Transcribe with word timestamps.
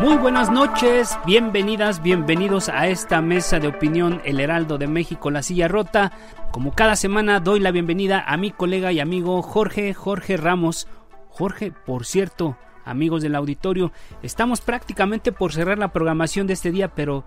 Muy 0.00 0.18
buenas 0.18 0.50
noches, 0.50 1.18
bienvenidas, 1.24 2.02
bienvenidos 2.02 2.68
a 2.68 2.86
esta 2.86 3.22
mesa 3.22 3.60
de 3.60 3.68
opinión 3.68 4.20
El 4.26 4.40
Heraldo 4.40 4.76
de 4.76 4.86
México, 4.86 5.30
la 5.30 5.42
silla 5.42 5.68
rota. 5.68 6.12
Como 6.52 6.74
cada 6.74 6.96
semana 6.96 7.40
doy 7.40 7.60
la 7.60 7.70
bienvenida 7.70 8.22
a 8.26 8.36
mi 8.36 8.50
colega 8.50 8.92
y 8.92 9.00
amigo 9.00 9.40
Jorge, 9.40 9.94
Jorge 9.94 10.36
Ramos. 10.36 10.86
Jorge, 11.30 11.72
por 11.72 12.04
cierto, 12.04 12.58
amigos 12.84 13.22
del 13.22 13.34
auditorio, 13.34 13.90
estamos 14.22 14.60
prácticamente 14.60 15.32
por 15.32 15.54
cerrar 15.54 15.78
la 15.78 15.92
programación 15.92 16.46
de 16.46 16.52
este 16.52 16.72
día, 16.72 16.88
pero 16.94 17.24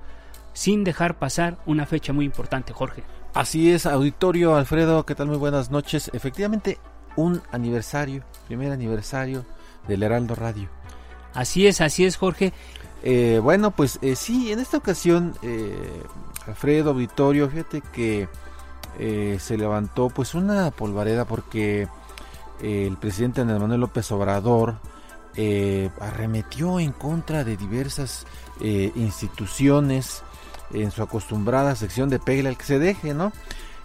sin 0.54 0.83
dejar 0.83 1.17
pasar 1.17 1.58
una 1.66 1.88
fecha 1.88 2.14
muy 2.14 2.26
importante, 2.26 2.72
Jorge. 2.72 3.04
Así 3.33 3.72
es, 3.72 3.88
auditorio 3.88 4.56
Alfredo, 4.56 5.08
¿qué 5.08 5.16
tal? 5.16 5.26
Muy 5.26 5.38
buenas 5.38 5.72
noches. 5.72 6.11
Efectivamente, 6.14 6.78
un 7.16 7.42
aniversario, 7.52 8.23
primer 8.48 8.72
aniversario 8.72 9.44
del 9.88 10.04
Heraldo 10.04 10.36
Radio. 10.36 10.70
Así 11.34 11.68
es, 11.68 11.82
así 11.82 12.06
es, 12.06 12.18
Jorge. 12.18 12.54
Eh, 13.04 13.40
bueno, 13.42 13.72
pues 13.72 14.00
eh, 14.02 14.16
sí, 14.16 14.52
en 14.52 14.60
esta 14.60 14.78
ocasión, 14.78 15.36
eh, 15.42 16.04
Alfredo 16.48 16.92
Auditorio, 16.92 17.50
fíjate 17.50 17.82
que 17.94 18.28
eh, 18.98 19.38
se 19.40 19.58
levantó 19.58 20.10
pues 20.10 20.34
una 20.34 20.72
polvareda 20.72 21.24
porque 21.24 21.88
eh, 22.62 22.88
el 22.88 22.98
presidente 22.98 23.40
Andrés 23.42 23.62
Manuel 23.62 23.80
López 23.80 24.12
Obrador 24.12 24.76
eh, 25.36 25.90
arremetió 26.02 26.80
en 26.80 26.92
contra 26.92 27.44
de 27.44 27.56
diversas 27.56 28.26
instituciones 28.62 30.22
en 30.73 30.92
su 30.92 31.02
acostumbrada 31.02 31.75
sección 31.75 32.09
de 32.09 32.20
pegle 32.20 32.50
al 32.50 32.58
que 32.58 32.66
se 32.66 32.80
deje, 32.80 33.14
¿no? 33.14 33.31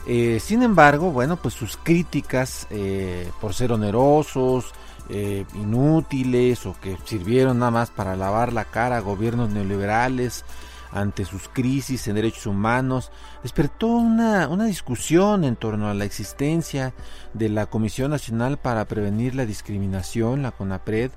Eh, 0.06 0.38
sin 0.40 0.62
embargo, 0.62 1.10
bueno, 1.10 1.36
pues 1.36 1.54
sus 1.54 1.76
críticas 1.76 2.66
eh, 2.70 3.30
por 3.40 3.54
ser 3.54 3.72
onerosos, 3.72 4.72
eh, 5.08 5.44
inútiles 5.54 6.66
o 6.66 6.74
que 6.80 6.96
sirvieron 7.04 7.58
nada 7.58 7.70
más 7.70 7.90
para 7.90 8.16
lavar 8.16 8.52
la 8.52 8.64
cara 8.64 8.98
a 8.98 9.00
gobiernos 9.00 9.50
neoliberales 9.50 10.44
ante 10.92 11.24
sus 11.24 11.48
crisis 11.48 12.06
en 12.06 12.14
derechos 12.14 12.46
humanos, 12.46 13.10
despertó 13.42 13.88
una, 13.88 14.46
una 14.48 14.64
discusión 14.66 15.44
en 15.44 15.56
torno 15.56 15.88
a 15.88 15.94
la 15.94 16.04
existencia 16.04 16.94
de 17.32 17.48
la 17.48 17.66
Comisión 17.66 18.12
Nacional 18.12 18.58
para 18.58 18.84
Prevenir 18.84 19.34
la 19.34 19.44
Discriminación, 19.44 20.42
la 20.42 20.52
CONAPRED, 20.52 21.10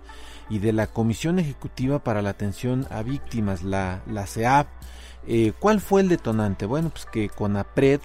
y 0.50 0.60
de 0.60 0.74
la 0.74 0.88
Comisión 0.88 1.38
Ejecutiva 1.40 2.00
para 2.00 2.22
la 2.22 2.32
Atención 2.32 2.88
a 2.90 3.04
Víctimas, 3.04 3.64
la, 3.64 4.02
la 4.08 4.26
CEAP. 4.26 4.68
Eh, 5.28 5.54
¿Cuál 5.60 5.82
fue 5.82 6.02
el 6.02 6.10
detonante? 6.10 6.66
Bueno, 6.66 6.90
pues 6.90 7.06
que 7.06 7.30
CONAPRED 7.30 8.02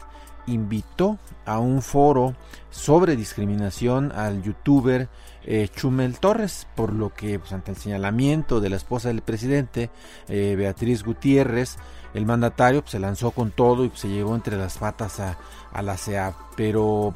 invitó 0.46 1.18
a 1.46 1.58
un 1.58 1.82
foro 1.82 2.34
sobre 2.70 3.16
discriminación 3.16 4.12
al 4.12 4.42
youtuber 4.42 5.08
eh, 5.44 5.68
Chumel 5.74 6.18
Torres, 6.18 6.66
por 6.74 6.92
lo 6.92 7.14
que 7.14 7.38
pues, 7.38 7.52
ante 7.52 7.72
el 7.72 7.76
señalamiento 7.76 8.60
de 8.60 8.70
la 8.70 8.76
esposa 8.76 9.08
del 9.08 9.22
presidente, 9.22 9.90
eh, 10.28 10.54
Beatriz 10.56 11.04
Gutiérrez, 11.04 11.76
el 12.14 12.26
mandatario 12.26 12.82
pues, 12.82 12.92
se 12.92 12.98
lanzó 12.98 13.30
con 13.30 13.50
todo 13.50 13.84
y 13.84 13.88
pues, 13.88 14.00
se 14.00 14.08
llevó 14.08 14.34
entre 14.34 14.56
las 14.56 14.78
patas 14.78 15.20
a, 15.20 15.38
a 15.72 15.82
la 15.82 15.96
CEA. 15.96 16.34
Pero 16.56 17.14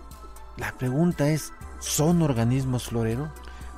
la 0.56 0.72
pregunta 0.72 1.28
es, 1.28 1.52
¿son 1.80 2.22
organismos 2.22 2.88
florero? 2.88 3.28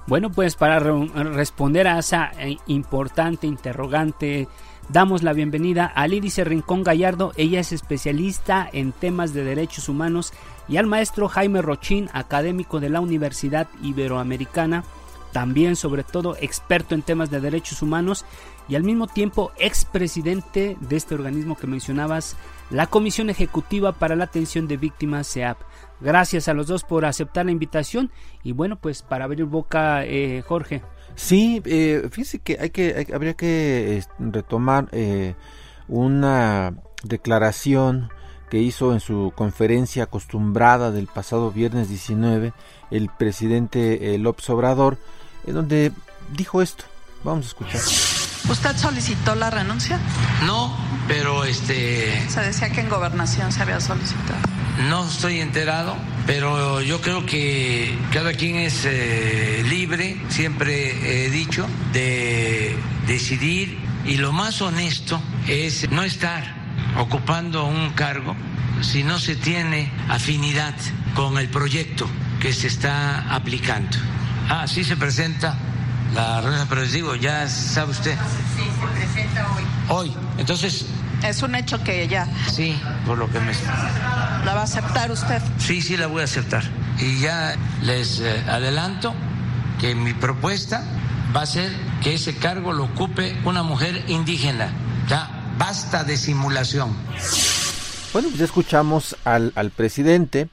Bueno, 0.06 0.30
pues 0.30 0.56
para 0.56 0.78
re 0.78 1.06
responder 1.34 1.86
a 1.86 1.98
esa 1.98 2.32
eh, 2.38 2.56
importante 2.68 3.46
interrogante, 3.46 4.48
damos 4.88 5.22
la 5.22 5.32
bienvenida 5.32 5.86
a 5.86 6.06
Lídice 6.08 6.44
Rincón 6.44 6.82
Gallardo. 6.82 7.32
Ella 7.36 7.60
es 7.60 7.72
especialista 7.72 8.68
en 8.72 8.92
temas 8.92 9.34
de 9.34 9.44
derechos 9.44 9.88
humanos 9.88 10.32
y 10.68 10.76
al 10.76 10.86
maestro 10.86 11.28
Jaime 11.28 11.62
Rochín, 11.62 12.08
académico 12.12 12.80
de 12.80 12.88
la 12.88 13.00
Universidad 13.00 13.68
Iberoamericana, 13.82 14.84
también 15.32 15.76
sobre 15.76 16.04
todo 16.04 16.36
experto 16.40 16.94
en 16.94 17.02
temas 17.02 17.30
de 17.30 17.40
derechos 17.40 17.82
humanos 17.82 18.24
y 18.68 18.76
al 18.76 18.82
mismo 18.82 19.06
tiempo 19.06 19.52
expresidente 19.58 20.76
de 20.80 20.96
este 20.96 21.14
organismo 21.14 21.56
que 21.56 21.66
mencionabas, 21.66 22.36
la 22.70 22.86
Comisión 22.86 23.30
Ejecutiva 23.30 23.92
para 23.92 24.16
la 24.16 24.24
Atención 24.24 24.68
de 24.68 24.76
Víctimas 24.76 25.28
CEAP. 25.32 25.58
Gracias 26.00 26.48
a 26.48 26.54
los 26.54 26.66
dos 26.66 26.84
por 26.84 27.04
aceptar 27.04 27.46
la 27.46 27.52
invitación 27.52 28.10
y 28.42 28.52
bueno, 28.52 28.76
pues 28.76 29.02
para 29.02 29.24
abrir 29.24 29.44
boca, 29.44 30.04
eh, 30.04 30.42
Jorge. 30.46 30.82
Sí, 31.18 31.60
eh, 31.64 32.08
fíjese 32.12 32.38
que, 32.38 32.58
hay 32.60 32.70
que 32.70 32.94
hay, 32.96 33.12
habría 33.12 33.34
que 33.34 33.98
eh, 33.98 34.04
retomar 34.20 34.88
eh, 34.92 35.34
una 35.88 36.74
declaración 37.02 38.08
que 38.48 38.58
hizo 38.58 38.92
en 38.92 39.00
su 39.00 39.32
conferencia 39.34 40.04
acostumbrada 40.04 40.92
del 40.92 41.08
pasado 41.08 41.50
viernes 41.50 41.88
19 41.88 42.52
el 42.92 43.08
presidente 43.08 44.14
eh, 44.14 44.18
López 44.18 44.48
Obrador, 44.50 44.96
en 45.44 45.54
donde 45.54 45.92
dijo 46.36 46.62
esto. 46.62 46.84
Vamos 47.24 47.46
a 47.46 47.48
escuchar. 47.48 47.80
¿Usted 48.48 48.76
solicitó 48.76 49.34
la 49.34 49.50
renuncia? 49.50 49.98
No, 50.46 50.72
pero 51.08 51.44
este... 51.44 52.28
Se 52.30 52.40
decía 52.42 52.70
que 52.70 52.80
en 52.80 52.88
gobernación 52.88 53.50
se 53.50 53.60
había 53.60 53.80
solicitado. 53.80 54.38
No 54.86 55.08
estoy 55.08 55.40
enterado, 55.40 55.96
pero 56.26 56.80
yo 56.80 57.00
creo 57.00 57.26
que 57.26 57.98
cada 58.12 58.32
quien 58.32 58.56
es 58.56 58.84
eh, 58.84 59.64
libre, 59.68 60.16
siempre 60.28 61.24
he 61.26 61.30
dicho, 61.30 61.66
de 61.92 62.76
decidir 63.06 63.76
y 64.06 64.18
lo 64.18 64.32
más 64.32 64.62
honesto 64.62 65.20
es 65.48 65.90
no 65.90 66.04
estar 66.04 66.44
ocupando 66.96 67.64
un 67.64 67.90
cargo 67.90 68.36
si 68.80 69.02
no 69.02 69.18
se 69.18 69.34
tiene 69.34 69.90
afinidad 70.08 70.74
con 71.14 71.38
el 71.38 71.48
proyecto 71.48 72.08
que 72.40 72.52
se 72.52 72.68
está 72.68 73.34
aplicando. 73.34 73.98
Ah, 74.48 74.66
sí 74.68 74.84
se 74.84 74.96
presenta 74.96 75.58
la 76.14 76.40
reunión, 76.40 76.66
pero 76.68 76.82
les 76.82 76.92
digo, 76.92 77.16
ya 77.16 77.48
sabe 77.48 77.90
usted. 77.90 78.16
Sí, 78.56 78.62
se 78.62 78.86
presenta 78.86 79.46
hoy. 79.52 79.64
Hoy, 79.88 80.12
entonces, 80.38 80.86
Es 81.24 81.42
un 81.42 81.54
hecho 81.54 81.82
que 81.82 82.06
ya 82.08 82.26
sí, 82.50 82.80
por 83.06 83.18
lo 83.18 83.30
que 83.30 83.40
me... 83.40 83.52
la 84.44 84.54
va 84.54 84.60
a 84.60 84.64
aceptar 84.64 85.10
usted. 85.10 85.42
Sí, 85.58 85.82
sí, 85.82 85.96
la 85.96 86.06
voy 86.06 86.20
a 86.22 86.24
aceptar. 86.24 86.62
Y 87.00 87.20
ya 87.20 87.56
les 87.82 88.20
eh, 88.20 88.44
adelanto 88.48 89.14
que 89.80 89.94
mi 89.94 90.14
propuesta 90.14 90.84
va 91.36 91.42
a 91.42 91.46
ser 91.46 91.70
que 92.02 92.14
ese 92.14 92.36
cargo 92.36 92.72
lo 92.72 92.84
ocupe 92.84 93.36
una 93.44 93.62
mujer 93.62 94.04
indígena. 94.08 94.72
Ya, 95.08 95.52
basta 95.58 96.04
de 96.04 96.16
simulación. 96.16 96.96
Bueno, 98.12 98.28
pues 98.28 98.38
ya 98.38 98.44
escuchamos 98.44 99.16
al, 99.24 99.52
al 99.54 99.70
presidente. 99.70 100.48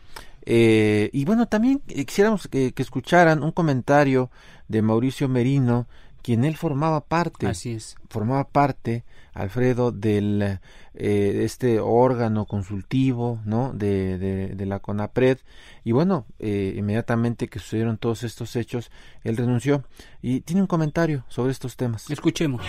eh, 0.46 1.10
y 1.14 1.26
bueno, 1.26 1.48
también 1.48 1.80
quisiéramos 1.80 2.48
que, 2.48 2.74
que 2.74 2.82
escucharan 2.84 3.44
un 3.44 3.52
comentario 3.52 4.30
de 4.68 4.82
Mauricio 4.82 5.30
Merino, 5.30 5.88
quien 6.22 6.44
él 6.44 6.58
formaba 6.58 7.02
parte. 7.02 7.48
Así 7.48 7.74
es. 7.74 7.96
Formaba 8.10 8.46
parte, 8.46 9.04
Alfredo, 9.36 9.92
del 9.92 10.60
eh, 10.96 11.42
este 11.44 11.80
órgano 11.80 12.46
consultivo, 12.46 13.42
¿no? 13.46 13.74
De, 13.74 14.18
de, 14.18 14.56
de 14.56 14.66
la 14.66 14.80
CONAPRED. 14.80 15.40
Y 15.84 15.92
bueno, 15.92 16.26
eh, 16.40 16.74
inmediatamente 16.76 17.48
que 17.50 17.60
sucedieron 17.60 17.98
todos 17.98 18.24
estos 18.24 18.56
hechos, 18.56 18.90
él 19.24 19.38
renunció. 19.38 19.84
Y 20.22 20.42
tiene 20.42 20.62
un 20.62 20.68
comentario 20.68 21.26
sobre 21.28 21.52
estos 21.52 21.76
temas. 21.76 22.10
Escuchemos. 22.10 22.64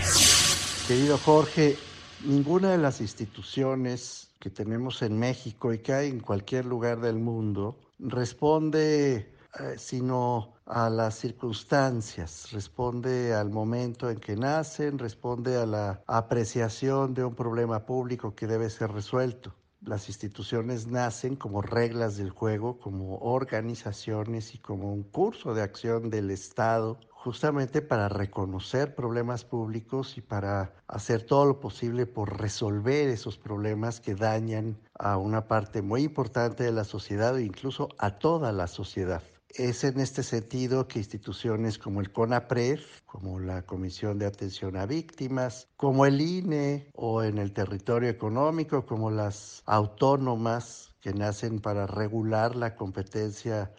Querido 0.87 1.17
Jorge, 1.17 1.77
ninguna 2.25 2.71
de 2.71 2.77
las 2.77 3.01
instituciones 3.01 4.29
que 4.39 4.49
tenemos 4.49 5.01
en 5.01 5.17
México 5.17 5.73
y 5.73 5.79
que 5.79 5.93
hay 5.93 6.09
en 6.09 6.19
cualquier 6.19 6.65
lugar 6.65 6.99
del 7.01 7.15
mundo 7.15 7.79
responde 7.99 9.36
sino 9.77 10.53
a 10.65 10.89
las 10.89 11.15
circunstancias, 11.15 12.51
responde 12.51 13.33
al 13.33 13.49
momento 13.49 14.09
en 14.09 14.19
que 14.19 14.35
nacen, 14.35 14.99
responde 14.99 15.57
a 15.57 15.65
la 15.65 16.03
apreciación 16.07 17.13
de 17.13 17.23
un 17.23 17.35
problema 17.35 17.85
público 17.85 18.35
que 18.35 18.47
debe 18.47 18.69
ser 18.69 18.91
resuelto. 18.91 19.53
Las 19.81 20.09
instituciones 20.09 20.87
nacen 20.87 21.35
como 21.35 21.61
reglas 21.61 22.17
del 22.17 22.31
juego, 22.31 22.79
como 22.79 23.19
organizaciones 23.19 24.55
y 24.55 24.57
como 24.57 24.91
un 24.91 25.03
curso 25.03 25.53
de 25.53 25.61
acción 25.61 26.09
del 26.09 26.31
Estado 26.31 26.99
justamente 27.27 27.81
para 27.81 28.09
reconocer 28.09 28.95
problemas 28.95 29.43
públicos 29.43 30.17
y 30.17 30.21
para 30.21 30.73
hacer 30.87 31.23
todo 31.23 31.45
lo 31.45 31.59
posible 31.59 32.05
por 32.05 32.39
resolver 32.39 33.09
esos 33.09 33.37
problemas 33.37 33.99
que 33.99 34.15
dañan 34.15 34.77
a 34.97 35.17
una 35.17 35.47
parte 35.47 35.81
muy 35.81 36.03
importante 36.03 36.63
de 36.63 36.71
la 36.71 36.85
sociedad 36.85 37.37
e 37.37 37.43
incluso 37.43 37.89
a 37.97 38.17
toda 38.17 38.51
la 38.51 38.67
sociedad. 38.67 39.21
Es 39.57 39.83
en 39.83 39.99
este 39.99 40.21
sentido 40.21 40.87
que 40.87 40.99
instituciones 40.99 41.79
como 41.79 41.99
el 41.99 42.11
CONAPRED, 42.11 42.79
como 43.07 43.39
la 43.39 43.63
Comisión 43.63 44.19
de 44.19 44.27
Atención 44.27 44.77
a 44.77 44.85
Víctimas, 44.85 45.67
como 45.77 46.05
el 46.05 46.21
INE 46.21 46.91
o 46.93 47.23
en 47.23 47.39
el 47.39 47.53
territorio 47.53 48.07
económico, 48.07 48.85
como 48.85 49.09
las 49.09 49.63
autónomas 49.65 50.93
que 51.01 51.11
nacen 51.11 51.59
para 51.59 51.87
regular 51.87 52.55
la 52.55 52.75
competencia 52.75 53.73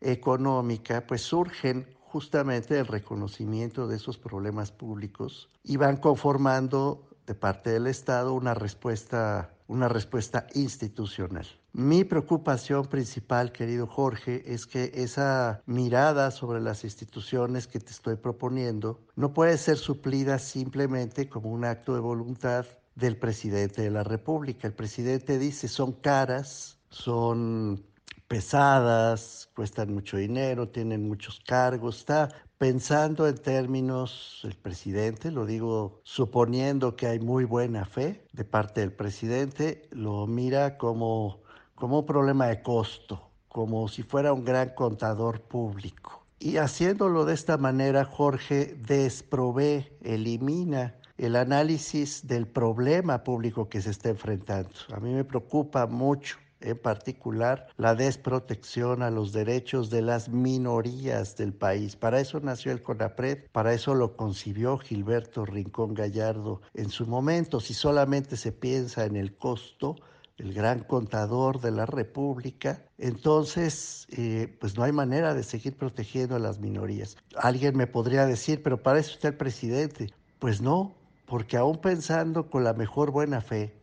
económica, 0.00 1.04
pues 1.04 1.22
surgen 1.22 1.84
justamente 1.98 2.78
el 2.78 2.86
reconocimiento 2.86 3.88
de 3.88 3.96
esos 3.96 4.16
problemas 4.16 4.70
públicos 4.70 5.50
y 5.64 5.78
van 5.78 5.96
conformando 5.96 7.08
de 7.26 7.34
parte 7.34 7.70
del 7.70 7.88
Estado 7.88 8.34
una 8.34 8.54
respuesta, 8.54 9.53
una 9.66 9.88
respuesta 9.88 10.46
institucional. 10.54 11.46
Mi 11.72 12.04
preocupación 12.04 12.86
principal, 12.86 13.50
querido 13.50 13.86
Jorge, 13.86 14.42
es 14.46 14.66
que 14.66 14.92
esa 14.94 15.62
mirada 15.66 16.30
sobre 16.30 16.60
las 16.60 16.84
instituciones 16.84 17.66
que 17.66 17.80
te 17.80 17.90
estoy 17.90 18.16
proponiendo 18.16 19.00
no 19.16 19.32
puede 19.32 19.58
ser 19.58 19.76
suplida 19.76 20.38
simplemente 20.38 21.28
como 21.28 21.50
un 21.50 21.64
acto 21.64 21.94
de 21.94 22.00
voluntad 22.00 22.66
del 22.94 23.16
presidente 23.16 23.82
de 23.82 23.90
la 23.90 24.04
República. 24.04 24.68
El 24.68 24.74
presidente 24.74 25.38
dice 25.38 25.66
son 25.66 25.92
caras, 25.92 26.78
son 26.90 27.84
pesadas, 28.28 29.50
cuestan 29.54 29.92
mucho 29.92 30.16
dinero, 30.16 30.68
tienen 30.68 31.06
muchos 31.06 31.40
cargos, 31.46 31.98
está 31.98 32.28
pensando 32.58 33.26
en 33.26 33.36
términos, 33.36 34.40
el 34.44 34.54
presidente, 34.54 35.30
lo 35.30 35.46
digo 35.46 36.00
suponiendo 36.04 36.96
que 36.96 37.06
hay 37.06 37.20
muy 37.20 37.44
buena 37.44 37.84
fe 37.84 38.26
de 38.32 38.44
parte 38.44 38.80
del 38.80 38.92
presidente, 38.92 39.88
lo 39.90 40.26
mira 40.26 40.78
como, 40.78 41.42
como 41.74 42.00
un 42.00 42.06
problema 42.06 42.46
de 42.46 42.62
costo, 42.62 43.30
como 43.48 43.88
si 43.88 44.02
fuera 44.02 44.32
un 44.32 44.44
gran 44.44 44.70
contador 44.70 45.42
público. 45.42 46.24
Y 46.38 46.58
haciéndolo 46.58 47.24
de 47.24 47.34
esta 47.34 47.56
manera, 47.56 48.04
Jorge 48.04 48.74
desprovee, 48.74 49.96
elimina 50.02 50.96
el 51.16 51.36
análisis 51.36 52.26
del 52.26 52.46
problema 52.46 53.22
público 53.22 53.68
que 53.68 53.80
se 53.80 53.90
está 53.90 54.10
enfrentando. 54.10 54.70
A 54.92 55.00
mí 55.00 55.12
me 55.12 55.24
preocupa 55.24 55.86
mucho 55.86 56.38
en 56.64 56.78
particular 56.78 57.68
la 57.76 57.94
desprotección 57.94 59.02
a 59.02 59.10
los 59.10 59.32
derechos 59.32 59.90
de 59.90 60.02
las 60.02 60.28
minorías 60.28 61.36
del 61.36 61.52
país. 61.52 61.94
Para 61.94 62.20
eso 62.20 62.40
nació 62.40 62.72
el 62.72 62.82
CONAPRED, 62.82 63.50
para 63.52 63.74
eso 63.74 63.94
lo 63.94 64.16
concibió 64.16 64.78
Gilberto 64.78 65.44
Rincón 65.44 65.94
Gallardo 65.94 66.62
en 66.72 66.90
su 66.90 67.06
momento. 67.06 67.60
Si 67.60 67.74
solamente 67.74 68.36
se 68.36 68.52
piensa 68.52 69.04
en 69.04 69.16
el 69.16 69.36
costo, 69.36 69.96
el 70.38 70.52
gran 70.52 70.80
contador 70.80 71.60
de 71.60 71.70
la 71.70 71.86
República, 71.86 72.82
entonces 72.98 74.06
eh, 74.10 74.56
pues 74.58 74.76
no 74.76 74.82
hay 74.82 74.92
manera 74.92 75.34
de 75.34 75.44
seguir 75.44 75.76
protegiendo 75.76 76.34
a 76.34 76.40
las 76.40 76.58
minorías. 76.58 77.16
Alguien 77.36 77.76
me 77.76 77.86
podría 77.86 78.26
decir, 78.26 78.62
pero 78.62 78.82
para 78.82 78.98
eso 78.98 79.12
está 79.12 79.28
el 79.28 79.36
presidente. 79.36 80.12
Pues 80.40 80.60
no, 80.60 80.94
porque 81.26 81.56
aún 81.56 81.78
pensando 81.78 82.50
con 82.50 82.64
la 82.64 82.72
mejor 82.72 83.10
buena 83.10 83.40
fe, 83.40 83.74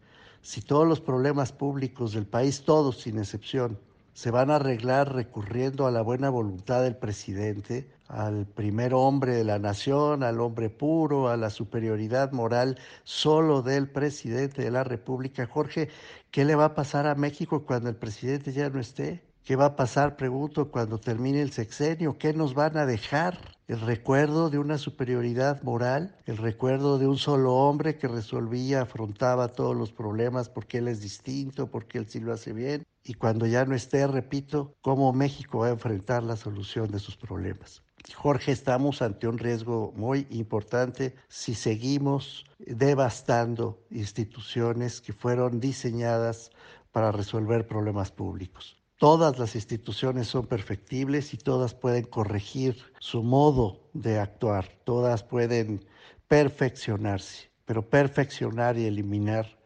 si 0.41 0.61
todos 0.61 0.87
los 0.87 1.01
problemas 1.01 1.51
públicos 1.51 2.13
del 2.13 2.25
país, 2.25 2.63
todos 2.63 3.01
sin 3.01 3.19
excepción, 3.19 3.79
se 4.13 4.31
van 4.31 4.51
a 4.51 4.57
arreglar 4.57 5.13
recurriendo 5.13 5.87
a 5.87 5.91
la 5.91 6.01
buena 6.01 6.29
voluntad 6.29 6.83
del 6.83 6.95
presidente, 6.95 7.89
al 8.07 8.45
primer 8.45 8.93
hombre 8.93 9.35
de 9.35 9.45
la 9.45 9.57
nación, 9.57 10.23
al 10.23 10.41
hombre 10.41 10.69
puro, 10.69 11.29
a 11.29 11.37
la 11.37 11.49
superioridad 11.49 12.31
moral 12.33 12.77
solo 13.03 13.61
del 13.61 13.89
presidente 13.89 14.63
de 14.63 14.71
la 14.71 14.83
República. 14.83 15.47
Jorge, 15.47 15.89
¿qué 16.29 16.43
le 16.43 16.55
va 16.55 16.65
a 16.65 16.75
pasar 16.75 17.07
a 17.07 17.15
México 17.15 17.65
cuando 17.65 17.89
el 17.89 17.95
presidente 17.95 18.51
ya 18.51 18.69
no 18.69 18.79
esté? 18.79 19.23
¿Qué 19.43 19.55
va 19.55 19.65
a 19.65 19.75
pasar, 19.75 20.17
pregunto, 20.17 20.69
cuando 20.69 20.99
termine 20.99 21.41
el 21.41 21.51
sexenio? 21.51 22.19
¿Qué 22.19 22.31
nos 22.31 22.53
van 22.53 22.77
a 22.77 22.85
dejar? 22.85 23.39
¿El 23.67 23.81
recuerdo 23.81 24.51
de 24.51 24.59
una 24.59 24.77
superioridad 24.77 25.63
moral? 25.63 26.15
¿El 26.27 26.37
recuerdo 26.37 26.99
de 26.99 27.07
un 27.07 27.17
solo 27.17 27.55
hombre 27.55 27.97
que 27.97 28.07
resolvía, 28.07 28.81
afrontaba 28.83 29.47
todos 29.47 29.75
los 29.75 29.91
problemas 29.91 30.47
porque 30.47 30.77
él 30.77 30.87
es 30.87 31.01
distinto, 31.01 31.71
porque 31.71 31.97
él 31.97 32.07
sí 32.07 32.19
lo 32.19 32.33
hace 32.33 32.53
bien? 32.53 32.85
Y 33.03 33.15
cuando 33.15 33.47
ya 33.47 33.65
no 33.65 33.73
esté, 33.73 34.05
repito, 34.05 34.75
¿cómo 34.79 35.11
México 35.11 35.59
va 35.59 35.67
a 35.67 35.71
enfrentar 35.71 36.21
la 36.21 36.35
solución 36.35 36.91
de 36.91 36.99
sus 36.99 37.17
problemas? 37.17 37.81
Jorge, 38.15 38.51
estamos 38.51 39.01
ante 39.01 39.27
un 39.27 39.39
riesgo 39.39 39.91
muy 39.95 40.27
importante 40.29 41.15
si 41.29 41.55
seguimos 41.55 42.45
devastando 42.59 43.81
instituciones 43.89 45.01
que 45.01 45.13
fueron 45.13 45.59
diseñadas 45.59 46.51
para 46.91 47.11
resolver 47.11 47.65
problemas 47.65 48.11
públicos. 48.11 48.80
Todas 49.01 49.39
las 49.39 49.55
instituciones 49.55 50.27
son 50.27 50.45
perfectibles 50.45 51.33
y 51.33 51.37
todas 51.37 51.73
pueden 51.73 52.03
corregir 52.03 52.77
su 52.99 53.23
modo 53.23 53.89
de 53.93 54.19
actuar, 54.19 54.69
todas 54.83 55.23
pueden 55.23 55.83
perfeccionarse, 56.27 57.49
pero 57.65 57.81
perfeccionar 57.81 58.77
y 58.77 58.85
eliminar 58.85 59.57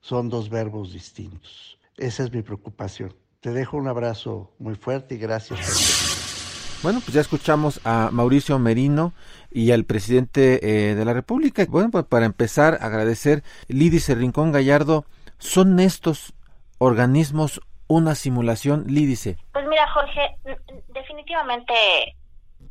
son 0.00 0.28
dos 0.28 0.50
verbos 0.50 0.92
distintos. 0.92 1.78
Esa 1.98 2.24
es 2.24 2.32
mi 2.32 2.42
preocupación. 2.42 3.14
Te 3.38 3.52
dejo 3.52 3.76
un 3.76 3.86
abrazo 3.86 4.50
muy 4.58 4.74
fuerte 4.74 5.14
y 5.14 5.18
gracias. 5.18 6.80
Bueno, 6.82 6.98
pues 6.98 7.14
ya 7.14 7.20
escuchamos 7.20 7.80
a 7.84 8.10
Mauricio 8.10 8.58
Merino 8.58 9.12
y 9.52 9.70
al 9.70 9.84
presidente 9.84 10.90
eh, 10.90 10.96
de 10.96 11.04
la 11.04 11.12
República. 11.12 11.64
Bueno, 11.68 11.92
pues 11.92 12.06
para 12.06 12.26
empezar, 12.26 12.78
agradecer, 12.80 13.44
Lidice 13.68 14.16
Rincón 14.16 14.50
Gallardo, 14.50 15.04
¿son 15.38 15.78
estos 15.78 16.34
organismos 16.78 17.60
una 17.90 18.14
simulación, 18.14 18.84
Lídice? 18.86 19.36
Pues 19.52 19.66
mira, 19.66 19.86
Jorge, 19.90 20.36
definitivamente 20.88 21.74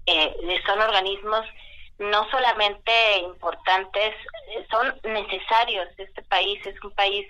eh, 0.06 0.62
son 0.66 0.80
organismos 0.80 1.46
no 2.00 2.26
solamente 2.32 3.18
importantes, 3.18 4.16
son 4.72 4.98
necesarios. 5.04 5.90
Este 5.98 6.24
país 6.24 6.66
es 6.66 6.82
un 6.82 6.92
país 6.92 7.28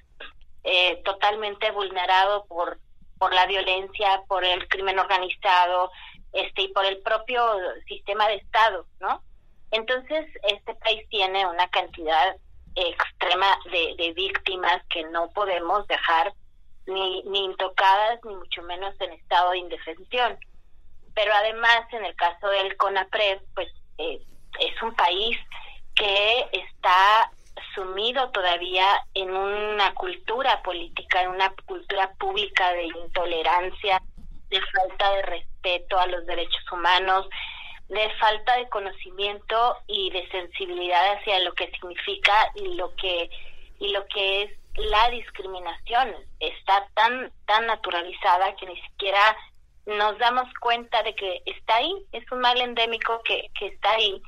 eh, 0.64 1.02
totalmente 1.04 1.72
vulnerado 1.72 2.46
por, 2.46 2.78
por 3.18 3.34
la 3.34 3.48
violencia, 3.48 4.22
por 4.28 4.46
el 4.46 4.68
crimen 4.68 5.00
organizado 5.00 5.92
este, 6.32 6.62
y 6.62 6.68
por 6.68 6.86
el 6.86 7.00
propio 7.00 7.42
sistema 7.88 8.28
de 8.28 8.36
Estado, 8.36 8.86
¿no? 9.00 9.24
Entonces, 9.72 10.28
este 10.44 10.76
país 10.76 11.10
tiene 11.10 11.48
una 11.48 11.68
cantidad 11.70 12.36
extrema 12.76 13.58
de, 13.72 13.96
de 13.98 14.14
víctimas 14.14 14.80
que 14.92 15.04
no 15.06 15.32
podemos 15.32 15.88
dejar 15.88 16.34
ni, 16.90 17.24
ni 17.24 17.46
intocadas, 17.46 18.20
ni 18.26 18.36
mucho 18.36 18.62
menos 18.64 18.94
en 19.00 19.12
estado 19.14 19.52
de 19.52 19.60
indefensión. 19.60 20.38
Pero 21.16 21.34
además, 21.34 21.82
en 21.92 22.06
el 22.06 22.16
caso 22.16 22.48
del 22.50 22.76
CONAPRED, 22.78 23.40
pues 23.56 23.68
eh, 23.98 24.22
es 24.60 24.82
un 24.82 24.94
país 24.96 25.38
que 25.96 26.50
está 26.52 27.32
sumido 27.76 28.30
todavía 28.32 28.86
en 29.14 29.32
una 29.32 29.94
cultura 29.94 30.62
política, 30.62 31.22
en 31.22 31.30
una 31.30 31.54
cultura 31.66 32.12
pública 32.20 32.74
de 32.74 32.86
intolerancia, 32.86 34.02
de 34.50 34.62
falta 34.62 35.12
de 35.16 35.22
respeto 35.24 36.00
a 36.00 36.08
los 36.08 36.26
derechos 36.26 36.72
humanos, 36.72 37.28
de 37.90 38.10
falta 38.20 38.58
de 38.58 38.70
conocimiento 38.70 39.78
y 39.88 40.10
de 40.12 40.28
sensibilidad 40.30 41.18
hacia 41.18 41.40
lo 41.42 41.54
que 41.54 41.70
significa 41.72 42.52
y 42.56 42.76
lo 42.76 42.96
que 42.96 43.30
y 43.80 43.90
lo 43.90 44.06
que 44.08 44.44
es 44.44 44.59
la 44.80 45.10
discriminación 45.10 46.16
está 46.40 46.88
tan 46.94 47.32
tan 47.46 47.68
naturalizada 47.68 48.56
que 48.56 48.66
ni 48.66 48.82
siquiera 48.82 49.38
nos 49.86 50.18
damos 50.20 50.48
cuenta 50.60 51.02
de 51.04 51.16
que 51.16 51.42
está 51.46 51.78
ahí, 51.78 51.94
es 52.12 52.30
un 52.32 52.40
mal 52.40 52.60
endémico 52.62 53.22
que, 53.24 53.50
que 53.58 53.68
está 53.68 53.92
ahí 53.92 54.22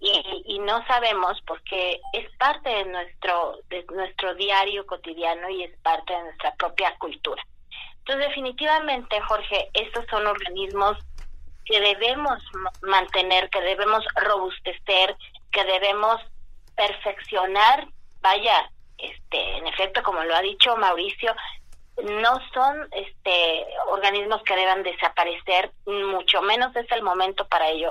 y, 0.00 0.42
y, 0.46 0.58
no 0.58 0.84
sabemos 0.86 1.40
porque 1.46 2.00
es 2.12 2.30
parte 2.36 2.68
de 2.68 2.84
nuestro 2.86 3.58
de 3.70 3.84
nuestro 3.94 4.34
diario 4.34 4.86
cotidiano 4.86 5.48
y 5.48 5.64
es 5.64 5.78
parte 5.80 6.12
de 6.12 6.22
nuestra 6.24 6.54
propia 6.56 6.94
cultura. 6.98 7.42
Entonces 7.98 8.28
definitivamente, 8.28 9.18
Jorge, 9.22 9.70
estos 9.72 10.04
son 10.10 10.26
organismos 10.26 10.98
que 11.64 11.80
debemos 11.80 12.42
mantener, 12.82 13.48
que 13.48 13.60
debemos 13.62 14.04
robustecer, 14.14 15.16
que 15.50 15.64
debemos 15.64 16.20
perfeccionar, 16.76 17.86
vaya, 18.20 18.70
este, 18.98 19.56
en 19.58 19.66
efecto, 19.66 20.02
como 20.02 20.22
lo 20.24 20.34
ha 20.34 20.40
dicho 20.40 20.76
Mauricio, 20.76 21.34
no 22.02 22.40
son 22.52 22.88
este 22.90 23.66
organismos 23.88 24.42
que 24.42 24.56
deban 24.56 24.82
desaparecer, 24.82 25.70
mucho 25.86 26.42
menos 26.42 26.74
es 26.76 26.90
el 26.90 27.02
momento 27.02 27.46
para 27.46 27.68
ello, 27.68 27.88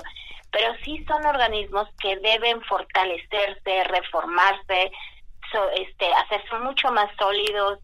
pero 0.50 0.74
sí 0.84 1.04
son 1.06 1.24
organismos 1.24 1.88
que 2.00 2.16
deben 2.18 2.60
fortalecerse, 2.62 3.84
reformarse, 3.84 4.92
este, 5.76 6.12
hacerse 6.14 6.58
mucho 6.58 6.90
más 6.90 7.08
sólidos 7.16 7.78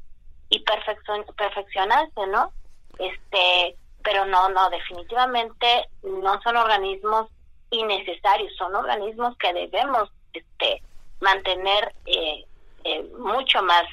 y 0.49 0.61
perfeccionarse, 0.61 2.27
¿no? 2.29 2.53
Este, 2.99 3.77
pero 4.03 4.25
no, 4.27 4.49
no, 4.49 4.69
definitivamente 4.71 5.89
no 6.03 6.41
son 6.43 6.57
organismos 6.57 7.29
innecesarios, 7.71 8.55
son 8.57 8.75
organismos 8.75 9.37
que 9.39 9.53
debemos 9.53 10.11
este, 10.33 10.83
mantener 11.21 11.95
eh, 12.07 12.45
eh, 12.85 13.05
mucho 13.19 13.63
más 13.63 13.85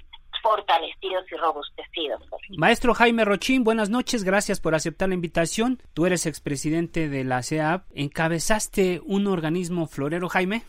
fortalecidos 0.41 1.25
y 1.32 1.36
robustecidos. 1.36 2.22
Maestro 2.58 2.94
Jaime 2.94 3.25
Rochín, 3.25 3.63
buenas 3.63 3.89
noches, 3.89 4.24
gracias 4.24 4.60
por 4.60 4.75
aceptar 4.75 5.10
la 5.10 5.15
invitación. 5.15 5.82
Tú 5.94 6.06
eres 6.06 6.25
expresidente 6.25 7.10
de 7.10 7.24
la 7.24 7.44
CEAP, 7.44 7.84
¿encabezaste 7.96 9.01
un 9.03 9.27
organismo 9.27 9.88
florero, 9.88 10.29
Jaime? 10.29 10.63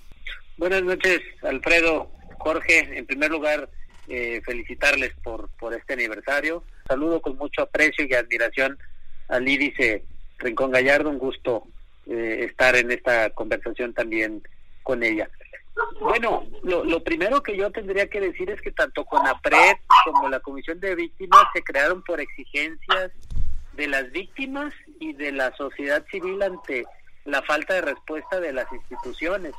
Buenas 0.57 0.83
noches, 0.83 1.21
Alfredo, 1.43 2.11
Jorge, 2.39 2.99
en 2.99 3.07
primer 3.07 3.31
lugar, 3.31 3.69
eh, 4.09 4.41
felicitarles 4.45 5.15
por, 5.23 5.49
por 5.59 5.75
este 5.75 5.93
aniversario. 5.93 6.65
Saludo 6.89 7.21
con 7.21 7.37
mucho 7.37 7.63
aprecio 7.63 8.07
y 8.07 8.15
admiración 8.15 8.79
al 9.29 9.45
Lídice 9.45 10.05
Rincón 10.39 10.71
Gallardo, 10.71 11.11
un 11.11 11.19
gusto 11.19 11.65
eh, 12.07 12.47
estar 12.49 12.75
en 12.75 12.91
esta 12.91 13.31
conversación 13.31 13.93
también 13.93 14.43
con 14.83 15.03
ella. 15.03 15.29
Bueno, 16.01 16.45
lo, 16.63 16.85
lo, 16.85 17.03
primero 17.03 17.43
que 17.43 17.57
yo 17.57 17.71
tendría 17.71 18.09
que 18.09 18.21
decir 18.21 18.51
es 18.51 18.61
que 18.61 18.73
tanto 18.73 19.05
CONAPRED 19.05 19.77
como 20.05 20.29
la 20.29 20.41
Comisión 20.41 20.81
de 20.81 20.95
Víctimas 20.95 21.45
se 21.53 21.63
crearon 21.63 22.03
por 22.03 22.21
exigencias 22.21 23.13
de 23.75 23.87
las 23.87 24.11
víctimas 24.11 24.73
y 24.99 25.13
de 25.13 25.33
la 25.33 25.55
sociedad 25.57 26.05
civil 26.11 26.43
ante 26.43 26.85
la 27.25 27.43
falta 27.43 27.75
de 27.75 27.83
respuesta 27.83 28.41
de 28.41 28.53
las 28.53 28.73
instituciones. 28.73 29.55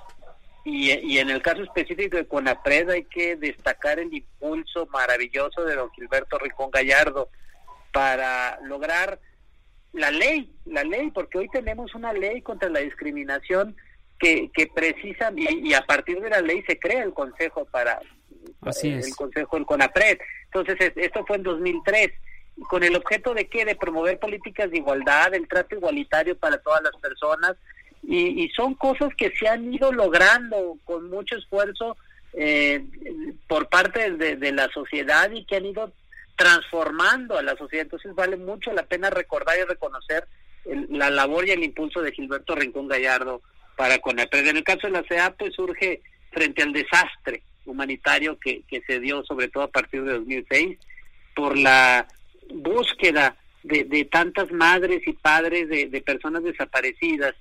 Y, 0.66 0.92
y 0.92 1.20
en 1.20 1.30
el 1.30 1.42
caso 1.42 1.64
específico 1.64 2.18
de 2.18 2.28
CONAPRED 2.28 2.90
hay 2.90 3.04
que 3.06 3.36
destacar 3.36 4.00
el 4.00 4.14
impulso 4.14 4.88
maravilloso 4.88 5.64
de 5.64 5.76
don 5.76 5.90
Gilberto 5.92 6.38
Ricón 6.38 6.70
Gallardo 6.72 7.30
para 7.92 8.60
lograr 8.62 9.20
la 9.94 10.12
ley, 10.12 10.54
la 10.66 10.84
ley, 10.84 11.12
porque 11.12 11.38
hoy 11.38 11.50
tenemos 11.50 11.96
una 11.96 12.14
ley 12.14 12.42
contra 12.42 12.70
la 12.70 12.80
discriminación 12.80 13.76
que, 14.20 14.50
que 14.54 14.68
precisa 14.68 15.32
y, 15.36 15.74
a 15.74 15.82
partir 15.82 16.20
de 16.22 16.30
la 16.30 16.42
ley 16.42 16.64
se 16.68 16.78
crea 16.78 17.04
el 17.04 17.14
consejo 17.14 17.66
para 17.66 18.00
Así 18.62 18.90
el 18.90 19.16
consejo 19.16 19.56
del 19.56 19.66
CONAPRED. 19.66 20.20
Entonces 20.46 20.92
esto 20.96 21.26
fue 21.26 21.38
en 21.38 21.44
2003 21.44 22.12
con 22.68 22.84
el 22.84 22.96
objeto 22.96 23.34
de 23.34 23.48
qué 23.48 23.64
de 23.64 23.76
promover 23.76 24.20
políticas 24.20 24.70
de 24.70 24.78
igualdad, 24.78 25.34
el 25.34 25.48
trato 25.48 25.76
igualitario 25.76 26.38
para 26.38 26.58
todas 26.58 26.82
las 26.84 26.96
personas 26.98 27.56
y, 28.04 28.44
y 28.44 28.50
son 28.50 28.76
cosas 28.76 29.10
que 29.18 29.32
se 29.38 29.48
han 29.48 29.74
ido 29.74 29.92
logrando 29.94 30.78
con 30.84 31.10
mucho 31.10 31.38
esfuerzo 31.38 31.96
eh, 32.34 32.84
por 33.48 33.70
parte 33.70 34.12
de, 34.12 34.36
de 34.36 34.52
la 34.52 34.70
sociedad 34.70 35.32
y 35.32 35.46
que 35.46 35.56
han 35.56 35.66
ido 35.66 35.94
transformando 36.36 37.38
a 37.38 37.44
la 37.44 37.56
sociedad. 37.56 37.84
Entonces 37.84 38.14
vale 38.14 38.38
mucho 38.38 38.74
la 38.74 38.84
pena 38.84 39.10
recordar 39.10 39.58
y 39.58 39.64
reconocer 39.64 40.28
la 40.66 41.10
labor 41.10 41.48
y 41.48 41.52
el 41.52 41.64
impulso 41.64 42.02
de 42.02 42.12
Gilberto 42.12 42.56
Rincón 42.56 42.88
Gallardo 42.88 43.42
para 43.80 44.00
CONAPRED. 44.00 44.48
En 44.48 44.58
el 44.58 44.66
caso 44.66 44.88
de 44.88 44.92
la 44.92 45.06
CEA, 45.08 45.34
pues 45.38 45.54
surge 45.56 46.02
frente 46.34 46.64
al 46.64 46.74
desastre 46.74 47.44
humanitario 47.66 48.38
que, 48.38 48.64
que 48.68 48.82
se 48.82 49.00
dio 49.00 49.24
sobre 49.24 49.48
todo 49.48 49.64
a 49.64 49.72
partir 49.72 50.04
de 50.04 50.16
2006 50.16 50.78
por 51.34 51.58
la 51.58 52.06
búsqueda 52.54 53.38
de, 53.64 53.86
de 53.86 54.04
tantas 54.04 54.52
madres 54.52 55.02
y 55.08 55.14
padres 55.14 55.70
de, 55.70 55.88
de 55.88 56.02
personas 56.02 56.44
desaparecidas 56.44 57.36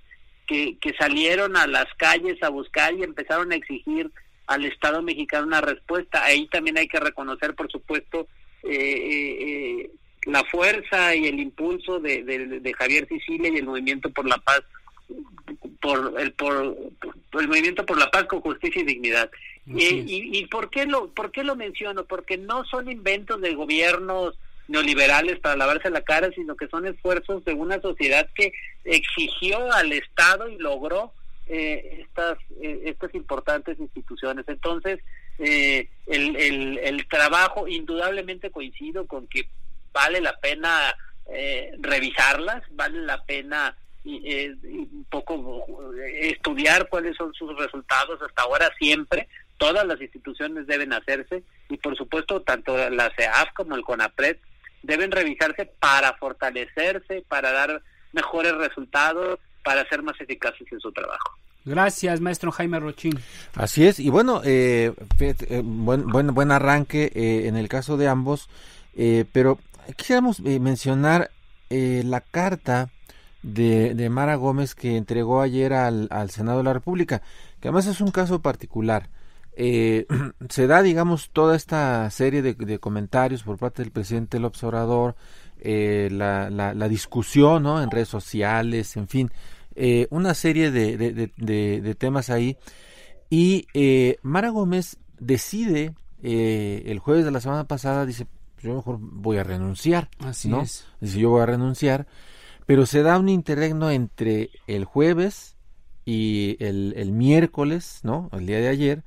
que, 0.47 0.76
que 0.80 0.95
salieron 0.95 1.57
a 1.57 1.66
las 1.66 1.92
calles 1.97 2.40
a 2.45 2.50
buscar 2.50 2.95
y 2.95 3.02
empezaron 3.02 3.50
a 3.50 3.57
exigir 3.57 4.09
al 4.47 4.64
Estado 4.64 5.02
mexicano 5.02 5.45
una 5.45 5.61
respuesta. 5.61 6.25
Ahí 6.25 6.47
también 6.47 6.78
hay 6.78 6.87
que 6.87 7.00
reconocer, 7.00 7.57
por 7.57 7.68
supuesto, 7.68 8.28
eh, 8.62 8.71
eh, 8.71 9.90
la 10.26 10.45
fuerza 10.45 11.16
y 11.16 11.26
el 11.26 11.40
impulso 11.40 11.99
de, 11.99 12.23
de, 12.23 12.75
Javier 12.75 13.09
Sicilia 13.09 13.50
y 13.50 13.57
el 13.57 13.66
movimiento 13.66 14.09
por 14.11 14.28
la 14.28 14.38
paz 14.38 14.62
por 15.80 16.14
el 16.18 16.32
por, 16.32 16.76
el 17.38 17.49
movimiento 17.49 17.87
por 17.87 17.99
la 17.99 18.11
paz 18.11 18.25
con 18.25 18.40
justicia 18.40 18.82
y 18.82 18.85
dignidad. 18.85 19.30
Y, 19.66 20.38
y, 20.38 20.47
por 20.47 20.70
qué 20.70 20.87
lo 20.87 21.11
por 21.11 21.30
qué 21.30 21.44
lo 21.44 21.54
menciono 21.54 22.04
porque 22.04 22.38
no 22.38 22.64
son 22.64 22.90
inventos 22.90 23.40
de 23.42 23.54
gobiernos 23.54 24.38
neoliberales 24.66 25.38
para 25.40 25.56
lavarse 25.56 25.90
la 25.90 26.00
cara 26.02 26.30
sino 26.35 26.56
que 26.56 26.68
son 26.68 26.87
esfuerzos 26.87 27.44
de 27.44 27.52
una 27.52 27.78
sociedad 27.80 28.28
que 28.35 28.52
exigió 28.85 29.70
al 29.73 29.92
Estado 29.92 30.49
y 30.49 30.56
logró 30.56 31.12
eh, 31.49 32.02
estas 32.02 32.38
eh, 32.62 32.82
estas 32.87 33.14
importantes 33.14 33.78
instituciones. 33.78 34.47
Entonces 34.49 35.00
eh, 35.38 35.88
el, 36.06 36.35
el, 36.37 36.78
el, 36.78 37.06
trabajo, 37.06 37.68
indudablemente 37.68 38.50
coincido 38.50 39.06
con 39.06 39.26
que 39.28 39.49
vale 39.92 40.20
la 40.20 40.38
pena 40.40 40.94
eh, 41.30 41.73
revisarlas, 41.78 42.62
vale 42.70 43.00
la 43.02 43.23
pena 43.25 43.76
eh, 44.24 44.54
un 44.64 45.06
poco 45.10 45.56
estudiar 46.22 46.88
cuáles 46.88 47.16
son 47.16 47.32
sus 47.34 47.56
resultados 47.58 48.20
hasta 48.22 48.42
ahora 48.42 48.70
siempre. 48.78 49.28
Todas 49.58 49.86
las 49.86 50.00
instituciones 50.00 50.66
deben 50.66 50.92
hacerse 50.92 51.42
y 51.68 51.76
por 51.76 51.96
supuesto 51.96 52.42
tanto 52.42 52.76
la 52.90 53.10
CEAF 53.16 53.52
como 53.54 53.74
el 53.74 53.82
CONAPRED 53.82 54.36
deben 54.82 55.10
revisarse 55.10 55.66
para 55.66 56.14
fortalecerse, 56.14 57.24
para 57.28 57.52
dar 57.52 57.82
mejores 58.12 58.54
resultados, 58.54 59.38
para 59.64 59.86
ser 59.88 60.02
más 60.02 60.20
eficaces 60.20 60.70
en 60.70 60.80
su 60.80 60.92
trabajo. 60.92 61.36
Gracias, 61.64 62.20
maestro 62.20 62.50
Jaime 62.50 62.80
Rochín. 62.80 63.18
Así 63.54 63.86
es, 63.86 64.00
y 64.00 64.08
bueno, 64.08 64.40
eh, 64.44 64.92
eh 65.20 65.62
buen, 65.62 66.06
buen, 66.06 66.32
buen 66.32 66.50
arranque 66.50 67.12
eh, 67.14 67.46
en 67.46 67.56
el 67.56 67.68
caso 67.68 67.96
de 67.96 68.08
ambos, 68.08 68.48
eh, 68.96 69.26
pero 69.32 69.58
quisiéramos 69.96 70.40
mencionar 70.40 71.30
la 71.70 72.22
carta 72.22 72.88
de, 73.42 73.95
de, 73.95 74.11
Mara 74.11 74.37
Gómez 74.37 74.75
que 74.75 74.97
entregó 74.97 75.40
ayer 75.40 75.73
al, 75.73 76.09
al, 76.11 76.30
Senado 76.30 76.59
de 76.59 76.64
la 76.64 76.73
República, 76.73 77.23
que 77.61 77.68
además 77.68 77.87
es 77.87 78.00
un 78.00 78.11
caso 78.11 78.40
particular. 78.40 79.11
se 79.59 80.66
da, 80.68 80.83
digamos, 80.83 81.30
toda 81.33 81.57
esta 81.57 82.09
serie 82.11 82.42
de, 82.42 82.54
de, 82.54 82.78
comentarios 82.78 83.42
por 83.42 83.59
parte 83.59 83.83
del 83.83 83.90
presidente 83.90 84.38
López 84.38 84.62
Obrador, 84.62 85.16
la, 85.61 86.49
la, 86.49 86.75
la 86.75 86.88
discusión 86.88 87.64
¿no? 87.64 87.83
en 87.83 87.90
redes 87.90 88.09
sociales, 88.09 88.97
en 88.97 89.09
fin, 89.09 89.33
eh, 89.80 90.09
una 90.11 90.35
serie 90.35 90.73
de, 90.73 90.97
de, 90.97 91.95
temas 91.95 92.30
ahí. 92.30 92.57
Y 93.30 93.68
eh, 93.75 94.16
Mara 94.23 94.49
Gómez 94.49 94.99
decide 95.21 95.95
eh, 96.21 96.83
el 96.87 96.99
jueves 96.99 97.25
de 97.25 97.30
la 97.30 97.40
semana 97.40 97.68
pasada, 97.68 98.04
dice, 98.04 98.26
yo 98.61 98.75
mejor 98.75 98.99
voy 99.00 99.37
a 99.37 99.45
renunciar. 99.45 100.09
Así 100.18 100.49
¿no? 100.49 100.62
es. 100.62 100.85
Dice, 101.00 101.21
yo 101.21 101.30
voy 101.30 101.42
a 101.42 101.47
renunciar. 101.47 102.09
Pero 102.68 102.84
se 102.84 103.02
da 103.02 103.18
un 103.18 103.30
interregno 103.30 103.90
entre 103.90 104.50
el 104.66 104.84
jueves 104.84 105.56
y 106.04 106.58
el, 106.60 106.92
el 106.98 107.12
miércoles, 107.12 108.00
¿no? 108.02 108.28
El 108.30 108.44
día 108.44 108.58
de 108.58 108.68
ayer, 108.68 109.04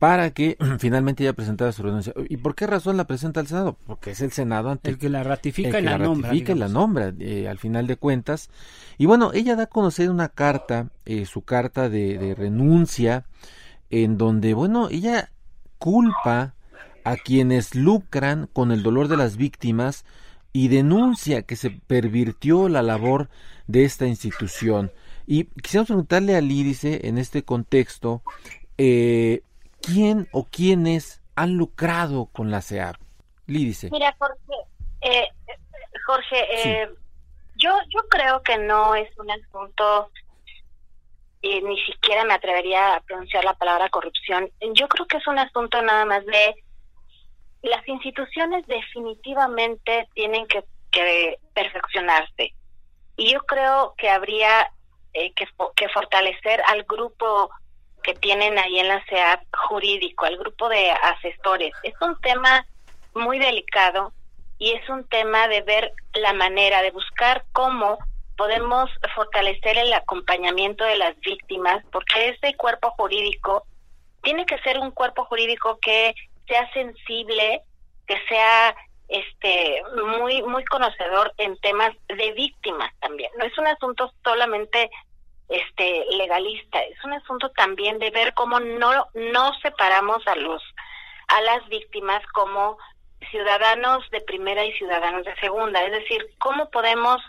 para 0.00 0.32
que 0.32 0.58
finalmente 0.80 1.22
ella 1.22 1.32
presentara 1.32 1.70
su 1.70 1.84
renuncia. 1.84 2.12
¿Y 2.28 2.38
por 2.38 2.56
qué 2.56 2.66
razón 2.66 2.96
la 2.96 3.06
presenta 3.06 3.38
al 3.38 3.46
Senado? 3.46 3.78
Porque 3.86 4.10
es 4.10 4.20
el 4.22 4.32
Senado 4.32 4.70
ante 4.70 4.90
el 4.90 4.98
que 4.98 5.08
la 5.08 5.22
ratifica 5.22 5.78
el 5.78 5.84
y 5.84 5.86
la, 5.86 5.98
nombra. 5.98 6.30
Ratifica 6.30 6.52
y 6.52 6.58
la 6.58 6.66
nombra, 6.66 7.14
eh, 7.20 7.48
al 7.48 7.58
final 7.58 7.86
de 7.86 7.94
cuentas. 7.94 8.50
Y 8.98 9.06
bueno, 9.06 9.30
ella 9.34 9.54
da 9.54 9.62
a 9.62 9.66
conocer 9.66 10.10
una 10.10 10.28
carta, 10.28 10.88
eh, 11.04 11.26
su 11.26 11.42
carta 11.42 11.88
de, 11.88 12.18
de, 12.18 12.34
renuncia, 12.34 13.24
en 13.88 14.18
donde, 14.18 14.52
bueno, 14.52 14.88
ella 14.90 15.30
culpa 15.78 16.56
a 17.04 17.14
quienes 17.14 17.76
lucran 17.76 18.48
con 18.52 18.72
el 18.72 18.82
dolor 18.82 19.06
de 19.06 19.16
las 19.16 19.36
víctimas 19.36 20.04
y 20.56 20.68
denuncia 20.68 21.42
que 21.42 21.54
se 21.54 21.68
pervirtió 21.68 22.70
la 22.70 22.80
labor 22.80 23.28
de 23.66 23.84
esta 23.84 24.06
institución. 24.06 24.90
Y 25.26 25.44
quisiera 25.60 25.84
preguntarle 25.84 26.34
a 26.34 26.40
Lídice 26.40 27.06
en 27.06 27.18
este 27.18 27.42
contexto, 27.42 28.22
eh, 28.78 29.42
¿quién 29.82 30.28
o 30.32 30.44
quiénes 30.44 31.20
han 31.34 31.58
lucrado 31.58 32.30
con 32.32 32.50
la 32.50 32.62
CEAP? 32.62 32.96
Lídice. 33.46 33.90
Mira, 33.92 34.16
Jorge, 34.18 34.54
eh, 35.02 35.28
Jorge 36.06 36.36
eh, 36.54 36.88
yo, 37.56 37.76
yo 37.90 38.08
creo 38.08 38.42
que 38.42 38.56
no 38.56 38.94
es 38.94 39.10
un 39.18 39.30
asunto, 39.30 40.10
ni 41.42 41.78
siquiera 41.82 42.24
me 42.24 42.32
atrevería 42.32 42.94
a 42.94 43.00
pronunciar 43.02 43.44
la 43.44 43.52
palabra 43.52 43.90
corrupción. 43.90 44.50
Yo 44.72 44.88
creo 44.88 45.06
que 45.06 45.18
es 45.18 45.26
un 45.26 45.38
asunto 45.38 45.82
nada 45.82 46.06
más 46.06 46.24
de 46.24 46.64
las 47.62 47.86
instituciones 47.88 48.66
definitivamente 48.66 50.08
tienen 50.14 50.46
que, 50.46 50.64
que 50.90 51.38
perfeccionarse. 51.54 52.54
Y 53.16 53.32
yo 53.32 53.40
creo 53.40 53.94
que 53.96 54.10
habría 54.10 54.70
eh, 55.14 55.32
que, 55.32 55.46
que 55.74 55.88
fortalecer 55.88 56.62
al 56.66 56.84
grupo 56.84 57.50
que 58.02 58.14
tienen 58.14 58.58
ahí 58.58 58.78
en 58.78 58.88
la 58.88 59.04
CEAP 59.06 59.42
jurídico, 59.68 60.26
al 60.26 60.36
grupo 60.36 60.68
de 60.68 60.90
asesores. 60.90 61.72
Es 61.82 61.94
un 62.00 62.18
tema 62.20 62.66
muy 63.14 63.38
delicado 63.38 64.12
y 64.58 64.72
es 64.72 64.88
un 64.88 65.04
tema 65.08 65.48
de 65.48 65.62
ver 65.62 65.92
la 66.14 66.32
manera, 66.32 66.82
de 66.82 66.90
buscar 66.90 67.44
cómo 67.52 67.98
podemos 68.36 68.90
fortalecer 69.14 69.78
el 69.78 69.92
acompañamiento 69.92 70.84
de 70.84 70.96
las 70.96 71.18
víctimas, 71.20 71.82
porque 71.90 72.28
ese 72.28 72.54
cuerpo 72.56 72.90
jurídico 72.92 73.64
tiene 74.22 74.44
que 74.46 74.58
ser 74.58 74.78
un 74.78 74.90
cuerpo 74.90 75.24
jurídico 75.24 75.78
que 75.80 76.14
sea 76.46 76.70
sensible, 76.72 77.62
que 78.06 78.16
sea 78.28 78.74
este 79.08 79.82
muy 80.04 80.42
muy 80.42 80.64
conocedor 80.64 81.32
en 81.38 81.56
temas 81.58 81.92
de 82.08 82.32
víctimas 82.32 82.92
también. 83.00 83.30
No 83.38 83.44
es 83.44 83.56
un 83.58 83.66
asunto 83.66 84.12
solamente 84.24 84.90
este 85.48 86.04
legalista, 86.16 86.82
es 86.82 87.02
un 87.04 87.12
asunto 87.12 87.50
también 87.50 87.98
de 87.98 88.10
ver 88.10 88.34
cómo 88.34 88.58
no 88.58 89.06
no 89.14 89.54
separamos 89.62 90.26
a 90.26 90.34
los 90.34 90.62
a 91.28 91.40
las 91.42 91.66
víctimas 91.68 92.24
como 92.32 92.78
ciudadanos 93.30 94.08
de 94.10 94.20
primera 94.20 94.64
y 94.64 94.72
ciudadanos 94.72 95.24
de 95.24 95.34
segunda, 95.36 95.82
es 95.84 95.92
decir, 95.92 96.26
cómo 96.38 96.70
podemos 96.70 97.20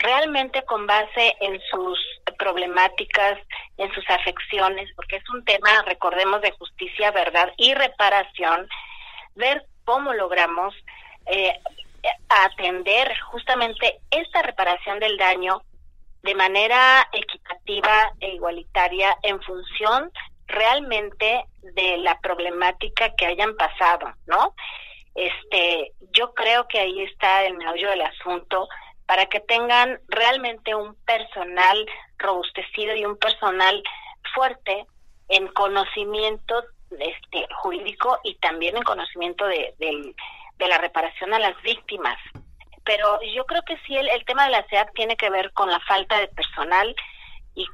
realmente 0.00 0.64
con 0.64 0.86
base 0.86 1.36
en 1.40 1.60
sus 1.70 1.98
problemáticas, 2.38 3.38
en 3.76 3.92
sus 3.92 4.08
afecciones, 4.08 4.88
porque 4.96 5.16
es 5.16 5.30
un 5.30 5.44
tema, 5.44 5.82
recordemos, 5.86 6.40
de 6.40 6.50
justicia, 6.52 7.10
verdad 7.10 7.52
y 7.56 7.74
reparación, 7.74 8.68
ver 9.34 9.64
cómo 9.84 10.12
logramos 10.14 10.74
eh, 11.26 11.52
atender 12.28 13.12
justamente 13.30 14.00
esta 14.10 14.42
reparación 14.42 14.98
del 15.00 15.16
daño 15.18 15.62
de 16.22 16.34
manera 16.34 17.06
equitativa 17.12 18.12
e 18.20 18.30
igualitaria 18.34 19.16
en 19.22 19.40
función 19.42 20.10
realmente 20.46 21.44
de 21.62 21.98
la 21.98 22.18
problemática 22.20 23.14
que 23.16 23.26
hayan 23.26 23.54
pasado, 23.56 24.12
¿no? 24.26 24.54
Este, 25.14 25.92
yo 26.12 26.32
creo 26.34 26.66
que 26.68 26.80
ahí 26.80 27.02
está 27.02 27.44
el 27.44 27.54
meollo 27.56 27.90
del 27.90 28.02
asunto 28.02 28.68
para 29.10 29.26
que 29.26 29.40
tengan 29.40 29.98
realmente 30.06 30.72
un 30.72 30.94
personal 31.04 31.84
robustecido 32.16 32.94
y 32.94 33.04
un 33.04 33.16
personal 33.16 33.82
fuerte 34.32 34.86
en 35.28 35.48
conocimiento 35.48 36.62
este 36.96 37.48
jurídico 37.56 38.20
y 38.22 38.36
también 38.36 38.76
en 38.76 38.84
conocimiento 38.84 39.48
de, 39.48 39.74
de 39.80 40.68
la 40.68 40.78
reparación 40.78 41.34
a 41.34 41.40
las 41.40 41.60
víctimas. 41.62 42.18
Pero 42.84 43.18
yo 43.34 43.44
creo 43.46 43.62
que 43.62 43.76
sí, 43.84 43.96
el, 43.96 44.24
tema 44.26 44.44
de 44.44 44.52
la 44.52 44.66
SEAD 44.68 44.90
tiene 44.94 45.16
que 45.16 45.28
ver 45.28 45.52
con 45.54 45.68
la 45.68 45.80
falta 45.80 46.16
de 46.20 46.28
personal 46.28 46.94
y, 47.56 47.66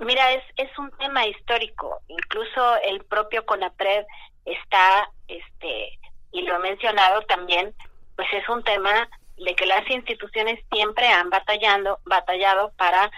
mira, 0.00 0.32
es, 0.32 0.42
es 0.56 0.76
un 0.76 0.90
tema 0.98 1.24
histórico. 1.24 2.00
Incluso 2.08 2.76
el 2.82 3.04
propio 3.04 3.46
CONAPRED 3.46 4.06
está, 4.44 5.08
este, 5.28 6.00
y 6.32 6.42
lo 6.42 6.56
he 6.56 6.58
mencionado 6.58 7.22
también, 7.22 7.72
pues 8.16 8.26
es 8.32 8.48
un 8.48 8.64
tema 8.64 9.08
de 9.44 9.54
que 9.54 9.66
las 9.66 9.88
instituciones 9.90 10.60
siempre 10.72 11.08
han 11.08 11.30
batallando, 11.30 11.98
batallado 12.04 12.72
para 12.76 13.10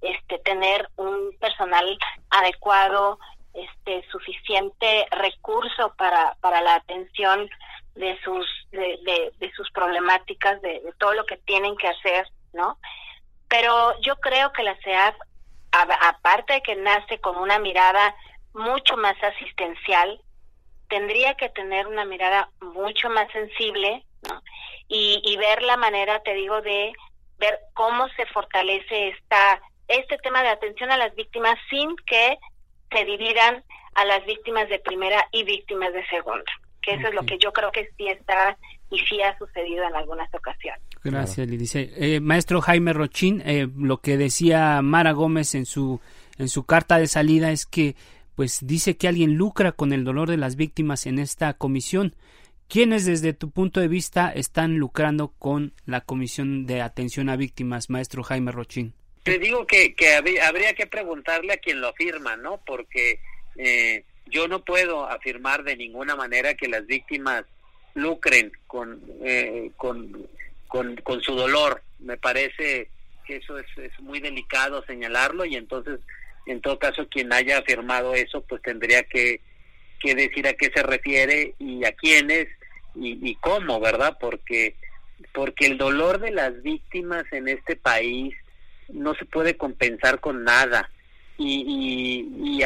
este 0.00 0.38
tener 0.38 0.88
un 0.96 1.36
personal 1.38 1.98
adecuado, 2.30 3.18
este 3.52 4.04
suficiente 4.10 5.06
recurso 5.10 5.94
para 5.96 6.36
para 6.40 6.60
la 6.60 6.76
atención 6.76 7.48
de 7.94 8.18
sus 8.22 8.46
de, 8.70 9.32
de, 9.38 9.52
sus 9.52 9.68
problemáticas 9.72 10.62
de, 10.62 10.80
todo 10.98 11.14
lo 11.14 11.26
que 11.26 11.36
tienen 11.38 11.76
que 11.76 11.88
hacer 11.88 12.28
no 12.52 12.78
pero 13.48 14.00
yo 14.00 14.14
creo 14.20 14.52
que 14.52 14.62
la 14.62 14.76
CEAP 14.84 15.16
aparte 15.72 16.54
de 16.54 16.62
que 16.62 16.76
nace 16.76 17.18
con 17.20 17.36
una 17.36 17.58
mirada 17.58 18.14
mucho 18.52 18.96
más 18.96 19.16
asistencial, 19.22 20.20
tendría 20.88 21.34
que 21.34 21.48
tener 21.50 21.86
una 21.86 22.04
mirada 22.04 22.50
mucho 22.60 23.08
más 23.10 23.30
sensible 23.32 24.04
¿no? 24.28 24.42
y, 24.88 25.22
y 25.24 25.36
ver 25.36 25.62
la 25.62 25.76
manera, 25.76 26.20
te 26.22 26.34
digo, 26.34 26.60
de 26.62 26.92
ver 27.38 27.58
cómo 27.74 28.08
se 28.16 28.26
fortalece 28.26 29.08
esta 29.08 29.60
este 29.88 30.18
tema 30.18 30.42
de 30.42 30.50
atención 30.50 30.92
a 30.92 30.96
las 30.96 31.14
víctimas 31.16 31.58
sin 31.68 31.96
que 32.06 32.38
se 32.92 33.04
dividan 33.04 33.64
a 33.94 34.04
las 34.04 34.24
víctimas 34.24 34.68
de 34.68 34.78
primera 34.78 35.26
y 35.32 35.42
víctimas 35.42 35.92
de 35.92 36.06
segunda, 36.06 36.44
que 36.82 36.94
eso 36.94 37.08
es 37.08 37.14
lo 37.14 37.24
que 37.24 37.38
yo 37.38 37.52
creo 37.52 37.72
que 37.72 37.88
sí 37.96 38.06
está 38.06 38.56
y 38.90 38.98
sí 39.00 39.20
ha 39.22 39.36
sucedido 39.38 39.84
en 39.84 39.94
algunas 39.94 40.32
ocasiones. 40.32 40.80
Gracias, 41.02 41.46
Lidice. 41.48 41.90
Eh, 41.96 42.20
maestro 42.20 42.60
Jaime 42.60 42.92
Rochín, 42.92 43.42
eh, 43.44 43.68
lo 43.76 43.98
que 43.98 44.16
decía 44.16 44.80
Mara 44.82 45.12
Gómez 45.12 45.54
en 45.54 45.66
su, 45.66 46.00
en 46.38 46.48
su 46.48 46.64
carta 46.64 46.98
de 46.98 47.06
salida 47.06 47.50
es 47.50 47.66
que 47.66 47.96
pues 48.36 48.60
dice 48.66 48.96
que 48.96 49.08
alguien 49.08 49.34
lucra 49.34 49.72
con 49.72 49.92
el 49.92 50.04
dolor 50.04 50.30
de 50.30 50.36
las 50.36 50.56
víctimas 50.56 51.06
en 51.06 51.18
esta 51.18 51.52
comisión. 51.54 52.14
¿Quiénes 52.70 53.04
desde 53.04 53.32
tu 53.32 53.50
punto 53.50 53.80
de 53.80 53.88
vista 53.88 54.30
están 54.30 54.76
lucrando 54.76 55.34
con 55.40 55.72
la 55.86 56.02
comisión 56.02 56.66
de 56.66 56.82
atención 56.82 57.28
a 57.28 57.34
víctimas, 57.34 57.90
maestro 57.90 58.22
Jaime 58.22 58.52
Rochín? 58.52 58.94
Te 59.24 59.40
digo 59.40 59.66
que, 59.66 59.92
que 59.96 60.14
habría 60.14 60.72
que 60.74 60.86
preguntarle 60.86 61.52
a 61.52 61.56
quien 61.56 61.80
lo 61.80 61.88
afirma, 61.88 62.36
¿no? 62.36 62.60
Porque 62.64 63.18
eh, 63.56 64.04
yo 64.26 64.46
no 64.46 64.64
puedo 64.64 65.04
afirmar 65.04 65.64
de 65.64 65.74
ninguna 65.74 66.14
manera 66.14 66.54
que 66.54 66.68
las 66.68 66.86
víctimas 66.86 67.42
lucren 67.94 68.52
con, 68.68 69.02
eh, 69.24 69.72
con, 69.76 70.28
con, 70.68 71.22
su 71.22 71.34
dolor. 71.34 71.82
Me 71.98 72.18
parece 72.18 72.88
que 73.26 73.38
eso 73.38 73.58
es, 73.58 73.66
es 73.78 73.98
muy 73.98 74.20
delicado 74.20 74.84
señalarlo 74.86 75.44
y 75.44 75.56
entonces, 75.56 75.98
en 76.46 76.60
todo 76.60 76.78
caso, 76.78 77.08
quien 77.08 77.32
haya 77.32 77.58
afirmado 77.58 78.14
eso, 78.14 78.42
pues 78.42 78.62
tendría 78.62 79.02
que, 79.02 79.40
que 79.98 80.14
decir 80.14 80.46
a 80.46 80.52
qué 80.52 80.70
se 80.72 80.84
refiere 80.84 81.56
y 81.58 81.84
a 81.84 81.90
quiénes 81.90 82.46
y, 82.94 83.30
y 83.30 83.34
cómo, 83.36 83.80
¿verdad? 83.80 84.16
Porque, 84.20 84.76
porque 85.32 85.66
el 85.66 85.78
dolor 85.78 86.20
de 86.20 86.30
las 86.30 86.62
víctimas 86.62 87.24
en 87.32 87.48
este 87.48 87.76
país 87.76 88.34
no 88.88 89.14
se 89.14 89.24
puede 89.24 89.56
compensar 89.56 90.20
con 90.20 90.44
nada. 90.44 90.90
Y, 91.38 91.64
y, 92.36 92.58
y 92.58 92.62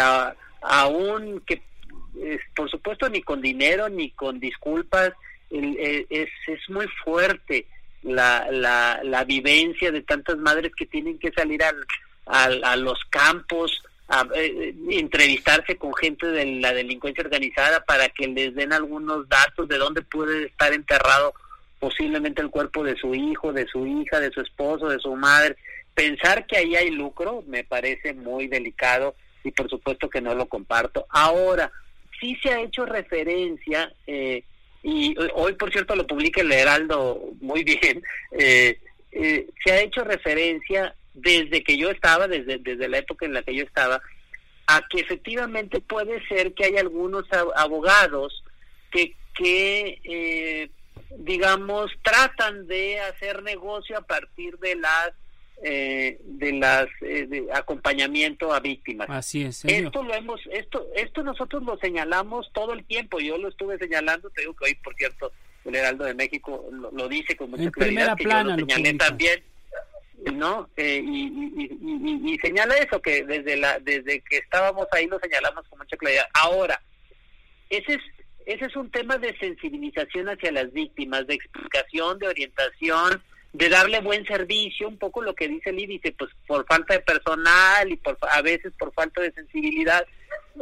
aún 0.63 1.43
que 1.47 1.63
por 2.55 2.71
supuesto 2.71 3.09
ni 3.09 3.23
con 3.23 3.41
dinero 3.41 3.89
ni 3.89 4.11
con 4.11 4.39
disculpas, 4.41 5.13
es, 5.51 6.29
es 6.47 6.71
muy 6.71 6.87
fuerte 7.05 7.67
la, 8.03 8.47
la, 8.51 9.01
la 9.03 9.25
vivencia 9.25 9.91
de 9.91 10.03
tantas 10.03 10.37
madres 10.37 10.73
que 10.77 10.87
tienen 10.87 11.19
que 11.19 11.33
salir 11.33 11.63
al, 12.27 12.65
a 12.65 12.77
los 12.77 12.99
campos, 13.11 13.83
a, 14.09 14.27
eh, 14.35 14.75
entrevistarse 14.91 15.77
con 15.77 15.95
gente 15.95 16.27
de 16.27 16.45
la 16.61 16.73
delincuencia 16.73 17.25
organizada 17.25 17.85
para 17.85 18.09
que 18.09 18.29
les 18.29 18.55
den 18.55 18.73
algunos 18.73 19.29
datos 19.29 19.69
de 19.69 19.79
dónde 19.79 20.03
puede 20.03 20.47
estar 20.47 20.73
enterrado 20.73 21.35
posiblemente 21.79 22.41
el 22.41 22.51
cuerpo 22.51 22.83
de 22.83 22.97
su 22.97 23.15
hijo, 23.15 23.53
de 23.53 23.67
su 23.67 23.87
hija, 23.87 24.21
de 24.21 24.31
su 24.31 24.41
esposo, 24.41 24.89
de 24.89 24.99
su 24.99 25.15
madre. 25.17 25.57
Pensar 25.95 26.47
que 26.47 26.57
ahí 26.57 26.77
hay 26.77 26.91
lucro 26.91 27.45
me 27.47 27.65
parece 27.65 28.15
muy 28.15 28.49
delicado 28.49 29.15
y 29.45 29.51
por 29.51 29.69
supuesto 29.69 30.09
que 30.09 30.21
no 30.21 30.35
lo 30.35 30.47
comparto. 30.47 31.07
Ahora, 31.11 31.71
sí 32.19 32.37
se 32.43 32.51
ha 32.51 32.61
hecho 32.61 32.87
referencia, 32.87 33.93
eh, 34.07 34.43
y 34.83 35.15
hoy 35.35 35.53
por 35.55 35.71
cierto 35.71 35.95
lo 35.95 36.07
publica 36.07 36.41
el 36.41 36.53
Heraldo 36.53 37.21
muy 37.41 37.63
bien, 37.63 38.03
eh, 38.33 38.79
eh, 39.13 39.47
se 39.63 39.73
ha 39.73 39.81
hecho 39.81 40.03
referencia 40.03 40.95
desde 41.15 41.63
que 41.63 41.77
yo 41.77 41.91
estaba, 41.91 42.29
desde, 42.29 42.59
desde 42.59 42.89
la 42.89 42.99
época 42.99 43.27
en 43.27 43.33
la 43.33 43.43
que 43.43 43.55
yo 43.55 43.65
estaba, 43.65 44.03
a 44.67 44.83
que 44.89 45.01
efectivamente 45.01 45.81
puede 45.81 46.27
ser 46.27 46.55
que 46.55 46.65
hay 46.65 46.77
algunos 46.77 47.25
abogados 47.57 48.43
que, 48.91 49.15
que 49.35 50.71
digamos, 51.19 51.91
tratan 52.03 52.67
de 52.67 53.01
hacer 53.01 53.43
negocio 53.43 53.99
a 53.99 54.03
partir 54.03 54.59
de 54.59 54.77
las 54.77 55.13
eh, 55.63 56.19
de 56.25 56.53
las 56.53 56.89
eh, 57.01 57.27
de 57.27 57.47
acompañamiento 57.53 58.53
a 58.53 58.61
víctimas. 58.61 59.09
Así 59.09 59.45
es. 59.45 59.65
Esto 59.65 60.03
lo 60.03 60.13
hemos, 60.13 60.41
esto, 60.51 60.89
esto 60.97 61.23
nosotros 61.23 61.63
lo 61.63 61.79
señalamos 61.79 62.51
todo 62.53 62.73
el 62.73 62.85
tiempo. 62.85 63.21
Yo 63.21 63.39
lo 63.39 63.49
estuve 63.49 63.79
señalando, 63.79 64.29
te 64.31 64.43
digo 64.43 64.55
que 64.55 64.65
hoy, 64.67 64.75
por 64.75 64.95
cierto, 64.97 65.33
el 65.65 65.77
Heraldo 65.77 66.05
de 66.05 66.15
México 66.15 66.69
lo, 66.71 67.09
dice 67.09 67.37
con 67.37 67.51
mucha 67.51 67.71
claridad, 67.71 68.17
que 68.17 68.25
plana, 68.25 68.57
yo 68.57 68.67
lo 68.67 68.67
señalé 68.67 68.99
también, 68.99 69.43
¿no? 70.33 70.69
Eh, 70.77 71.03
y, 71.05 72.33
y, 72.33 72.39
señala 72.39 72.75
eso 72.77 73.01
que 73.01 73.25
desde 73.25 73.57
la, 73.57 73.79
desde 73.79 74.21
que 74.21 74.39
estábamos 74.39 74.87
ahí 74.93 75.07
lo 75.07 75.19
señalamos 75.19 75.67
con 75.69 75.79
mucha 75.79 75.97
claridad. 75.97 76.27
Ahora, 76.35 76.81
ese 77.69 77.95
es 77.95 78.01
ese 78.47 78.67
es 78.67 78.77
un 78.77 78.91
tema 78.91 79.17
de 79.17 79.37
sensibilización 79.39 80.29
hacia 80.29 80.53
las 80.53 80.71
víctimas, 80.73 81.27
de 81.27 81.35
explicación, 81.35 82.19
de 82.19 82.29
orientación, 82.29 83.23
de 83.55 83.69
darle 83.69 84.01
buen 84.01 84.27
servicio, 84.27 84.89
un 84.89 84.99
poco 84.99 85.23
lo 85.23 85.35
que 85.35 85.49
dice 85.49 85.71
el 85.71 85.77
dice, 85.77 86.13
pues 86.13 86.31
por 86.47 86.67
falta 86.67 86.95
de 86.95 87.01
personal 87.01 87.91
y 87.91 87.97
por 87.97 88.19
a 88.21 88.43
veces 88.43 88.73
por 88.79 88.93
falta 88.93 89.23
de 89.23 89.33
sensibilidad, 89.33 90.05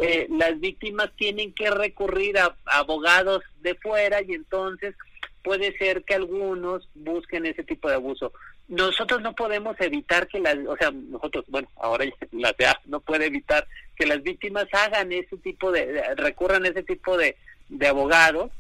eh, 0.01 0.27
las 0.31 0.61
víctimas 0.61 1.11
tienen 1.17 1.53
que 1.55 1.71
recurrir 1.71 2.39
a, 2.39 2.55
abogados 2.67 3.43
de 3.63 3.75
fuera 3.75 4.23
y 4.23 4.33
entonces 4.35 4.95
puede 5.43 5.77
ser 5.79 6.05
que 6.05 6.15
algunos 6.15 6.89
busquen 6.95 7.47
ese 7.47 7.65
tipo 7.65 7.89
de 7.89 7.95
abuso. 7.95 8.33
Nosotros 8.69 9.21
no 9.21 9.35
podemos 9.35 9.79
evitar 9.81 10.29
que 10.29 10.41
las, 10.41 10.57
o 10.67 10.77
sea, 10.77 10.91
nosotros, 10.91 11.45
bueno, 11.49 11.69
ahora 11.77 12.07
la 12.33 12.55
CEA 12.57 12.81
no 12.87 13.01
puede 13.01 13.27
evitar 13.27 13.67
que 13.97 14.07
las 14.07 14.23
víctimas 14.23 14.67
hagan 14.73 15.13
ese 15.13 15.37
tipo 15.39 15.71
de, 15.71 16.15
recurran 16.17 16.65
a 16.65 16.69
ese 16.69 16.83
tipo 16.83 17.17
de, 17.17 17.37
de 17.69 17.89
abogados, 17.89 18.51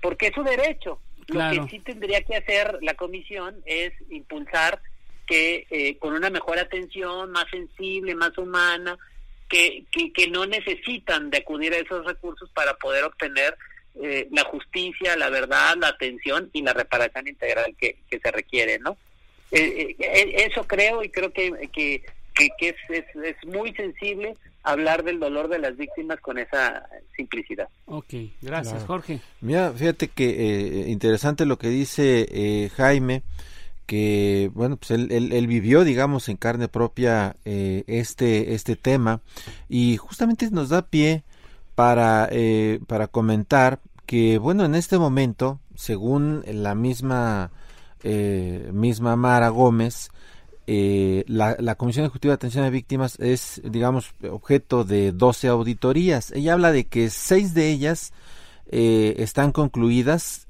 porque 0.00 0.26
es 0.26 0.34
su 0.34 0.42
derecho, 0.42 1.00
lo 1.28 1.50
que 1.50 1.70
sí 1.70 1.78
tendría 1.80 2.22
que 2.22 2.36
hacer 2.36 2.78
la 2.82 2.94
comisión 2.94 3.62
es 3.64 3.92
impulsar 4.10 4.80
que 5.26 5.66
eh, 5.70 5.96
con 5.98 6.12
una 6.12 6.30
mejor 6.30 6.58
atención, 6.58 7.30
más 7.30 7.46
sensible, 7.50 8.14
más 8.14 8.36
humana, 8.36 8.98
que, 9.48 9.84
que, 10.14 10.28
no 10.28 10.46
necesitan 10.46 11.30
de 11.30 11.38
acudir 11.38 11.72
a 11.72 11.78
esos 11.78 12.04
recursos 12.04 12.50
para 12.50 12.74
poder 12.74 13.04
obtener 13.04 13.56
eh, 14.02 14.26
la 14.32 14.42
justicia, 14.44 15.16
la 15.16 15.30
verdad, 15.30 15.76
la 15.78 15.88
atención 15.88 16.50
y 16.52 16.62
la 16.62 16.72
reparación 16.72 17.28
integral 17.28 17.74
que, 17.78 17.98
que 18.10 18.18
se 18.18 18.30
requiere, 18.32 18.78
¿no? 18.78 18.98
Eh, 19.54 19.96
eh, 19.98 20.46
eso 20.50 20.64
creo 20.66 21.02
y 21.02 21.08
creo 21.08 21.32
que, 21.32 21.52
que, 21.72 22.02
que, 22.34 22.68
es, 22.68 22.76
es, 22.88 23.04
es, 23.24 23.36
muy 23.46 23.72
sensible 23.74 24.34
hablar 24.62 25.04
del 25.04 25.20
dolor 25.20 25.48
de 25.48 25.58
las 25.58 25.76
víctimas 25.76 26.20
con 26.20 26.38
esa 26.38 26.88
simplicidad. 27.16 27.68
Ok, 27.86 28.14
gracias 28.42 28.84
Jorge. 28.84 29.20
Mira, 29.40 29.72
fíjate 29.72 30.08
que 30.08 30.84
interesante 30.88 31.46
lo 31.46 31.58
que 31.58 31.68
dice 31.68 32.70
Jaime 32.76 33.22
que 33.86 34.50
bueno 34.54 34.78
pues 34.78 34.92
él, 34.92 35.10
él, 35.10 35.46
vivió 35.46 35.84
digamos 35.84 36.30
en 36.30 36.38
carne 36.38 36.68
propia 36.68 37.36
este 37.44 38.54
este 38.54 38.76
tema 38.76 39.20
y 39.68 39.98
justamente 39.98 40.50
nos 40.50 40.70
da 40.70 40.88
pie 40.88 41.22
para, 41.74 42.28
eh, 42.30 42.80
para 42.86 43.08
comentar 43.08 43.80
que, 44.06 44.38
bueno, 44.38 44.64
en 44.64 44.74
este 44.74 44.98
momento, 44.98 45.60
según 45.74 46.42
la 46.46 46.74
misma, 46.74 47.50
eh, 48.04 48.70
misma 48.72 49.16
Mara 49.16 49.48
Gómez, 49.48 50.10
eh, 50.66 51.24
la, 51.26 51.56
la, 51.58 51.74
Comisión 51.74 52.04
Ejecutiva 52.04 52.30
de 52.30 52.36
Atención 52.36 52.64
a 52.64 52.70
Víctimas 52.70 53.18
es, 53.18 53.60
digamos, 53.64 54.14
objeto 54.30 54.84
de 54.84 55.10
12 55.10 55.48
auditorías. 55.48 56.30
Ella 56.30 56.52
habla 56.52 56.70
de 56.70 56.86
que 56.86 57.10
seis 57.10 57.52
de 57.52 57.70
ellas 57.70 58.12
están 58.70 59.52
concluidas 59.52 60.44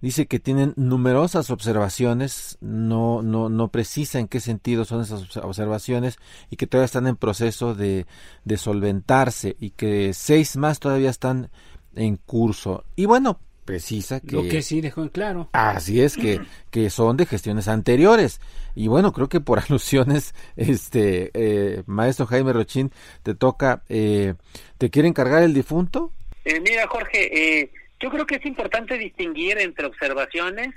dice 0.00 0.26
que 0.26 0.38
tienen 0.38 0.74
numerosas 0.76 1.50
observaciones, 1.50 2.56
no, 2.60 3.22
no, 3.22 3.48
no 3.48 3.68
precisa 3.68 4.18
en 4.18 4.28
qué 4.28 4.40
sentido 4.40 4.84
son 4.84 5.00
esas 5.00 5.36
observaciones 5.36 6.18
y 6.50 6.56
que 6.56 6.66
todavía 6.66 6.86
están 6.86 7.06
en 7.06 7.16
proceso 7.16 7.74
de, 7.74 8.06
de 8.44 8.56
solventarse 8.56 9.56
y 9.58 9.70
que 9.70 10.12
seis 10.14 10.56
más 10.56 10.78
todavía 10.78 11.10
están 11.10 11.50
en 11.94 12.16
curso. 12.16 12.84
Y 12.94 13.06
bueno, 13.06 13.40
precisa 13.68 14.20
que... 14.20 14.34
Lo 14.34 14.44
que 14.44 14.62
sí 14.62 14.80
dejó 14.80 15.02
en 15.02 15.10
claro. 15.10 15.50
Así 15.52 16.00
es, 16.00 16.16
que, 16.16 16.40
que 16.70 16.88
son 16.88 17.18
de 17.18 17.26
gestiones 17.26 17.68
anteriores. 17.68 18.40
Y 18.74 18.88
bueno, 18.88 19.12
creo 19.12 19.28
que 19.28 19.40
por 19.40 19.58
alusiones, 19.68 20.34
este, 20.56 21.30
eh, 21.34 21.82
maestro 21.84 22.24
Jaime 22.24 22.54
Rochín, 22.54 22.90
te 23.22 23.34
toca, 23.34 23.82
eh, 23.90 24.32
¿te 24.78 24.88
quiere 24.88 25.06
encargar 25.06 25.42
el 25.42 25.52
difunto? 25.52 26.12
Eh, 26.46 26.60
mira, 26.60 26.86
Jorge, 26.88 27.60
eh, 27.60 27.70
yo 28.00 28.08
creo 28.08 28.24
que 28.24 28.36
es 28.36 28.46
importante 28.46 28.96
distinguir 28.96 29.58
entre 29.58 29.84
observaciones 29.84 30.70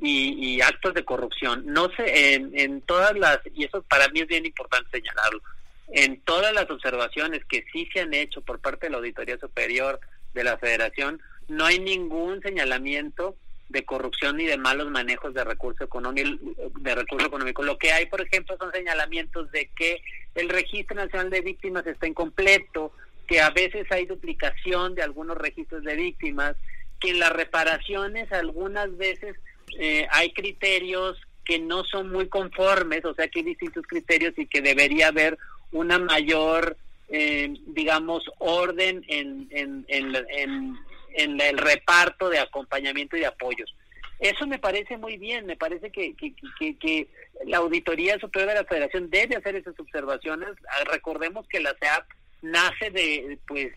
y, 0.00 0.60
actos 0.60 0.94
de 0.94 1.04
corrupción. 1.04 1.64
No 1.66 1.90
sé, 1.96 2.34
en, 2.34 2.56
en 2.56 2.80
todas 2.82 3.12
las, 3.18 3.40
y 3.52 3.64
eso 3.64 3.82
para 3.82 4.06
mí 4.10 4.20
es 4.20 4.28
bien 4.28 4.46
importante 4.46 4.88
señalarlo, 4.92 5.42
en 5.88 6.20
todas 6.20 6.54
las 6.54 6.70
observaciones 6.70 7.44
que 7.46 7.64
sí 7.72 7.88
se 7.92 8.02
han 8.02 8.14
hecho 8.14 8.40
por 8.40 8.60
parte 8.60 8.86
de 8.86 8.90
la 8.90 8.98
Auditoría 8.98 9.36
Superior 9.36 9.98
de 10.32 10.44
la 10.44 10.56
Federación, 10.58 11.20
no 11.50 11.66
hay 11.66 11.78
ningún 11.78 12.40
señalamiento 12.40 13.36
de 13.68 13.84
corrupción 13.84 14.36
ni 14.36 14.46
de 14.46 14.56
malos 14.56 14.90
manejos 14.90 15.34
de 15.34 15.44
recurso 15.44 15.84
económico 15.84 16.38
de 16.80 16.94
recurso 16.94 17.26
económico. 17.26 17.62
Lo 17.62 17.78
que 17.78 17.92
hay 17.92 18.06
por 18.06 18.20
ejemplo 18.20 18.56
son 18.58 18.72
señalamientos 18.72 19.50
de 19.52 19.70
que 19.76 20.02
el 20.34 20.48
registro 20.48 20.96
nacional 20.96 21.30
de 21.30 21.40
víctimas 21.40 21.86
está 21.86 22.06
incompleto 22.06 22.92
que 23.26 23.40
a 23.40 23.50
veces 23.50 23.86
hay 23.90 24.06
duplicación 24.06 24.96
de 24.96 25.02
algunos 25.02 25.38
registros 25.38 25.84
de 25.84 25.94
víctimas, 25.94 26.56
que 26.98 27.10
en 27.10 27.20
las 27.20 27.32
reparaciones 27.32 28.30
algunas 28.32 28.96
veces 28.96 29.36
eh, 29.78 30.06
hay 30.10 30.32
criterios 30.32 31.16
que 31.44 31.60
no 31.60 31.84
son 31.84 32.10
muy 32.10 32.28
conformes, 32.28 33.04
o 33.04 33.14
sea 33.14 33.28
que 33.28 33.38
hay 33.38 33.44
distintos 33.44 33.86
criterios 33.86 34.34
y 34.36 34.46
que 34.46 34.60
debería 34.60 35.08
haber 35.08 35.38
una 35.70 35.98
mayor, 36.00 36.76
eh, 37.08 37.54
digamos, 37.68 38.24
orden 38.38 39.04
en, 39.06 39.46
en, 39.50 39.84
en, 39.88 40.16
en, 40.28 40.78
el 41.16 41.58
reparto 41.58 42.28
de 42.28 42.38
acompañamiento 42.38 43.16
y 43.16 43.20
de 43.20 43.26
apoyos. 43.26 43.74
Eso 44.20 44.46
me 44.46 44.58
parece 44.58 44.98
muy 44.98 45.16
bien, 45.16 45.46
me 45.46 45.56
parece 45.56 45.90
que, 45.90 46.14
que, 46.14 46.34
que, 46.58 46.76
que, 46.76 47.08
la 47.46 47.56
Auditoría 47.58 48.18
Superior 48.18 48.50
de 48.50 48.60
la 48.60 48.64
Federación 48.64 49.08
debe 49.08 49.36
hacer 49.36 49.56
esas 49.56 49.78
observaciones. 49.80 50.50
Ah, 50.68 50.84
recordemos 50.92 51.48
que 51.48 51.60
la 51.60 51.74
CEAP 51.80 52.04
nace 52.42 52.90
de 52.90 53.38
pues 53.46 53.72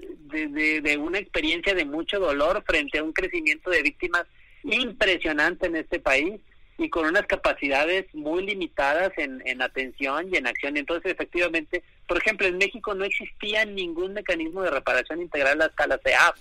de, 0.00 0.96
una 0.98 1.18
experiencia 1.18 1.74
de 1.74 1.84
mucho 1.84 2.20
dolor 2.20 2.62
frente 2.64 2.98
a 2.98 3.02
un 3.02 3.12
crecimiento 3.12 3.70
de 3.70 3.82
víctimas 3.82 4.24
impresionante 4.62 5.66
en 5.66 5.74
este 5.74 5.98
país 5.98 6.40
y 6.76 6.88
con 6.90 7.06
unas 7.06 7.26
capacidades 7.26 8.06
muy 8.14 8.46
limitadas 8.46 9.10
en, 9.16 9.42
en 9.46 9.62
atención 9.62 10.32
y 10.32 10.36
en 10.36 10.46
acción. 10.46 10.76
Entonces, 10.76 11.10
efectivamente, 11.10 11.82
por 12.06 12.18
ejemplo, 12.18 12.46
en 12.46 12.58
México 12.58 12.94
no 12.94 13.04
existía 13.04 13.64
ningún 13.64 14.12
mecanismo 14.12 14.62
de 14.62 14.70
reparación 14.70 15.20
integral 15.20 15.60
hasta 15.60 15.88
la 15.88 15.98
CEAP. 15.98 16.36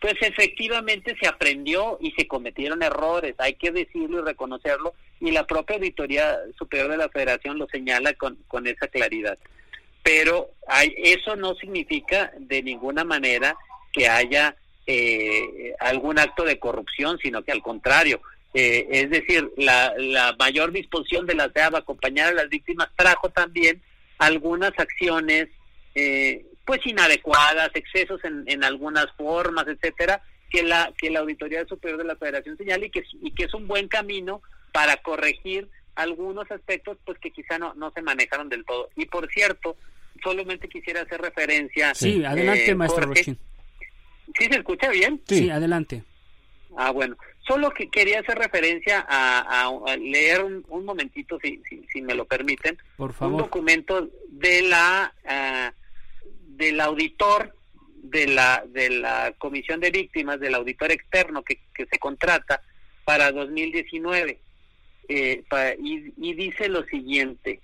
Pues 0.00 0.14
efectivamente 0.20 1.16
se 1.20 1.26
aprendió 1.26 1.98
y 2.00 2.12
se 2.12 2.28
cometieron 2.28 2.82
errores, 2.82 3.34
hay 3.38 3.54
que 3.54 3.70
decirlo 3.70 4.20
y 4.20 4.24
reconocerlo, 4.24 4.94
y 5.20 5.30
la 5.30 5.46
propia 5.46 5.76
Auditoría 5.76 6.36
Superior 6.58 6.90
de 6.90 6.98
la 6.98 7.08
Federación 7.08 7.58
lo 7.58 7.66
señala 7.68 8.12
con, 8.14 8.36
con 8.46 8.66
esa 8.66 8.88
claridad. 8.88 9.38
Pero 10.02 10.50
hay, 10.68 10.94
eso 10.98 11.34
no 11.34 11.54
significa 11.54 12.32
de 12.38 12.62
ninguna 12.62 13.04
manera 13.04 13.56
que 13.92 14.06
haya 14.08 14.54
eh, 14.86 15.74
algún 15.80 16.18
acto 16.18 16.44
de 16.44 16.58
corrupción, 16.58 17.18
sino 17.18 17.42
que 17.42 17.52
al 17.52 17.62
contrario, 17.62 18.20
eh, 18.54 18.86
es 18.90 19.10
decir, 19.10 19.50
la, 19.56 19.92
la, 19.98 20.36
mayor 20.38 20.70
disposición 20.70 21.26
de 21.26 21.34
la 21.34 21.50
CEAB 21.50 21.74
a 21.74 21.78
acompañar 21.80 22.28
a 22.28 22.34
las 22.34 22.48
víctimas 22.48 22.88
trajo 22.94 23.30
también 23.30 23.82
algunas 24.18 24.72
acciones 24.78 25.48
eh, 25.94 26.44
pues 26.66 26.84
inadecuadas, 26.84 27.70
excesos 27.74 28.22
en, 28.24 28.44
en 28.46 28.64
algunas 28.64 29.06
formas, 29.12 29.66
etcétera, 29.68 30.20
que 30.50 30.62
la 30.62 30.92
que 30.98 31.10
la 31.10 31.20
Auditoría 31.20 31.64
Superior 31.66 31.98
de 31.98 32.04
la 32.04 32.16
Federación 32.16 32.56
señala 32.56 32.84
y 32.84 32.90
que, 32.90 33.04
y 33.22 33.30
que 33.32 33.44
es 33.44 33.54
un 33.54 33.66
buen 33.66 33.88
camino 33.88 34.42
para 34.72 34.96
corregir 34.98 35.68
algunos 35.94 36.50
aspectos 36.50 36.98
pues 37.04 37.18
que 37.18 37.30
quizá 37.30 37.58
no, 37.58 37.72
no 37.74 37.90
se 37.92 38.02
manejaron 38.02 38.48
del 38.48 38.64
todo. 38.64 38.90
Y 38.96 39.06
por 39.06 39.30
cierto, 39.30 39.76
solamente 40.22 40.68
quisiera 40.68 41.02
hacer 41.02 41.20
referencia. 41.20 41.94
Sí, 41.94 42.24
adelante, 42.24 42.70
eh, 42.70 42.74
maestro 42.74 43.06
Rochin. 43.06 43.38
¿Sí 44.38 44.44
se 44.44 44.58
escucha 44.58 44.90
bien? 44.90 45.22
Sí, 45.26 45.48
adelante. 45.50 46.02
Ah, 46.76 46.90
bueno. 46.90 47.16
Solo 47.46 47.70
que 47.70 47.88
quería 47.88 48.20
hacer 48.20 48.36
referencia 48.36 49.06
a, 49.08 49.70
leer 49.98 50.42
un, 50.42 50.84
momentito, 50.84 51.38
si, 51.40 51.62
si, 51.92 52.02
me 52.02 52.14
lo 52.14 52.24
permiten, 52.24 52.76
Por 52.96 53.12
favor. 53.12 53.34
un 53.34 53.40
documento 53.42 54.10
de 54.28 54.62
la 54.62 55.14
uh, 55.24 55.85
del 56.56 56.80
auditor 56.80 57.54
de 57.94 58.26
la 58.26 58.64
de 58.66 58.90
la 58.90 59.34
comisión 59.38 59.80
de 59.80 59.90
víctimas, 59.90 60.40
del 60.40 60.54
auditor 60.54 60.90
externo 60.92 61.42
que, 61.42 61.60
que 61.74 61.86
se 61.86 61.98
contrata 61.98 62.62
para 63.04 63.32
2019 63.32 64.40
eh, 65.08 65.44
y, 65.78 66.34
dice 66.34 66.68
lo 66.68 66.84
siguiente: 66.84 67.60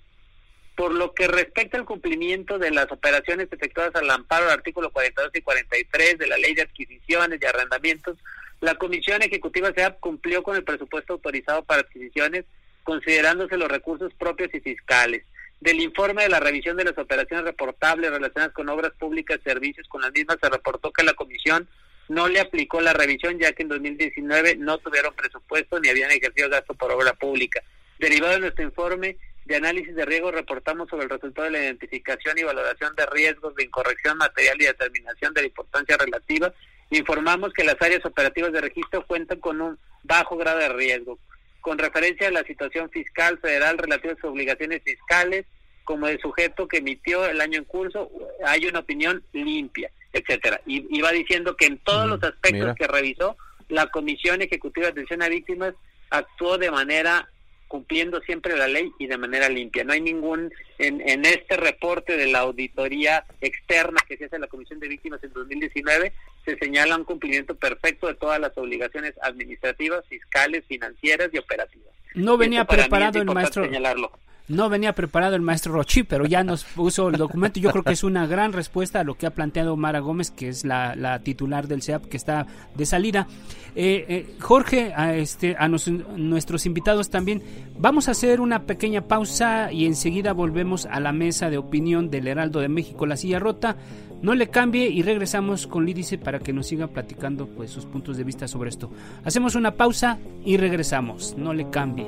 por 0.75 0.93
lo 0.93 1.13
que 1.13 1.27
respecta 1.27 1.77
al 1.77 1.85
cumplimiento 1.85 2.57
de 2.59 2.71
las 2.71 2.91
operaciones 2.91 3.47
efectuadas 3.51 3.95
al 3.95 4.09
amparo 4.09 4.45
del 4.45 4.53
artículo 4.53 4.91
42 4.91 5.31
y 5.35 5.41
43 5.41 6.17
de 6.17 6.27
la 6.27 6.37
Ley 6.37 6.53
de 6.53 6.63
Adquisiciones 6.63 7.39
y 7.41 7.45
Arrendamientos, 7.45 8.17
la 8.61 8.75
Comisión 8.75 9.21
Ejecutiva 9.21 9.73
SEAP 9.73 9.99
cumplió 9.99 10.41
con 10.41 10.55
el 10.55 10.63
presupuesto 10.63 11.13
autorizado 11.13 11.63
para 11.63 11.81
adquisiciones, 11.81 12.45
considerándose 12.83 13.57
los 13.57 13.69
recursos 13.69 14.13
propios 14.13 14.53
y 14.53 14.61
fiscales. 14.61 15.25
Del 15.63 15.79
informe 15.79 16.23
de 16.23 16.29
la 16.29 16.41
revisión 16.41 16.75
de 16.75 16.83
las 16.83 16.97
operaciones 16.97 17.45
reportables 17.45 18.11
relacionadas 18.11 18.53
con 18.53 18.67
obras 18.67 18.91
públicas 18.99 19.39
y 19.39 19.43
servicios, 19.43 19.87
con 19.87 20.01
las 20.01 20.11
mismas 20.11 20.35
se 20.41 20.49
reportó 20.49 20.91
que 20.91 21.05
la 21.05 21.13
Comisión 21.13 21.69
no 22.09 22.27
le 22.27 22.41
aplicó 22.41 22.81
la 22.81 22.91
revisión, 22.91 23.39
ya 23.39 23.53
que 23.53 23.63
en 23.63 23.69
2019 23.69 24.57
no 24.57 24.77
tuvieron 24.79 25.15
presupuesto 25.15 25.79
ni 25.79 25.87
habían 25.87 26.11
ejercido 26.11 26.49
gasto 26.49 26.73
por 26.73 26.91
obra 26.91 27.13
pública. 27.13 27.63
Derivado 27.97 28.33
de 28.33 28.39
nuestro 28.41 28.65
informe, 28.65 29.15
de 29.45 29.55
análisis 29.55 29.95
de 29.95 30.03
riesgo 30.03 30.33
reportamos 30.33 30.89
sobre 30.89 31.05
el 31.05 31.09
resultado 31.09 31.45
de 31.45 31.51
la 31.51 31.63
identificación 31.63 32.37
y 32.37 32.43
valoración 32.43 32.93
de 32.97 33.05
riesgos 33.05 33.55
de 33.55 33.63
incorrección 33.63 34.17
material 34.17 34.57
y 34.59 34.65
determinación 34.65 35.33
de 35.33 35.43
la 35.43 35.47
importancia 35.47 35.95
relativa. 35.95 36.53
Informamos 36.89 37.53
que 37.53 37.63
las 37.63 37.81
áreas 37.81 38.05
operativas 38.05 38.51
de 38.51 38.59
registro 38.59 39.07
cuentan 39.07 39.39
con 39.39 39.61
un 39.61 39.79
bajo 40.03 40.35
grado 40.35 40.59
de 40.59 40.67
riesgo. 40.67 41.19
Con 41.63 41.77
referencia 41.77 42.27
a 42.27 42.31
la 42.31 42.43
situación 42.43 42.89
fiscal 42.89 43.39
federal 43.39 43.77
relativa 43.77 44.11
a 44.11 44.15
sus 44.17 44.25
obligaciones 44.25 44.81
fiscales, 44.83 45.45
como 45.85 46.09
el 46.09 46.19
sujeto 46.19 46.67
que 46.67 46.79
emitió 46.79 47.25
el 47.25 47.39
año 47.39 47.57
en 47.57 47.63
curso, 47.63 48.11
hay 48.45 48.65
una 48.65 48.79
opinión 48.79 49.23
limpia, 49.31 49.89
etcétera. 50.11 50.59
Y, 50.65 50.99
va 50.99 51.13
diciendo 51.13 51.55
que 51.55 51.67
en 51.67 51.77
todos 51.77 52.09
los 52.09 52.21
aspectos 52.21 52.75
que 52.75 52.85
revisó, 52.85 53.37
la 53.69 53.87
Comisión 53.87 54.41
Ejecutiva 54.41 54.87
de 54.87 54.91
Atención 54.91 55.23
a 55.23 55.29
Víctimas 55.29 55.73
actuó 56.09 56.57
de 56.57 56.69
manera 56.69 57.29
cumpliendo 57.73 58.21
siempre 58.21 58.55
la 58.55 58.67
ley 58.67 58.91
y 58.99 59.07
de 59.07 59.17
manera 59.17 59.49
limpia. 59.49 59.83
No 59.83 59.93
hay 59.93 60.01
ningún, 60.01 60.53
en, 60.77 61.01
en 61.09 61.25
este 61.25 61.57
reporte 61.57 62.15
de 62.15 62.27
la 62.27 62.41
auditoría 62.41 63.25
externa 63.41 63.99
que 64.07 64.15
se 64.15 64.25
hace 64.25 64.35
a 64.35 64.39
la 64.39 64.45
Comisión 64.45 64.79
de 64.79 64.87
Víctimas 64.87 65.23
en 65.23 65.33
2019, 65.33 66.13
se 66.45 66.55
señala 66.59 66.95
un 66.95 67.03
cumplimiento 67.03 67.55
perfecto 67.55 68.05
de 68.05 68.13
todas 68.13 68.39
las 68.39 68.55
obligaciones 68.59 69.15
administrativas, 69.23 70.05
fiscales, 70.07 70.63
financieras 70.67 71.31
y 71.33 71.39
operativas. 71.39 71.87
No 72.13 72.37
venía 72.37 72.63
preparado 72.65 73.19
el 73.19 73.25
maestro. 73.25 73.63
Señalarlo. 73.63 74.11
No 74.49 74.67
venía 74.67 74.93
preparado 74.93 75.37
el 75.37 75.41
maestro 75.41 75.71
Rochi, 75.71 76.03
pero 76.03 76.25
ya 76.25 76.43
nos 76.43 76.65
puso 76.65 77.07
el 77.07 77.15
documento. 77.15 77.61
Yo 77.61 77.71
creo 77.71 77.83
que 77.83 77.93
es 77.93 78.03
una 78.03 78.27
gran 78.27 78.51
respuesta 78.51 78.99
a 78.99 79.05
lo 79.05 79.15
que 79.15 79.25
ha 79.25 79.31
planteado 79.31 79.77
Mara 79.77 79.99
Gómez, 79.99 80.31
que 80.31 80.49
es 80.49 80.65
la, 80.65 81.21
titular 81.23 81.69
del 81.69 81.81
CEAP 81.81 82.07
que 82.07 82.17
está 82.17 82.45
de 82.75 82.85
salida. 82.85 83.25
Eh, 83.73 84.05
eh, 84.09 84.35
Jorge, 84.41 84.93
a, 84.93 85.15
este, 85.15 85.55
a 85.57 85.69
nuestros 85.69 86.65
invitados 86.65 87.09
también, 87.09 87.41
vamos 87.79 88.09
a 88.09 88.11
hacer 88.11 88.41
una 88.41 88.63
pequeña 88.63 89.07
pausa 89.07 89.71
y 89.71 89.85
enseguida 89.85 90.33
volvemos 90.33 90.87
a 90.87 90.99
la 90.99 91.13
mesa 91.13 91.49
de 91.49 91.57
opinión 91.57 92.09
del 92.09 92.27
Heraldo 92.27 92.59
de 92.59 92.67
México, 92.67 93.05
La 93.05 93.15
Silla 93.15 93.39
Rota. 93.39 93.77
No 94.21 94.35
le 94.35 94.49
cambie 94.49 94.89
y 94.89 95.03
regresamos 95.03 95.67
con 95.67 95.85
Lídice 95.85 96.17
para 96.17 96.39
que 96.39 96.51
nos 96.51 96.67
siga 96.67 96.87
platicando 96.87 97.47
pues, 97.47 97.71
sus 97.71 97.85
puntos 97.85 98.17
de 98.17 98.25
vista 98.25 98.47
sobre 98.49 98.69
esto. 98.69 98.91
Hacemos 99.23 99.55
una 99.55 99.71
pausa 99.71 100.19
y 100.45 100.57
regresamos. 100.57 101.35
No 101.37 101.53
le 101.53 101.69
cambie. 101.69 102.07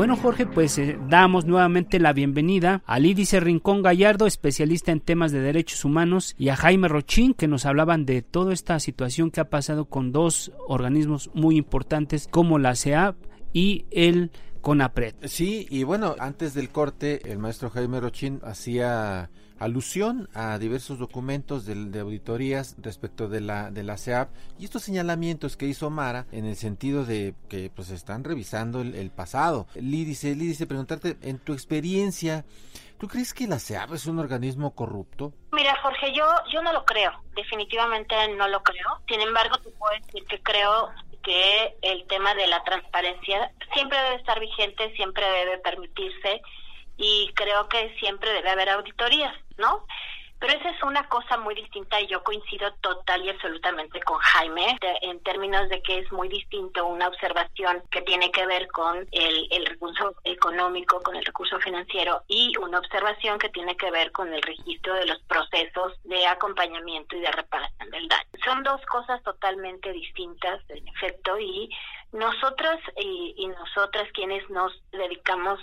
Bueno, 0.00 0.16
Jorge, 0.16 0.46
pues 0.46 0.78
eh, 0.78 0.98
damos 1.10 1.44
nuevamente 1.44 1.98
la 1.98 2.14
bienvenida 2.14 2.82
a 2.86 2.98
Lídice 2.98 3.38
Rincón 3.38 3.82
Gallardo, 3.82 4.26
especialista 4.26 4.92
en 4.92 5.00
temas 5.00 5.30
de 5.30 5.40
derechos 5.42 5.84
humanos, 5.84 6.34
y 6.38 6.48
a 6.48 6.56
Jaime 6.56 6.88
Rochín, 6.88 7.34
que 7.34 7.46
nos 7.46 7.66
hablaban 7.66 8.06
de 8.06 8.22
toda 8.22 8.54
esta 8.54 8.80
situación 8.80 9.30
que 9.30 9.42
ha 9.42 9.50
pasado 9.50 9.84
con 9.84 10.10
dos 10.10 10.52
organismos 10.66 11.28
muy 11.34 11.58
importantes 11.58 12.28
como 12.30 12.58
la 12.58 12.76
CEAP 12.76 13.14
y 13.52 13.84
el 13.90 14.30
CONAPRED. 14.62 15.16
Sí, 15.24 15.66
y 15.68 15.82
bueno, 15.82 16.16
antes 16.18 16.54
del 16.54 16.70
corte, 16.70 17.30
el 17.30 17.38
maestro 17.38 17.68
Jaime 17.68 18.00
Rochín 18.00 18.40
hacía 18.42 19.28
alusión 19.60 20.28
a 20.34 20.58
diversos 20.58 20.98
documentos 20.98 21.66
de, 21.66 22.00
auditorías 22.00 22.76
respecto 22.78 23.28
de 23.28 23.40
la 23.40 23.70
de 23.70 23.84
la 23.84 23.98
CEAP 23.98 24.30
y 24.58 24.64
estos 24.64 24.82
señalamientos 24.82 25.56
que 25.56 25.66
hizo 25.66 25.90
Mara 25.90 26.26
en 26.32 26.46
el 26.46 26.56
sentido 26.56 27.04
de 27.04 27.34
que 27.48 27.70
pues 27.70 27.90
están 27.90 28.24
revisando 28.24 28.80
el, 28.80 29.10
pasado. 29.10 29.66
Lídice, 29.74 30.34
Lídice, 30.34 30.66
preguntarte 30.66 31.16
en 31.22 31.38
tu 31.38 31.52
experiencia, 31.52 32.44
¿tú 32.98 33.06
crees 33.06 33.34
que 33.34 33.46
la 33.46 33.58
CEAP 33.58 33.92
es 33.92 34.06
un 34.06 34.18
organismo 34.18 34.74
corrupto? 34.74 35.32
Mira, 35.52 35.76
Jorge, 35.82 36.12
yo 36.14 36.24
yo 36.52 36.62
no 36.62 36.72
lo 36.72 36.84
creo, 36.84 37.12
definitivamente 37.36 38.14
no 38.36 38.48
lo 38.48 38.62
creo. 38.62 39.00
Sin 39.08 39.20
embargo, 39.20 39.56
te 39.58 39.70
puedo 39.70 39.92
decir 40.00 40.24
que 40.24 40.42
creo 40.42 40.88
que 41.22 41.76
el 41.82 42.06
tema 42.06 42.34
de 42.34 42.46
la 42.46 42.62
transparencia 42.64 43.52
siempre 43.74 43.98
debe 43.98 44.16
estar 44.16 44.40
vigente, 44.40 44.94
siempre 44.96 45.26
debe 45.30 45.58
permitirse 45.58 46.40
y 47.00 47.32
creo 47.34 47.66
que 47.68 47.94
siempre 47.98 48.30
debe 48.30 48.50
haber 48.50 48.68
auditorías, 48.68 49.34
¿no? 49.60 49.86
Pero 50.40 50.54
esa 50.54 50.70
es 50.70 50.82
una 50.82 51.06
cosa 51.06 51.36
muy 51.36 51.54
distinta 51.54 52.00
y 52.00 52.06
yo 52.06 52.24
coincido 52.24 52.72
total 52.80 53.22
y 53.22 53.28
absolutamente 53.28 54.00
con 54.00 54.18
Jaime 54.18 54.78
en 55.02 55.22
términos 55.22 55.68
de 55.68 55.82
que 55.82 55.98
es 55.98 56.10
muy 56.10 56.28
distinto 56.28 56.86
una 56.86 57.08
observación 57.08 57.82
que 57.90 58.00
tiene 58.00 58.32
que 58.32 58.46
ver 58.46 58.66
con 58.68 59.06
el, 59.12 59.66
recurso 59.66 60.14
económico, 60.24 61.02
con 61.02 61.14
el 61.14 61.26
recurso 61.26 61.58
financiero 61.58 62.22
y 62.26 62.56
una 62.56 62.78
observación 62.78 63.38
que 63.38 63.50
tiene 63.50 63.76
que 63.76 63.90
ver 63.90 64.12
con 64.12 64.32
el 64.32 64.40
registro 64.40 64.94
de 64.94 65.04
los 65.04 65.20
procesos 65.24 66.00
de 66.04 66.26
acompañamiento 66.26 67.16
y 67.16 67.20
de 67.20 67.32
reparación 67.32 67.90
del 67.90 68.08
daño. 68.08 68.30
Son 68.42 68.62
dos 68.62 68.80
cosas 68.86 69.22
totalmente 69.22 69.92
distintas, 69.92 70.62
en 70.70 70.88
efecto, 70.88 71.38
y 71.38 71.68
nosotros 72.12 72.78
y, 72.96 73.34
y 73.36 73.46
nosotras 73.48 74.08
quienes 74.14 74.48
nos 74.48 74.72
dedicamos 74.90 75.60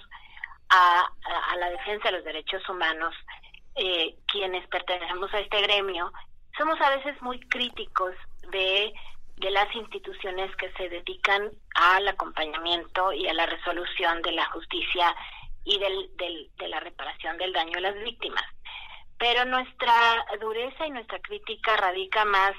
a, 0.70 1.12
la 1.58 1.70
defensa 1.70 2.10
de 2.10 2.18
los 2.18 2.24
derechos 2.24 2.68
humanos, 2.70 3.14
eh, 3.78 4.16
quienes 4.28 4.68
pertenecemos 4.68 5.34
a 5.34 5.40
este 5.40 5.62
gremio, 5.62 6.12
somos 6.58 6.80
a 6.82 6.96
veces 6.98 7.22
muy 7.22 7.40
críticos 7.42 8.16
de, 8.52 8.94
de 9.36 9.52
las 9.52 9.74
instituciones 9.76 10.56
que 10.56 10.72
se 10.74 10.90
dedican 10.90 11.52
al 11.76 12.08
acompañamiento 12.08 13.14
y 13.14 13.28
a 13.28 13.34
la 13.34 13.46
resolución 13.46 14.22
de 14.22 14.32
la 14.32 14.46
justicia 14.46 15.16
y 15.64 15.78
del, 15.80 16.10
del, 16.18 16.50
de 16.58 16.68
la 16.70 16.80
reparación 16.80 17.38
del 17.38 17.54
daño 17.54 17.78
a 17.78 17.82
las 17.82 17.96
víctimas. 18.04 18.44
Pero 19.20 19.46
nuestra 19.46 20.26
dureza 20.40 20.88
y 20.88 20.92
nuestra 20.92 21.20
crítica 21.20 21.76
radica 21.78 22.26
más 22.26 22.54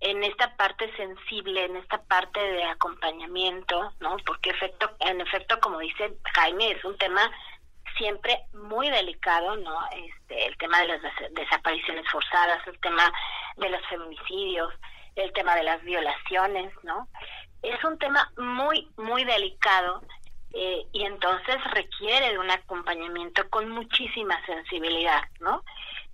en 0.00 0.22
esta 0.22 0.56
parte 0.56 0.94
sensible, 0.96 1.64
en 1.64 1.76
esta 1.76 2.02
parte 2.04 2.40
de 2.40 2.64
acompañamiento, 2.64 3.92
¿no? 4.00 4.16
Porque 4.24 4.50
efecto, 4.50 4.90
en 5.00 5.20
efecto, 5.20 5.58
como 5.60 5.80
dice 5.80 6.16
Jaime, 6.34 6.70
es 6.70 6.84
un 6.84 6.96
tema 6.98 7.30
siempre 7.98 8.40
muy 8.54 8.88
delicado, 8.90 9.56
¿no? 9.56 9.78
Este, 9.92 10.46
el 10.46 10.56
tema 10.56 10.80
de 10.80 10.88
las 10.88 11.00
desapariciones 11.32 12.08
forzadas, 12.10 12.66
el 12.66 12.78
tema 12.80 13.12
de 13.56 13.68
los 13.68 13.84
feminicidios, 13.86 14.72
el 15.16 15.32
tema 15.32 15.54
de 15.56 15.64
las 15.64 15.82
violaciones, 15.82 16.72
¿no? 16.84 17.08
Es 17.62 17.82
un 17.84 17.98
tema 17.98 18.32
muy, 18.36 18.88
muy 18.96 19.24
delicado 19.24 20.02
eh, 20.54 20.86
y 20.92 21.04
entonces 21.04 21.56
requiere 21.72 22.30
de 22.30 22.38
un 22.38 22.50
acompañamiento 22.50 23.48
con 23.50 23.68
muchísima 23.68 24.40
sensibilidad, 24.46 25.22
¿no? 25.40 25.62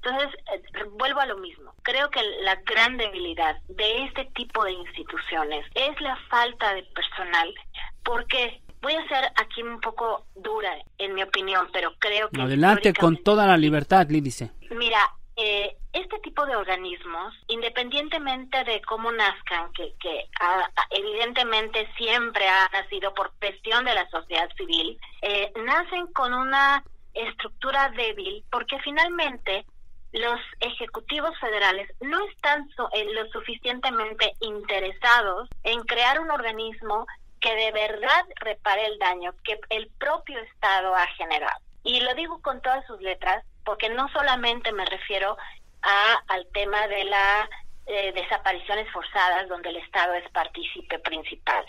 Entonces, 0.03 0.39
eh, 0.53 0.85
vuelvo 0.93 1.21
a 1.21 1.27
lo 1.27 1.37
mismo. 1.37 1.73
Creo 1.83 2.11
que 2.11 2.21
la 2.43 2.57
gran 2.57 2.97
debilidad 2.97 3.57
de 3.69 4.05
este 4.05 4.25
tipo 4.35 4.65
de 4.65 4.73
instituciones 4.73 5.67
es 5.75 6.01
la 6.01 6.17
falta 6.29 6.75
de 6.75 6.83
personal, 6.83 7.55
porque 8.03 8.61
voy 8.85 8.95
a 8.95 9.09
ser 9.09 9.25
aquí 9.37 9.63
un 9.63 9.81
poco 9.81 10.27
dura, 10.37 10.77
en 10.99 11.15
mi 11.15 11.23
opinión, 11.23 11.69
pero 11.73 11.95
creo 11.99 12.29
que... 12.29 12.41
Adelante 12.41 12.93
con 12.93 13.17
toda 13.17 13.47
la 13.47 13.57
libertad, 13.57 14.07
Lídice. 14.11 14.53
Mira, 14.71 15.01
eh, 15.37 15.75
este 15.95 16.19
tipo 16.19 16.45
de 16.45 16.55
organismos, 16.55 17.35
independientemente 17.49 18.63
de 18.63 18.83
cómo 18.83 19.11
nazcan, 19.11 19.73
que, 19.73 19.95
que 19.99 20.29
evidentemente 20.91 21.89
siempre 21.97 22.47
ha 22.47 22.69
nacido 22.73 23.15
por 23.15 23.33
presión 23.39 23.87
de 23.87 23.95
la 23.95 24.09
sociedad 24.11 24.49
civil, 24.57 24.99
eh, 25.23 25.51
nacen 25.65 26.07
con 26.09 26.35
una 26.35 26.85
estructura 27.15 27.91
débil 27.97 28.45
porque 28.51 28.79
finalmente 28.81 29.65
los 30.13 30.41
ejecutivos 30.61 31.37
federales 31.41 31.89
no 32.01 32.21
están 32.29 32.69
eh, 32.93 33.07
lo 33.15 33.27
suficientemente 33.31 34.35
interesados 34.41 35.49
en 35.63 35.81
crear 35.83 36.21
un 36.21 36.31
organismo 36.31 37.07
que 37.45 37.55
de 37.55 37.73
verdad 37.73 38.25
repare 38.37 38.87
el 38.87 38.99
daño 38.99 39.35
que 39.45 39.61
el 39.69 39.89
propio 39.99 40.41
Estado 40.41 40.95
ha 40.95 41.07
generado. 41.09 41.61
Y 41.83 42.01
lo 42.01 42.15
digo 42.15 42.41
con 42.41 42.63
todas 42.63 42.87
sus 42.87 42.99
letras, 43.03 43.45
porque 43.67 43.91
no 43.91 44.09
solamente 44.09 44.73
me 44.73 44.87
refiero 44.87 45.37
a, 45.83 46.23
al 46.29 46.47
tema 46.55 46.89
de 46.89 47.05
las 47.05 47.49
eh, 47.85 48.13
desapariciones 48.15 48.91
forzadas, 48.91 49.47
donde 49.51 49.69
el 49.69 49.77
Estado 49.77 50.15
es 50.15 50.27
partícipe 50.31 50.99
principal, 51.01 51.67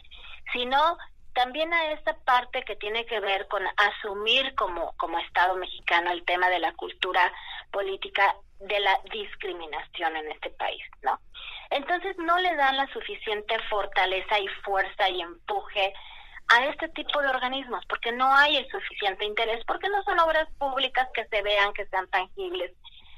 sino 0.54 0.98
también 1.34 1.74
a 1.74 1.92
esta 1.92 2.16
parte 2.20 2.64
que 2.64 2.78
tiene 2.78 3.06
que 3.06 3.20
ver 3.20 3.50
con 3.50 3.62
asumir 3.76 4.56
como, 4.56 4.96
como 4.96 5.20
Estado 5.20 5.58
mexicano 5.58 6.10
el 6.12 6.24
tema 6.24 6.48
de 6.50 6.60
la 6.60 6.72
cultura 6.72 7.34
política 7.72 8.34
de 8.62 8.80
la 8.80 8.98
discriminación 9.12 10.16
en 10.16 10.32
este 10.32 10.52
país, 10.52 10.82
¿no? 11.02 11.20
Entonces 11.70 12.18
no 12.18 12.38
le 12.40 12.56
dan 12.56 12.78
la 12.78 12.88
suficiente 12.88 13.58
fortaleza 13.70 14.40
y 14.40 14.48
fuerza 14.64 15.10
y 15.10 15.22
empuje 15.22 15.94
a 16.50 16.66
este 16.66 16.90
tipo 16.90 17.22
de 17.22 17.30
organismos 17.30 17.84
porque 17.88 18.12
no 18.12 18.34
hay 18.34 18.58
el 18.58 18.70
suficiente 18.70 19.26
interés, 19.26 19.64
porque 19.66 19.90
no 19.90 20.04
son 20.04 20.20
obras 20.20 20.48
públicas 20.58 21.08
que 21.14 21.26
se 21.26 21.42
vean, 21.42 21.74
que 21.74 21.88
sean 21.88 22.08
tangibles. 22.10 22.72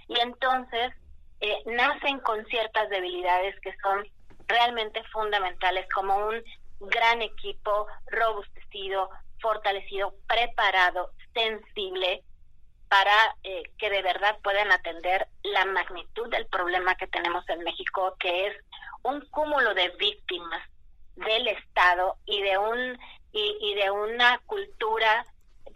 Y 0.07 0.19
entonces 0.19 0.93
eh, 1.41 1.57
nacen 1.65 2.19
con 2.19 2.45
ciertas 2.45 2.89
debilidades 2.89 3.59
que 3.61 3.75
son 3.81 4.07
realmente 4.47 5.03
fundamentales, 5.11 5.85
como 5.93 6.15
un 6.15 6.41
gran 6.79 7.21
equipo 7.21 7.87
robustecido, 8.07 9.09
fortalecido, 9.41 10.13
preparado, 10.27 11.11
sensible, 11.33 12.23
para 12.89 13.35
eh, 13.43 13.63
que 13.77 13.89
de 13.89 14.01
verdad 14.01 14.37
puedan 14.43 14.71
atender 14.71 15.27
la 15.43 15.65
magnitud 15.65 16.29
del 16.29 16.45
problema 16.47 16.95
que 16.95 17.07
tenemos 17.07 17.47
en 17.49 17.63
México, 17.63 18.15
que 18.19 18.47
es 18.47 18.57
un 19.03 19.21
cúmulo 19.29 19.73
de 19.73 19.89
víctimas 19.99 20.61
del 21.15 21.47
Estado 21.47 22.17
y 22.25 22.41
de 22.41 22.57
un 22.57 22.99
y, 23.33 23.75
de 23.75 23.91
una 23.91 24.39
cultura 24.47 25.23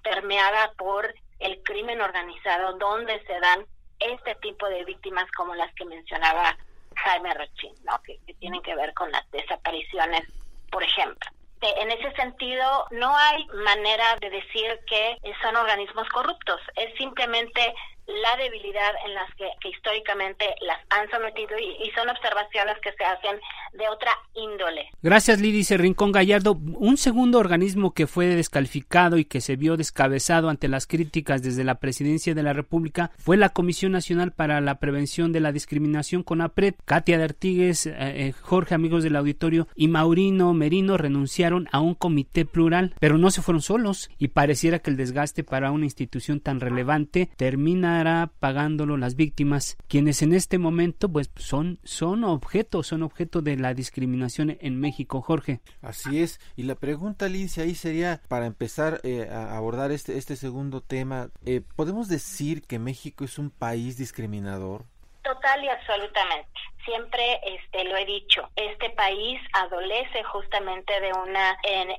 permeada 0.03 0.71
por 0.77 1.13
el 1.39 1.61
crimen 1.61 2.01
organizado, 2.01 2.75
donde 2.79 3.23
se 3.25 3.39
dan 3.39 3.65
este 3.99 4.33
tipo 4.35 4.67
de 4.67 4.83
víctimas 4.83 5.29
como 5.31 5.53
las 5.53 5.71
que 5.75 5.85
mencionaba 5.85 6.57
Jaime 6.95 7.33
Rochín, 7.35 7.75
¿no? 7.83 8.01
que, 8.01 8.17
que 8.25 8.33
tienen 8.35 8.63
que 8.63 8.75
ver 8.75 8.95
con 8.95 9.11
las 9.11 9.29
desapariciones, 9.29 10.23
por 10.71 10.81
ejemplo. 10.81 11.29
Este, 11.61 11.81
en 11.81 11.91
ese 11.91 12.11
sentido, 12.15 12.85
no 12.91 13.15
hay 13.15 13.45
manera 13.65 14.15
de 14.19 14.29
decir 14.29 14.79
que 14.87 15.17
son 15.41 15.55
organismos 15.55 16.07
corruptos. 16.09 16.59
Es 16.75 16.95
simplemente 16.97 17.73
la 18.07 18.37
debilidad 18.37 18.91
en 19.05 19.13
las 19.13 19.33
que, 19.35 19.47
históricamente 19.69 20.45
las 20.61 20.79
han 20.89 21.09
sometido 21.09 21.57
y, 21.57 21.91
son 21.91 22.09
observaciones 22.09 22.77
que 22.81 22.93
se 22.93 23.03
hacen 23.03 23.37
de 23.73 23.87
otra 23.89 24.11
índole. 24.33 24.89
Gracias, 25.01 25.41
Lidice 25.41 25.77
Rincón 25.77 26.11
Gallardo. 26.11 26.53
Un 26.53 26.97
segundo 26.97 27.37
organismo 27.37 27.93
que 27.93 28.07
fue 28.07 28.27
descalificado 28.27 29.17
y 29.17 29.25
que 29.25 29.41
se 29.41 29.57
vio 29.57 29.75
descabezado 29.75 30.49
ante 30.49 30.67
las 30.67 30.87
críticas 30.87 31.43
desde 31.43 31.63
la 31.63 31.75
presidencia 31.75 32.33
de 32.33 32.43
la 32.43 32.53
República 32.53 33.11
fue 33.17 33.35
la 33.35 33.49
Comisión 33.49 33.91
Nacional 33.91 34.31
para 34.31 34.61
la 34.61 34.75
Prevención 34.75 35.33
de 35.33 35.41
la 35.41 35.51
Discriminación 35.51 36.23
con 36.23 36.41
APRED. 36.41 36.75
Katia 36.85 37.17
de 37.17 37.23
Artigues, 37.25 37.85
eh, 37.85 37.95
eh, 37.97 38.33
Jorge, 38.41 38.73
amigos 38.73 39.03
del 39.03 39.15
auditorio, 39.15 39.67
y 39.75 39.87
Maurino 39.87 40.53
Merino 40.53 40.97
renunciaron 40.97 41.67
a 41.71 41.79
un 41.79 41.93
comité 41.93 42.45
plural, 42.45 42.95
pero 42.99 43.17
no 43.17 43.31
se 43.31 43.41
fueron 43.41 43.61
solos 43.61 44.09
y 44.17 44.29
pareciera 44.29 44.79
que 44.79 44.91
el 44.91 44.97
desgaste 44.97 45.43
para 45.43 45.71
una 45.71 45.85
institución 45.85 46.39
tan 46.39 46.59
relevante 46.59 47.29
termina 47.35 47.90
pagándolo 48.39 48.97
las 48.97 49.15
víctimas, 49.15 49.77
quienes 49.87 50.21
en 50.21 50.33
este 50.33 50.57
momento 50.57 51.09
pues 51.09 51.31
son, 51.35 51.79
son 51.83 52.23
objeto, 52.23 52.83
son 52.83 53.03
objeto 53.03 53.41
de 53.41 53.57
la 53.57 53.73
discriminación 53.73 54.57
en 54.61 54.79
México, 54.79 55.21
Jorge. 55.21 55.59
Así 55.81 56.21
es, 56.21 56.39
y 56.55 56.63
la 56.63 56.75
pregunta, 56.75 57.25
Alicia, 57.25 57.63
ahí 57.63 57.75
sería, 57.75 58.21
para 58.27 58.45
empezar 58.45 58.99
eh, 59.03 59.27
a 59.31 59.57
abordar 59.57 59.91
este, 59.91 60.17
este 60.17 60.35
segundo 60.35 60.81
tema, 60.81 61.29
eh, 61.45 61.61
¿podemos 61.75 62.07
decir 62.07 62.63
que 62.63 62.79
México 62.79 63.23
es 63.23 63.37
un 63.37 63.49
país 63.49 63.97
discriminador? 63.97 64.85
Total 65.23 65.63
y 65.63 65.69
absolutamente. 65.69 66.49
Siempre 66.83 67.39
este 67.45 67.83
lo 67.83 67.95
he 67.95 68.05
dicho. 68.05 68.49
Este 68.55 68.89
país 68.89 69.39
adolece 69.53 70.23
justamente 70.23 70.99
de 70.99 71.13
una 71.13 71.57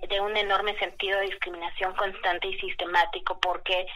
de 0.08 0.20
un 0.20 0.36
enorme 0.36 0.76
sentido 0.78 1.20
de 1.20 1.26
discriminación 1.26 1.94
constante 1.94 2.48
y 2.48 2.58
sistemático 2.58 3.38
porque 3.40 3.86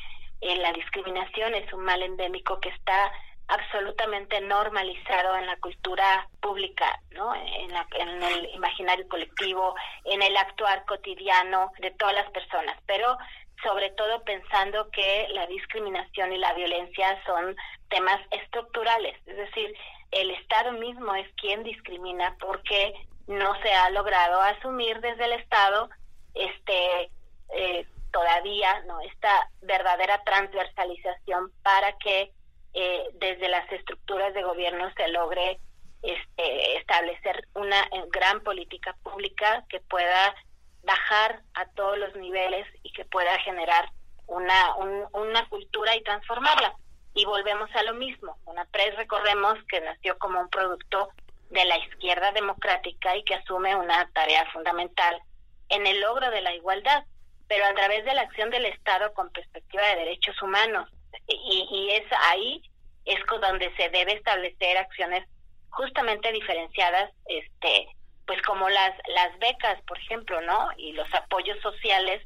eh, 0.46 0.56
la 0.59 0.72
discriminación 0.72 1.54
es 1.54 1.72
un 1.72 1.80
mal 1.80 2.02
endémico 2.02 2.61
que 2.61 2.68
está 2.68 3.12
absolutamente 3.48 4.40
normalizado 4.40 5.37
en 5.37 5.46
la 5.46 5.56
cultura 5.56 6.28
pública, 6.40 7.00
¿no? 7.11 7.35
En, 7.35 7.70
en, 7.72 8.22
el 8.22 8.54
imaginario 8.54 9.09
colectivo, 9.09 9.74
en 10.04 10.22
el 10.22 10.37
actuar 10.37 10.85
cotidiano 10.85 11.72
de 11.78 11.90
todas 11.92 12.14
las 12.14 12.30
personas, 12.30 12.76
pero 12.87 13.18
sobre 13.62 13.90
todo 13.90 14.22
pensando 14.24 14.90
que 14.90 15.28
la 15.30 15.46
discriminación 15.46 16.32
y 16.32 16.38
la 16.38 16.52
violencia 16.54 17.20
son 17.24 17.56
temas 17.88 18.20
estructurales, 18.30 19.16
es 19.26 19.37
decir, 19.37 19.74
el 20.11 20.30
Estado 20.30 20.72
mismo 20.72 21.14
es 21.14 21.28
quien 21.35 21.62
discrimina 21.62 22.37
porque 22.38 22.94
no 23.26 23.61
se 23.62 23.72
ha 23.72 23.90
logrado 23.90 24.40
asumir 24.40 25.00
desde 25.00 25.24
el 25.24 25.32
Estado 25.32 25.88
este 26.35 27.11
eh, 27.54 27.87
todavía 28.16 28.81
no 28.87 28.98
esta 29.02 29.50
verdadera 29.61 30.22
transversalización 30.24 31.52
para 31.62 31.92
que 31.98 32.33
eh, 32.72 33.11
desde 33.12 33.46
las 33.48 33.70
estructuras 33.70 34.33
de 34.33 34.42
gobierno 34.42 34.90
se 34.96 35.09
logre 35.09 35.61
este, 36.00 36.79
establecer 36.79 37.46
una 37.55 37.79
eh, 37.83 38.05
gran 38.09 38.40
política 38.40 38.96
pública 39.02 39.66
que 39.68 39.81
pueda 39.81 40.35
bajar 40.83 41.42
a 41.52 41.66
todos 41.72 41.98
los 41.98 42.16
niveles 42.16 42.66
y 42.83 42.90
que 42.92 43.05
pueda 43.05 43.38
generar 43.40 43.90
una, 44.26 44.76
una 45.12 45.46
cultura 45.50 45.94
y 45.94 46.02
transformarla. 46.02 46.74
Y 47.12 47.26
volvemos 47.26 47.68
a 47.74 47.83
lo 47.83 47.92
mismo. 47.94 48.38
Una 48.46 48.64
PRES, 48.64 48.96
recordemos 48.96 49.59
que 49.68 49.83
nació 49.83 50.16
como 50.18 50.40
un 50.40 50.48
producto 50.48 51.11
de 51.50 51.66
la 51.66 51.76
izquierda 51.79 52.33
democrática 52.33 53.14
y 53.14 53.24
que 53.24 53.35
asume 53.35 53.76
una 53.76 54.11
tarea 54.14 54.50
fundamental 54.52 55.20
en 55.68 55.87
el 55.87 56.00
logro 56.00 56.31
de 56.31 56.40
la 56.40 56.55
igualdad 56.55 57.05
pero 57.48 57.64
a 57.64 57.74
través 57.74 58.04
de 58.04 58.14
la 58.14 58.22
acción 58.22 58.50
del 58.50 58.66
Estado 58.66 59.12
con 59.14 59.30
perspectiva 59.30 59.87
de 59.87 59.96
derechos 59.96 60.40
humanos. 60.42 60.88
Y, 61.28 61.66
y 61.70 61.90
es 61.90 62.04
ahí 62.30 62.62
es 63.06 63.20
donde 63.40 63.72
se 63.76 63.88
debe 63.90 64.14
establecer 64.14 64.76
acciones 64.76 65.24
justamente 65.70 66.32
diferenciadas, 66.32 67.12
este, 67.26 67.88
pues 68.26 68.42
como 68.42 68.68
las 68.68 68.92
las 69.09 69.38
becas, 69.38 69.80
por 69.82 69.98
ejemplo, 69.98 70.40
¿no? 70.40 70.68
Y 70.76 70.92
los 70.92 71.12
apoyos 71.14 71.59
sociales, 71.61 72.22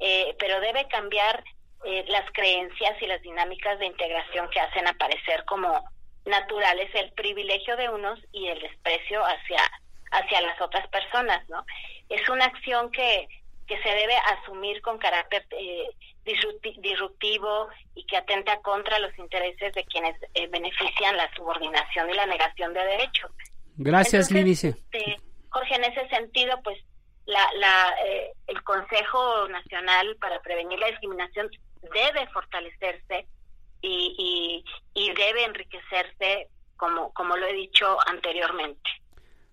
eh, 0.00 0.34
pero 0.38 0.60
debe 0.60 0.88
cambiar 0.88 1.44
eh, 1.84 2.04
las 2.08 2.24
creencias 2.32 3.00
y 3.00 3.06
las 3.06 3.20
dinámicas 3.22 3.78
de 3.78 3.86
integración 3.86 4.48
que 4.50 4.60
hacen 4.60 4.88
aparecer 4.88 5.44
como 5.44 5.84
naturales 6.24 6.92
el 6.94 7.12
privilegio 7.12 7.76
de 7.76 7.88
unos 7.88 8.18
y 8.32 8.48
el 8.48 8.60
desprecio 8.60 9.22
hacia 9.24 9.60
hacia 10.12 10.40
las 10.40 10.58
otras 10.60 10.86
personas, 10.88 11.46
¿no? 11.48 11.64
Es 12.08 12.26
una 12.28 12.46
acción 12.46 12.90
que 12.90 13.28
que 13.66 13.80
se 13.82 13.88
debe 13.88 14.16
asumir 14.16 14.80
con 14.80 14.98
carácter 14.98 15.46
eh, 15.50 15.88
disruptivo 16.24 17.68
y 17.94 18.04
que 18.06 18.16
atenta 18.16 18.60
contra 18.60 18.98
los 18.98 19.16
intereses 19.18 19.72
de 19.74 19.84
quienes 19.84 20.16
eh, 20.34 20.46
benefician 20.48 21.16
la 21.16 21.32
subordinación 21.34 22.10
y 22.10 22.14
la 22.14 22.26
negación 22.26 22.72
de 22.72 22.80
derechos. 22.80 23.30
Gracias, 23.76 24.30
Lídice. 24.30 24.68
Este, 24.68 25.20
Jorge, 25.50 25.74
en 25.74 25.84
ese 25.84 26.08
sentido, 26.08 26.60
pues 26.62 26.78
la, 27.26 27.46
la, 27.56 27.94
eh, 28.04 28.32
el 28.46 28.62
Consejo 28.62 29.48
Nacional 29.48 30.16
para 30.20 30.40
Prevenir 30.40 30.78
la 30.78 30.88
Discriminación 30.88 31.50
debe 31.92 32.26
fortalecerse 32.28 33.26
y, 33.82 34.64
y, 34.94 35.00
y 35.00 35.12
debe 35.12 35.44
enriquecerse, 35.44 36.48
como, 36.76 37.12
como 37.12 37.36
lo 37.36 37.46
he 37.46 37.52
dicho 37.52 37.98
anteriormente. 38.06 38.90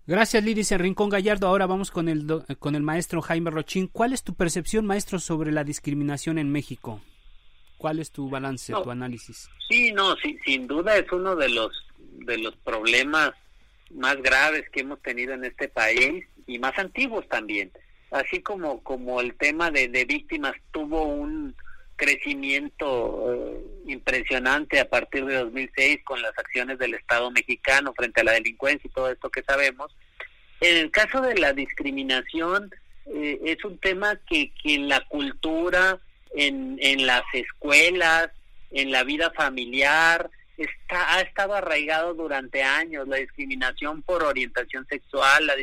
Gracias, 0.06 0.44
Liris 0.44 0.70
en 0.70 0.80
Rincón 0.80 1.08
Gallardo. 1.08 1.46
Ahora 1.46 1.66
vamos 1.66 1.90
con 1.90 2.10
el, 2.10 2.26
con 2.58 2.74
el 2.74 2.82
maestro 2.82 3.22
Jaime 3.22 3.50
Rochín. 3.50 3.88
¿Cuál 3.88 4.12
es 4.12 4.22
tu 4.22 4.34
percepción, 4.34 4.84
maestro, 4.84 5.18
sobre 5.18 5.50
la 5.50 5.64
discriminación 5.64 6.36
en 6.38 6.52
México? 6.52 7.00
¿Cuál 7.78 7.98
es 7.98 8.10
tu 8.10 8.28
balance, 8.28 8.72
tu 8.72 8.90
análisis? 8.90 9.48
Sí, 9.68 9.92
no, 9.92 10.14
sí, 10.16 10.38
sin 10.44 10.66
duda 10.66 10.96
es 10.98 11.10
uno 11.10 11.34
de 11.36 11.48
los, 11.48 11.72
de 12.26 12.36
los 12.36 12.54
problemas 12.56 13.32
más 13.94 14.20
graves 14.20 14.68
que 14.70 14.80
hemos 14.80 15.00
tenido 15.00 15.32
en 15.32 15.44
este 15.44 15.68
país 15.68 16.26
y 16.46 16.58
más 16.58 16.78
antiguos 16.78 17.26
también. 17.28 17.72
Así 18.10 18.42
como, 18.42 18.82
como 18.82 19.22
el 19.22 19.34
tema 19.36 19.70
de, 19.70 19.88
de 19.88 20.04
víctimas 20.04 20.54
tuvo 20.70 21.04
un 21.04 21.54
crecimiento 21.96 23.32
eh, 23.32 23.64
impresionante 23.86 24.80
a 24.80 24.88
partir 24.88 25.24
de 25.26 25.36
2006 25.36 26.00
con 26.04 26.20
las 26.22 26.36
acciones 26.38 26.78
del 26.78 26.94
Estado 26.94 27.30
mexicano 27.30 27.92
frente 27.94 28.20
a 28.20 28.24
la 28.24 28.32
delincuencia 28.32 28.88
y 28.88 28.92
todo 28.92 29.10
esto 29.10 29.30
que 29.30 29.42
sabemos. 29.42 29.94
En 30.60 30.76
el 30.76 30.90
caso 30.90 31.20
de 31.20 31.36
la 31.36 31.52
discriminación, 31.52 32.70
eh, 33.06 33.40
es 33.44 33.64
un 33.64 33.78
tema 33.78 34.18
que, 34.28 34.52
que 34.62 34.74
en 34.74 34.88
la 34.88 35.00
cultura, 35.02 35.98
en, 36.34 36.78
en 36.80 37.06
las 37.06 37.22
escuelas, 37.32 38.30
en 38.70 38.90
la 38.90 39.04
vida 39.04 39.30
familiar, 39.30 40.30
está, 40.56 41.16
ha 41.16 41.20
estado 41.20 41.54
arraigado 41.54 42.14
durante 42.14 42.62
años 42.62 43.08
la 43.08 43.16
discriminación 43.16 44.02
por 44.02 44.22
orientación 44.22 44.86
sexual, 44.86 45.46
la, 45.46 45.54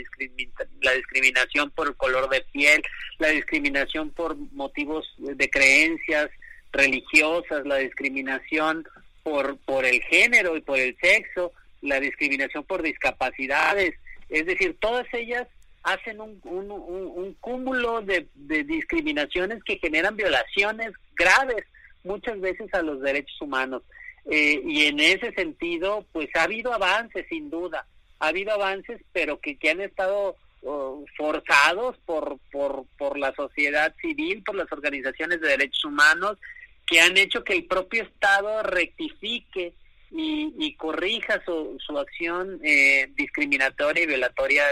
la 0.82 0.92
discriminación 0.94 1.72
por 1.72 1.96
color 1.96 2.30
de 2.30 2.42
piel, 2.52 2.82
la 3.20 3.30
discriminación 3.30 4.10
por 4.12 4.36
motivos 4.36 5.08
de 5.18 5.50
creencias 5.50 6.30
religiosas, 6.72 7.66
la 7.66 7.78
discriminación 7.78 8.86
por, 9.24 9.58
por 9.60 9.86
el 9.86 10.02
género 10.04 10.58
y 10.58 10.62
por 10.62 10.80
el 10.80 10.98
sexo, 11.02 11.54
la 11.82 12.00
discriminación 12.00 12.64
por 12.64 12.82
discapacidades, 12.82 13.96
es 14.30 14.46
decir, 14.46 14.78
todas 14.80 15.06
ellas 15.14 15.48
hacen 15.84 16.22
un, 16.22 16.40
un, 16.44 17.36
cúmulo 17.40 18.02
de 18.02 18.28
discriminaciones 18.36 19.64
que 19.64 19.80
generan 19.80 20.16
violaciones 20.16 20.92
graves 21.16 21.66
muchas 22.04 22.40
veces 22.40 22.72
a 22.74 22.82
los 22.82 23.02
derechos 23.02 23.42
humanos. 23.42 23.84
Eh, 24.30 24.62
y 24.66 24.86
en 24.86 25.00
ese 25.00 25.34
sentido, 25.34 26.06
pues 26.12 26.30
ha 26.36 26.44
habido 26.44 26.74
avances, 26.74 27.26
sin 27.30 27.50
duda, 27.50 27.86
ha 28.20 28.28
habido 28.28 28.52
avances, 28.52 29.02
pero 29.12 29.40
que, 29.40 29.58
que 29.58 29.72
han 29.72 29.82
estado 29.82 30.36
oh, 30.64 31.04
forzados 31.18 31.98
por, 32.06 32.38
por, 32.52 32.86
por 32.98 33.18
la 33.18 33.34
sociedad 33.36 33.96
civil, 34.00 34.44
por 34.44 34.56
las 34.56 34.72
organizaciones 34.72 35.42
de 35.42 35.50
derechos 35.50 35.86
humanos, 35.86 36.38
que 36.86 37.00
han 37.00 37.18
hecho 37.18 37.44
que 37.44 37.54
el 37.54 37.66
propio 37.66 38.04
Estado 38.04 38.64
rectifique 38.64 39.74
y, 40.12 40.54
y 40.60 40.76
corrija 40.76 41.42
su, 41.46 41.78
su 41.80 41.98
acción 41.98 42.60
eh, 42.64 43.08
discriminatoria 43.16 44.04
y 44.04 44.08
violatoria 44.08 44.66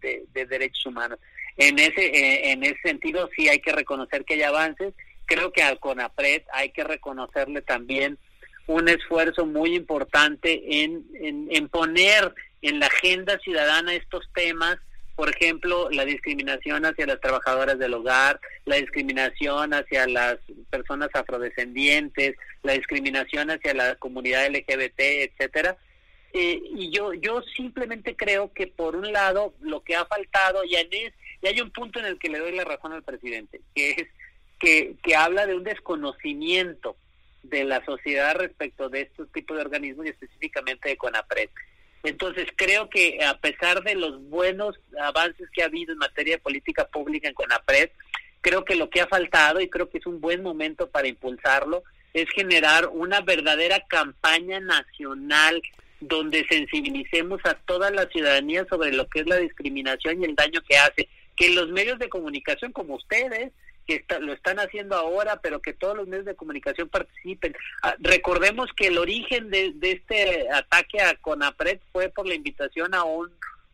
de, 0.00 0.24
de, 0.32 0.46
derechos 0.46 0.86
humanos. 0.86 1.18
En 1.56 1.78
ese, 1.78 2.06
eh, 2.06 2.52
en 2.52 2.62
ese 2.62 2.80
sentido, 2.82 3.28
sí 3.36 3.48
hay 3.48 3.58
que 3.58 3.72
reconocer 3.72 4.24
que 4.24 4.34
hay 4.34 4.42
avances. 4.42 4.94
Creo 5.26 5.52
que 5.52 5.62
al 5.62 5.80
CONAPRED 5.80 6.42
hay 6.52 6.70
que 6.70 6.84
reconocerle 6.84 7.62
también 7.62 8.18
un 8.66 8.88
esfuerzo 8.88 9.46
muy 9.46 9.74
importante 9.74 10.82
en, 10.82 11.04
en, 11.20 11.68
poner 11.68 12.34
en 12.62 12.80
la 12.80 12.86
agenda 12.86 13.38
ciudadana 13.40 13.94
estos 13.94 14.28
temas, 14.34 14.78
por 15.16 15.30
ejemplo, 15.30 15.90
la 15.90 16.04
discriminación 16.04 16.84
hacia 16.86 17.06
las 17.06 17.20
trabajadoras 17.20 17.78
del 17.78 17.94
hogar, 17.94 18.40
la 18.64 18.76
discriminación 18.76 19.74
hacia 19.74 20.06
las 20.06 20.38
personas 20.70 21.10
afrodescendientes, 21.12 22.36
la 22.62 22.72
discriminación 22.72 23.50
hacia 23.50 23.74
la 23.74 23.94
comunidad 23.96 24.48
LGBT, 24.48 24.98
etcétera. 24.98 25.76
Eh, 26.32 26.60
y 26.74 26.90
yo 26.90 27.12
yo 27.14 27.42
simplemente 27.42 28.16
creo 28.16 28.52
que 28.52 28.66
por 28.66 28.96
un 28.96 29.12
lado 29.12 29.54
lo 29.60 29.84
que 29.84 29.94
ha 29.94 30.04
faltado 30.04 30.64
Y 30.64 30.74
hay 30.74 31.60
un 31.60 31.70
punto 31.70 32.00
en 32.00 32.06
el 32.06 32.18
que 32.18 32.28
le 32.28 32.40
doy 32.40 32.56
la 32.56 32.64
razón 32.64 32.92
al 32.92 33.04
presidente, 33.04 33.60
que 33.72 33.90
es 33.90 34.08
que, 34.58 34.96
que 35.02 35.14
habla 35.14 35.46
de 35.46 35.54
un 35.54 35.62
desconocimiento 35.62 36.96
de 37.44 37.64
la 37.64 37.84
sociedad 37.84 38.36
respecto 38.36 38.88
de 38.88 39.02
estos 39.02 39.30
tipos 39.32 39.56
de 39.56 39.62
organismos 39.62 40.06
y 40.06 40.10
específicamente 40.10 40.88
de 40.88 40.96
CONAPRED. 40.96 41.50
Entonces 42.02 42.46
creo 42.56 42.90
que 42.90 43.24
a 43.24 43.38
pesar 43.38 43.82
de 43.82 43.94
los 43.94 44.22
buenos 44.28 44.78
avances 45.00 45.48
que 45.50 45.62
ha 45.62 45.66
habido 45.66 45.92
en 45.92 45.98
materia 45.98 46.36
de 46.36 46.42
política 46.42 46.86
pública 46.86 47.28
en 47.28 47.34
CONAPRED, 47.34 47.90
creo 48.40 48.64
que 48.64 48.76
lo 48.76 48.90
que 48.90 49.00
ha 49.00 49.06
faltado 49.06 49.60
y 49.60 49.70
creo 49.70 49.88
que 49.88 49.98
es 49.98 50.06
un 50.06 50.20
buen 50.20 50.42
momento 50.42 50.90
para 50.90 51.08
impulsarlo 51.08 51.82
es 52.12 52.28
generar 52.30 52.88
una 52.88 53.20
verdadera 53.22 53.80
campaña 53.88 54.60
nacional 54.60 55.62
donde 56.00 56.46
sensibilicemos 56.48 57.40
a 57.44 57.54
toda 57.54 57.90
la 57.90 58.06
ciudadanía 58.06 58.66
sobre 58.68 58.92
lo 58.92 59.06
que 59.08 59.20
es 59.20 59.26
la 59.26 59.38
discriminación 59.38 60.20
y 60.20 60.26
el 60.26 60.34
daño 60.34 60.60
que 60.68 60.76
hace. 60.76 61.08
Que 61.36 61.50
los 61.50 61.70
medios 61.70 61.98
de 61.98 62.08
comunicación 62.08 62.72
como 62.72 62.94
ustedes, 62.94 63.52
que 63.86 64.04
lo 64.20 64.32
están 64.32 64.58
haciendo 64.58 64.96
ahora, 64.96 65.40
pero 65.40 65.60
que 65.60 65.72
todos 65.72 65.96
los 65.96 66.08
medios 66.08 66.26
de 66.26 66.34
comunicación 66.34 66.88
participen. 66.88 67.54
Ah, 67.82 67.94
recordemos 67.98 68.70
que 68.74 68.88
el 68.88 68.98
origen 68.98 69.50
de, 69.50 69.74
este 69.82 70.50
ataque 70.50 71.00
a 71.00 71.16
Conapred 71.16 71.78
fue 71.92 72.08
por 72.08 72.26
la 72.26 72.34
invitación 72.34 72.94
a 72.94 73.04
un 73.04 73.30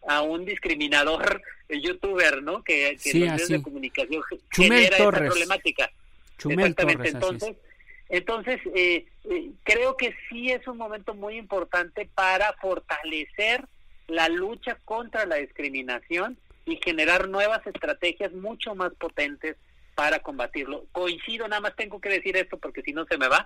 a 0.07 0.23
un 0.23 0.47
discriminador 0.47 1.43
youtuber, 1.69 2.43
¿no? 2.43 2.63
Que, 2.65 2.97
que 3.03 3.19
los 3.19 3.29
medios 3.33 3.49
de 3.49 3.63
comunicación 3.63 4.23
genera 4.51 4.97
esa 4.97 5.11
problemática. 5.11 5.91
Exactamente. 6.39 7.09
entonces, 7.11 7.57
entonces 8.09 8.61
eh, 8.75 9.07
eh, 9.25 9.51
creo 9.63 9.97
que 9.99 10.15
sí 10.29 10.51
es 10.51 10.67
un 10.67 10.79
momento 10.79 11.15
muy 11.15 11.37
importante 11.37 12.09
para 12.15 12.55
fortalecer 12.55 13.67
la 14.09 14.29
lucha 14.29 14.79
contra 14.85 15.27
la 15.27 15.37
discriminación 15.37 16.39
y 16.65 16.81
generar 16.83 17.29
nuevas 17.29 17.65
estrategias 17.67 18.33
mucho 18.33 18.75
más 18.75 18.93
potentes 18.95 19.57
para 20.01 20.21
combatirlo. 20.21 20.87
Coincido, 20.93 21.47
nada 21.47 21.61
más 21.61 21.77
tengo 21.77 22.01
que 22.01 22.09
decir 22.09 22.35
esto 22.35 22.57
porque 22.57 22.81
si 22.81 22.95
no 22.95 23.05
se 23.05 23.19
me 23.19 23.29
va, 23.29 23.45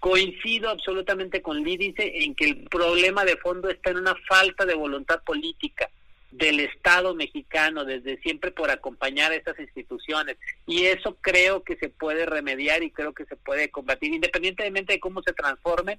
coincido 0.00 0.68
absolutamente 0.68 1.40
con 1.40 1.64
Lídice 1.64 2.22
en 2.24 2.34
que 2.34 2.44
el 2.44 2.64
problema 2.64 3.24
de 3.24 3.38
fondo 3.38 3.70
está 3.70 3.90
en 3.90 3.96
una 3.96 4.14
falta 4.28 4.66
de 4.66 4.74
voluntad 4.74 5.22
política 5.22 5.88
del 6.30 6.60
Estado 6.60 7.14
mexicano 7.14 7.86
desde 7.86 8.20
siempre 8.20 8.50
por 8.50 8.70
acompañar 8.70 9.32
a 9.32 9.36
estas 9.36 9.58
instituciones. 9.58 10.36
Y 10.66 10.84
eso 10.84 11.16
creo 11.22 11.62
que 11.62 11.76
se 11.76 11.88
puede 11.88 12.26
remediar 12.26 12.82
y 12.82 12.90
creo 12.90 13.14
que 13.14 13.24
se 13.24 13.36
puede 13.36 13.70
combatir 13.70 14.12
independientemente 14.12 14.92
de 14.92 15.00
cómo 15.00 15.22
se 15.22 15.32
transformen 15.32 15.98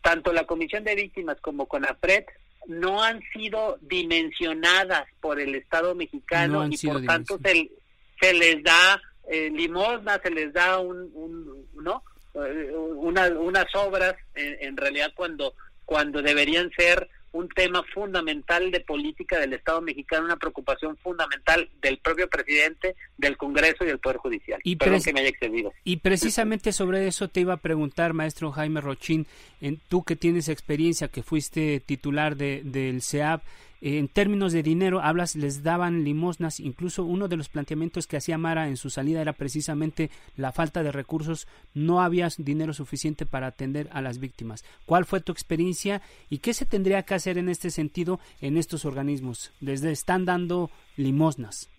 tanto 0.00 0.32
la 0.32 0.44
Comisión 0.44 0.84
de 0.84 0.94
Víctimas 0.94 1.38
como 1.40 1.66
CONAPRED 1.66 2.26
no 2.68 3.02
han 3.02 3.20
sido 3.32 3.78
dimensionadas 3.80 5.08
por 5.20 5.40
el 5.40 5.56
Estado 5.56 5.96
mexicano 5.96 6.68
y 6.70 6.78
por 6.86 7.04
tanto 7.04 7.40
se, 7.42 7.68
se 8.20 8.32
les 8.32 8.62
da 8.62 9.02
eh, 9.30 9.48
limosna, 9.50 10.20
se 10.20 10.30
les 10.30 10.52
da 10.52 10.80
un, 10.80 11.68
¿no? 11.74 12.02
Eh, 12.34 12.72
unas 12.74 13.74
obras 13.74 14.14
en, 14.34 14.76
realidad 14.76 15.12
cuando 15.14 15.54
cuando 15.84 16.22
deberían 16.22 16.70
ser 16.76 17.08
un 17.32 17.48
tema 17.48 17.84
fundamental 17.94 18.72
de 18.72 18.80
política 18.80 19.38
del 19.38 19.52
Estado 19.52 19.80
mexicano, 19.80 20.24
una 20.24 20.36
preocupación 20.36 20.96
fundamental 20.96 21.68
del 21.80 21.98
propio 21.98 22.28
presidente, 22.28 22.96
del 23.18 23.36
Congreso 23.36 23.84
y 23.84 23.86
del 23.86 24.00
Poder 24.00 24.18
Judicial. 24.18 24.60
Y 24.64 24.76
Perdón 24.76 25.02
que 25.02 25.12
me 25.12 25.20
haya 25.20 25.28
excedido. 25.28 25.72
Y 25.84 25.98
precisamente 25.98 26.72
sobre 26.72 27.06
eso 27.06 27.28
te 27.28 27.40
iba 27.40 27.54
a 27.54 27.58
preguntar, 27.58 28.14
maestro 28.14 28.50
Jaime 28.50 28.80
Rochín, 28.80 29.26
en, 29.60 29.80
tú 29.88 30.02
que 30.02 30.16
tienes 30.16 30.48
experiencia, 30.48 31.08
que 31.08 31.22
fuiste 31.22 31.80
titular 31.80 32.36
de, 32.36 32.62
del 32.64 33.00
CEAP, 33.00 33.42
en 33.80 34.08
términos 34.08 34.52
de 34.52 34.62
dinero, 34.62 35.00
hablas, 35.00 35.36
les 35.36 35.62
daban 35.62 36.04
limosnas. 36.04 36.60
Incluso 36.60 37.04
uno 37.04 37.28
de 37.28 37.36
los 37.36 37.48
planteamientos 37.48 38.06
que 38.06 38.16
hacía 38.16 38.38
Mara 38.38 38.68
en 38.68 38.76
su 38.76 38.90
salida 38.90 39.22
era 39.22 39.32
precisamente 39.32 40.10
la 40.36 40.52
falta 40.52 40.82
de 40.82 40.92
recursos. 40.92 41.48
No 41.72 42.02
había 42.02 42.28
dinero 42.36 42.74
suficiente 42.74 43.26
para 43.26 43.46
atender 43.46 43.88
a 43.92 44.02
las 44.02 44.18
víctimas. 44.18 44.64
¿Cuál 44.84 45.06
fue 45.06 45.20
tu 45.20 45.32
experiencia 45.32 46.02
y 46.28 46.38
qué 46.38 46.52
se 46.52 46.66
tendría 46.66 47.02
que 47.04 47.14
hacer 47.14 47.38
en 47.38 47.48
este 47.48 47.70
sentido 47.70 48.20
en 48.40 48.56
estos 48.56 48.84
organismos? 48.84 49.52
Desde 49.60 49.92
están 49.92 50.24
dando 50.24 50.70
limosnas. 50.96 51.70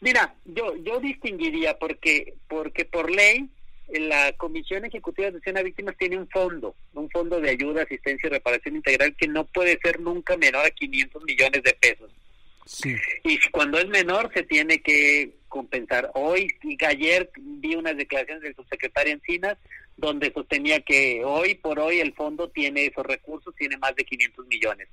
Mira, 0.00 0.34
yo 0.44 0.76
yo 0.76 1.00
distinguiría 1.00 1.78
porque 1.78 2.34
porque 2.48 2.84
por 2.84 3.10
ley 3.10 3.48
la 3.88 4.32
Comisión 4.32 4.84
Ejecutiva 4.84 5.26
de 5.26 5.38
Atención 5.38 5.58
a 5.58 5.62
Víctimas 5.62 5.96
tiene 5.96 6.18
un 6.18 6.28
fondo, 6.28 6.74
un 6.94 7.08
fondo 7.10 7.40
de 7.40 7.50
ayuda, 7.50 7.82
asistencia 7.82 8.26
y 8.26 8.30
reparación 8.30 8.76
integral 8.76 9.14
que 9.16 9.28
no 9.28 9.44
puede 9.44 9.78
ser 9.82 10.00
nunca 10.00 10.36
menor 10.36 10.66
a 10.66 10.70
500 10.70 11.22
millones 11.24 11.62
de 11.62 11.72
pesos. 11.74 12.10
Sí. 12.66 12.96
Y 13.22 13.38
cuando 13.50 13.78
es 13.78 13.86
menor 13.86 14.30
se 14.34 14.42
tiene 14.42 14.80
que 14.80 15.36
compensar. 15.48 16.10
Hoy 16.14 16.48
y 16.62 16.84
ayer 16.84 17.30
vi 17.36 17.76
unas 17.76 17.96
declaraciones 17.96 18.42
del 18.42 18.56
subsecretario 18.56 19.12
Encinas 19.12 19.56
donde 19.96 20.32
sostenía 20.32 20.80
que 20.80 21.24
hoy 21.24 21.54
por 21.54 21.78
hoy 21.78 22.00
el 22.00 22.12
fondo 22.12 22.48
tiene 22.48 22.86
esos 22.86 23.06
recursos, 23.06 23.54
tiene 23.56 23.78
más 23.78 23.94
de 23.94 24.04
500 24.04 24.46
millones. 24.46 24.88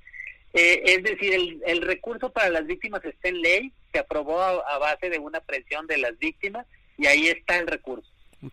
Eh, 0.54 0.82
es 0.84 1.02
decir, 1.02 1.34
el, 1.34 1.62
el, 1.66 1.82
recurso 1.82 2.30
para 2.30 2.48
las 2.48 2.64
víctimas 2.64 3.04
está 3.04 3.28
en 3.28 3.42
ley, 3.42 3.72
se 3.92 3.98
aprobó 3.98 4.40
a 4.40 4.78
base 4.78 5.10
de 5.10 5.18
una 5.18 5.40
presión 5.40 5.86
de 5.88 5.98
las 5.98 6.16
víctimas 6.18 6.64
y 6.96 7.06
ahí 7.06 7.26
está 7.26 7.58
el 7.58 7.66
recurso. 7.66 8.08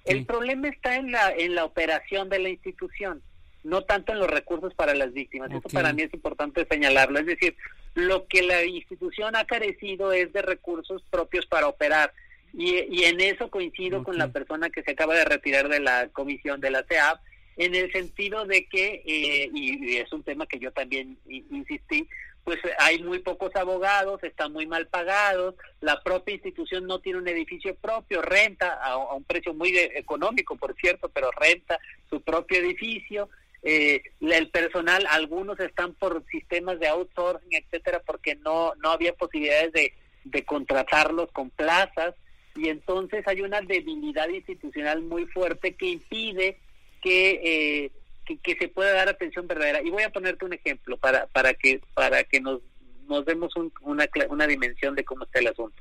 El 0.06 0.26
problema 0.26 0.68
está 0.70 0.96
en 0.96 1.12
la, 1.12 1.32
en 1.32 1.56
la 1.56 1.66
operación 1.66 2.30
de 2.30 2.40
la 2.40 2.50
institución, 2.50 3.22
no 3.64 3.84
tanto 3.84 4.12
en 4.12 4.20
los 4.20 4.30
recursos 4.30 4.74
para 4.74 4.96
las 4.96 5.14
víctimas. 5.14 5.52
Eso 5.52 5.70
para 5.70 5.94
mí 5.94 6.04
es 6.04 6.14
importante 6.14 6.66
señalarlo. 6.70 7.20
Es 7.20 7.26
decir, 7.26 7.56
lo 7.94 8.28
que 8.28 8.42
la 8.42 8.64
institución 8.64 9.36
ha 9.36 9.46
carecido 9.46 10.14
es 10.14 10.32
de 10.34 10.42
recursos 10.42 11.04
propios 11.10 11.46
para 11.46 11.68
operar. 11.68 12.14
Y, 12.54 12.84
y 12.90 13.06
en 13.06 13.22
eso 13.22 13.50
coincido 13.50 14.04
con 14.04 14.18
la 14.18 14.28
persona 14.30 14.70
que 14.70 14.84
se 14.84 14.92
acaba 14.92 15.16
de 15.16 15.26
retirar 15.26 15.70
de 15.70 15.80
la 15.80 16.10
comisión 16.10 16.60
de 16.60 16.72
la 16.72 16.84
CEAP, 16.84 17.20
en 17.58 17.76
el 17.76 17.92
sentido 17.92 18.46
de 18.46 18.66
que, 18.66 19.04
eh, 19.06 19.50
y, 19.54 19.98
es 19.98 20.12
un 20.14 20.24
tema 20.24 20.46
que 20.48 20.60
yo 20.60 20.72
también 20.72 21.18
insistí, 21.28 22.08
pues 22.44 22.60
hay 22.80 23.02
muy 23.04 23.20
pocos 23.20 23.56
abogados, 23.56 24.24
están 24.24 24.52
muy 24.52 24.66
mal 24.66 24.88
pagados, 24.88 25.56
la 25.80 26.02
propia 26.02 26.34
institución 26.34 26.88
no 26.88 27.00
tiene 27.00 27.20
un 27.20 27.28
edificio 27.28 27.76
propio, 27.76 28.22
renta 28.22 28.74
a, 28.74 28.98
un 29.16 29.24
precio 29.24 29.54
muy 29.54 29.78
económico, 29.78 30.56
por 30.56 30.76
cierto, 30.76 31.10
pero 31.10 31.32
renta 31.32 31.80
su 32.10 32.22
propio 32.22 32.60
edificio. 32.60 33.30
Eh, 33.64 34.02
el 34.22 34.50
personal, 34.50 35.06
algunos 35.10 35.60
están 35.60 35.94
por 35.94 36.26
sistemas 36.32 36.80
de 36.80 36.88
outsourcing, 36.88 37.54
etcétera, 37.54 38.02
porque 38.04 38.36
no, 38.36 38.74
no 38.76 38.90
había 38.90 39.14
posibilidades 39.14 39.72
de, 39.74 39.94
de 40.24 40.44
contratarlos 40.44 41.32
con 41.32 41.52
plazas 41.52 42.16
y 42.56 42.70
entonces 42.70 43.26
hay 43.28 43.42
una 43.42 43.62
debilidad 43.62 44.28
institucional 44.30 45.02
muy 45.02 45.26
fuerte 45.26 45.74
que 45.74 45.88
impide 45.88 46.58
que 47.02 47.40
eh, 47.44 47.92
que, 48.38 48.56
se 48.56 48.68
pueda 48.68 48.94
dar 48.94 49.10
atención 49.10 49.48
verdadera. 49.48 49.82
Y 49.82 49.90
voy 49.90 50.04
a 50.04 50.10
ponerte 50.10 50.46
un 50.46 50.54
ejemplo 50.54 50.98
para, 50.98 51.28
para 51.28 51.54
que, 51.54 51.82
para 51.94 52.24
que 52.24 52.40
nos, 52.40 52.62
nos 53.08 53.26
demos 53.26 53.54
una, 53.82 54.08
una 54.30 54.48
dimensión 54.48 54.96
de 54.96 55.04
cómo 55.04 55.26
está 55.26 55.40
el 55.40 55.48
asunto. 55.48 55.76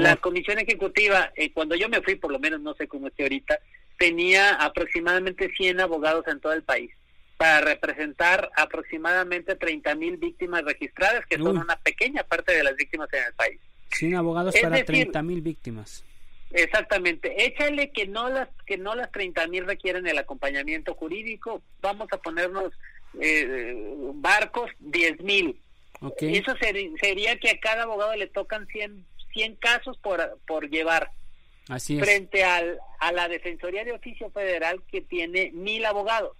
La 0.00 0.16
comisión 0.16 0.58
ejecutiva, 0.58 1.32
eh, 1.36 1.52
cuando 1.52 1.74
yo 1.74 1.88
me 1.88 2.02
fui, 2.02 2.16
por 2.16 2.32
lo 2.32 2.38
menos 2.38 2.60
no 2.60 2.74
sé 2.74 2.88
cómo 2.88 3.08
esté 3.08 3.22
ahorita, 3.24 3.58
tenía 3.98 4.54
aproximadamente 4.54 5.50
100 5.56 5.80
abogados 5.80 6.26
en 6.28 6.40
todo 6.40 6.52
el 6.52 6.62
país 6.62 6.90
para 7.36 7.60
representar 7.60 8.50
aproximadamente 8.56 9.56
30 9.56 9.94
mil 9.96 10.16
víctimas 10.16 10.64
registradas, 10.64 11.26
que 11.26 11.38
son 11.38 11.58
una 11.58 11.76
pequeña 11.76 12.22
parte 12.22 12.54
de 12.54 12.62
las 12.62 12.76
víctimas 12.76 13.08
en 13.12 13.24
el 13.24 13.34
país. 13.34 13.60
100 13.90 14.14
abogados 14.14 14.54
para 14.60 14.84
30 14.84 15.22
mil 15.22 15.40
víctimas. 15.40 16.04
Exactamente. 16.52 17.46
Échale 17.46 17.90
que 17.92 18.06
no 18.06 18.28
las 18.28 18.48
que 18.66 18.76
no 18.76 18.94
las 18.94 19.10
30 19.10 19.46
mil 19.48 19.66
requieren 19.66 20.06
el 20.06 20.18
acompañamiento 20.18 20.94
jurídico. 20.94 21.62
Vamos 21.80 22.08
a 22.12 22.18
ponernos 22.18 22.72
eh, 23.20 23.74
barcos 24.14 24.70
10 24.80 25.20
mil. 25.22 25.58
Eso 26.18 26.54
sería 27.00 27.38
que 27.38 27.50
a 27.50 27.60
cada 27.60 27.84
abogado 27.84 28.14
le 28.16 28.26
tocan 28.26 28.66
100, 28.66 29.04
100 29.32 29.56
casos 29.56 29.96
por, 29.98 30.38
por 30.46 30.68
llevar. 30.68 31.10
Así 31.68 31.98
Frente 32.00 32.42
al, 32.42 32.78
a 32.98 33.12
la 33.12 33.28
Defensoría 33.28 33.84
de 33.84 33.92
Oficio 33.92 34.28
Federal 34.30 34.82
que 34.90 35.00
tiene 35.00 35.52
mil 35.52 35.84
abogados. 35.84 36.36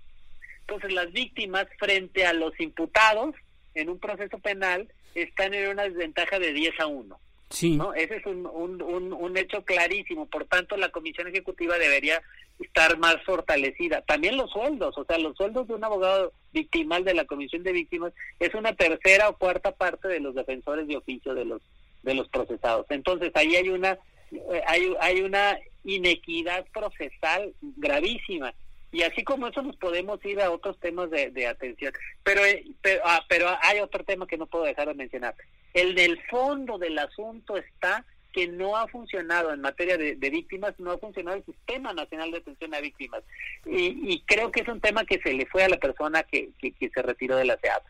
Entonces 0.60 0.92
las 0.92 1.12
víctimas 1.12 1.66
frente 1.78 2.26
a 2.26 2.32
los 2.32 2.58
imputados 2.58 3.36
en 3.74 3.88
un 3.88 3.98
proceso 3.98 4.38
penal 4.38 4.90
están 5.14 5.54
en 5.54 5.70
una 5.70 5.84
desventaja 5.84 6.38
de 6.38 6.52
10 6.52 6.80
a 6.80 6.86
1. 6.86 7.20
Sí. 7.52 7.76
¿no? 7.76 7.92
Ese 7.94 8.16
es 8.16 8.26
un, 8.26 8.46
un, 8.46 9.12
un, 9.12 9.36
hecho 9.36 9.62
clarísimo. 9.64 10.26
Por 10.26 10.46
tanto, 10.46 10.76
la 10.76 10.88
Comisión 10.88 11.28
Ejecutiva 11.28 11.76
debería 11.78 12.22
estar 12.58 12.96
más 12.98 13.22
fortalecida. 13.24 14.00
También 14.02 14.36
los 14.36 14.50
sueldos, 14.50 14.96
o 14.96 15.04
sea, 15.04 15.18
los 15.18 15.36
sueldos 15.36 15.68
de 15.68 15.74
un 15.74 15.84
abogado 15.84 16.32
victimal 16.52 17.04
de 17.04 17.14
la 17.14 17.26
Comisión 17.26 17.62
de 17.62 17.72
Víctimas 17.72 18.12
es 18.40 18.54
una 18.54 18.74
tercera 18.74 19.28
o 19.28 19.36
cuarta 19.36 19.72
parte 19.72 20.08
de 20.08 20.20
los 20.20 20.34
defensores 20.34 20.86
de 20.86 20.96
oficio 20.96 21.34
de 21.34 21.44
los 21.44 21.62
de 22.02 22.14
los 22.14 22.28
procesados. 22.28 22.86
Entonces, 22.88 23.30
ahí 23.34 23.54
hay 23.54 23.68
una 23.68 23.98
eh, 24.32 24.62
hay, 24.66 24.94
hay 25.00 25.20
una 25.20 25.58
inequidad 25.84 26.64
procesal 26.72 27.52
gravísima 27.60 28.54
Y 28.92 29.02
así 29.02 29.24
como 29.24 29.48
eso 29.48 29.62
nos 29.62 29.76
podemos 29.76 30.24
ir 30.24 30.40
a 30.40 30.50
otros 30.50 30.78
temas 30.80 31.10
de, 31.10 31.46
atención. 31.46 31.92
Pero, 32.22 32.44
eh, 32.44 32.64
pero, 32.80 33.02
ah, 33.04 33.24
pero 33.28 33.48
hay 33.62 33.80
otro 33.80 34.04
tema 34.04 34.26
que 34.26 34.38
no 34.38 34.46
puedo 34.46 34.64
dejar 34.64 34.88
de 34.88 34.94
mencionar. 34.94 35.34
El 35.74 35.94
del 35.94 36.20
fondo 36.30 36.78
del 36.78 36.98
asunto 36.98 37.56
está 37.56 38.04
que 38.32 38.48
no 38.48 38.76
ha 38.76 38.88
funcionado 38.88 39.52
en 39.52 39.60
materia 39.60 39.98
de, 39.98 40.30
víctimas, 40.30 40.74
no 40.78 40.92
ha 40.92 40.98
funcionado 40.98 41.36
el 41.36 41.44
Sistema 41.44 41.92
Nacional 41.92 42.30
de 42.30 42.38
Atención 42.38 42.74
a 42.74 42.80
Víctimas. 42.80 43.22
Y, 43.66 44.20
creo 44.26 44.50
que 44.50 44.62
es 44.62 44.68
un 44.68 44.80
tema 44.80 45.04
que 45.04 45.20
se 45.20 45.34
le 45.34 45.46
fue 45.46 45.64
a 45.64 45.68
la 45.68 45.76
persona 45.76 46.22
que, 46.22 46.48
que, 46.58 46.90
se 46.92 47.02
retiró 47.02 47.36
de 47.36 47.44
la 47.44 47.58
SEAP. 47.58 47.82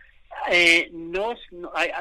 Eh, 0.51 0.91
no, 0.93 1.35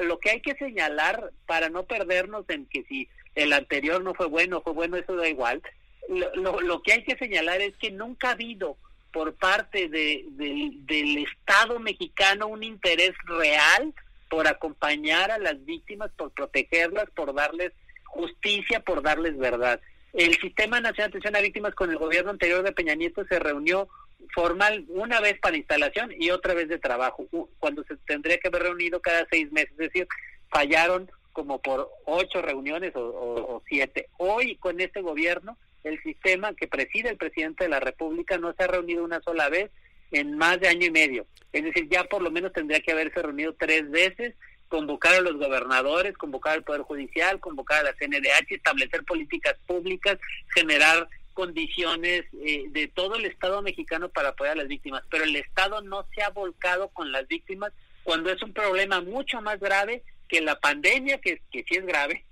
lo 0.01 0.19
que 0.19 0.31
hay 0.31 0.41
que 0.41 0.55
señalar 0.55 1.31
para 1.45 1.69
no 1.69 1.83
perdernos 1.83 2.49
en 2.49 2.65
que 2.65 2.83
si 2.83 3.07
el 3.35 3.53
anterior 3.53 4.01
no 4.01 4.15
fue 4.15 4.25
bueno, 4.25 4.61
fue 4.61 4.73
bueno, 4.73 4.97
eso 4.97 5.15
da 5.15 5.29
igual. 5.29 5.61
Lo, 6.09 6.59
lo, 6.61 6.81
que 6.81 6.93
hay 6.93 7.03
que 7.03 7.15
señalar 7.17 7.61
es 7.61 7.77
que 7.77 7.91
nunca 7.91 8.29
ha 8.29 8.31
habido 8.31 8.75
por 9.11 9.35
parte 9.35 9.87
de, 9.87 10.25
del 10.31 11.17
Estado 11.17 11.79
mexicano 11.79 12.47
un 12.47 12.63
interés 12.63 13.11
real 13.25 13.93
por 14.31 14.47
acompañar 14.47 15.29
a 15.29 15.37
las 15.37 15.63
víctimas, 15.65 16.09
por 16.15 16.31
protegerlas, 16.31 17.09
por 17.13 17.33
darles 17.35 17.73
justicia, 18.05 18.79
por 18.79 19.03
darles 19.03 19.37
verdad. 19.37 19.81
El 20.13 20.37
Sistema 20.39 20.79
Nacional 20.79 21.11
de 21.11 21.17
Atención 21.17 21.35
a 21.35 21.41
Víctimas 21.41 21.75
con 21.75 21.91
el 21.91 21.97
gobierno 21.97 22.31
anterior 22.31 22.63
de 22.63 22.71
Peña 22.71 22.95
Nieto 22.95 23.25
se 23.25 23.39
reunió 23.39 23.89
formal 24.33 24.85
una 24.87 25.19
vez 25.19 25.37
para 25.41 25.57
instalación 25.57 26.13
y 26.17 26.29
otra 26.29 26.53
vez 26.53 26.69
de 26.69 26.79
trabajo, 26.79 27.27
cuando 27.59 27.83
se 27.83 27.97
tendría 27.97 28.37
que 28.37 28.47
haber 28.47 28.63
reunido 28.63 29.01
cada 29.01 29.27
seis 29.29 29.51
meses. 29.51 29.71
Es 29.71 29.91
decir, 29.91 30.07
fallaron 30.49 31.11
como 31.33 31.61
por 31.61 31.89
ocho 32.05 32.41
reuniones 32.41 32.93
o, 32.95 33.61
siete. 33.67 34.07
Hoy 34.17 34.55
con 34.55 34.79
este 34.79 35.01
gobierno, 35.01 35.57
el 35.83 36.01
sistema 36.03 36.53
que 36.53 36.69
preside 36.69 37.09
el 37.09 37.17
presidente 37.17 37.65
de 37.65 37.69
la 37.69 37.81
República 37.81 38.37
no 38.37 38.53
se 38.53 38.63
ha 38.63 38.67
reunido 38.67 39.03
una 39.03 39.21
sola 39.21 39.49
vez 39.49 39.71
en 40.11 40.37
más 40.37 40.59
de 40.59 40.67
año 40.67 40.87
y 40.87 40.91
medio. 40.91 41.25
Es 41.51 41.63
decir, 41.63 41.87
ya 41.89 42.03
por 42.05 42.21
lo 42.21 42.31
menos 42.31 42.53
tendría 42.53 42.79
que 42.81 42.91
haberse 42.91 43.21
reunido 43.21 43.53
tres 43.57 43.89
veces, 43.89 44.35
convocar 44.67 45.15
a 45.15 45.21
los 45.21 45.37
gobernadores, 45.37 46.17
convocar 46.17 46.53
al 46.53 46.63
Poder 46.63 46.81
Judicial, 46.81 47.39
convocar 47.39 47.81
a 47.81 47.91
la 47.91 47.93
CNDH, 47.93 48.51
establecer 48.51 49.03
políticas 49.03 49.55
públicas, 49.67 50.17
generar 50.53 51.09
condiciones 51.33 52.23
eh, 52.45 52.65
de 52.69 52.87
todo 52.87 53.15
el 53.15 53.25
Estado 53.25 53.61
mexicano 53.61 54.09
para 54.09 54.29
apoyar 54.29 54.53
a 54.53 54.61
las 54.61 54.67
víctimas. 54.67 55.03
Pero 55.09 55.25
el 55.25 55.35
Estado 55.35 55.81
no 55.81 56.05
se 56.15 56.23
ha 56.23 56.29
volcado 56.29 56.89
con 56.89 57.11
las 57.11 57.27
víctimas 57.27 57.73
cuando 58.03 58.31
es 58.31 58.41
un 58.41 58.53
problema 58.53 59.01
mucho 59.01 59.41
más 59.41 59.59
grave 59.59 60.03
que 60.27 60.41
la 60.41 60.59
pandemia, 60.59 61.19
que, 61.19 61.41
que 61.51 61.65
sí 61.67 61.75
es 61.75 61.85
grave, 61.85 62.25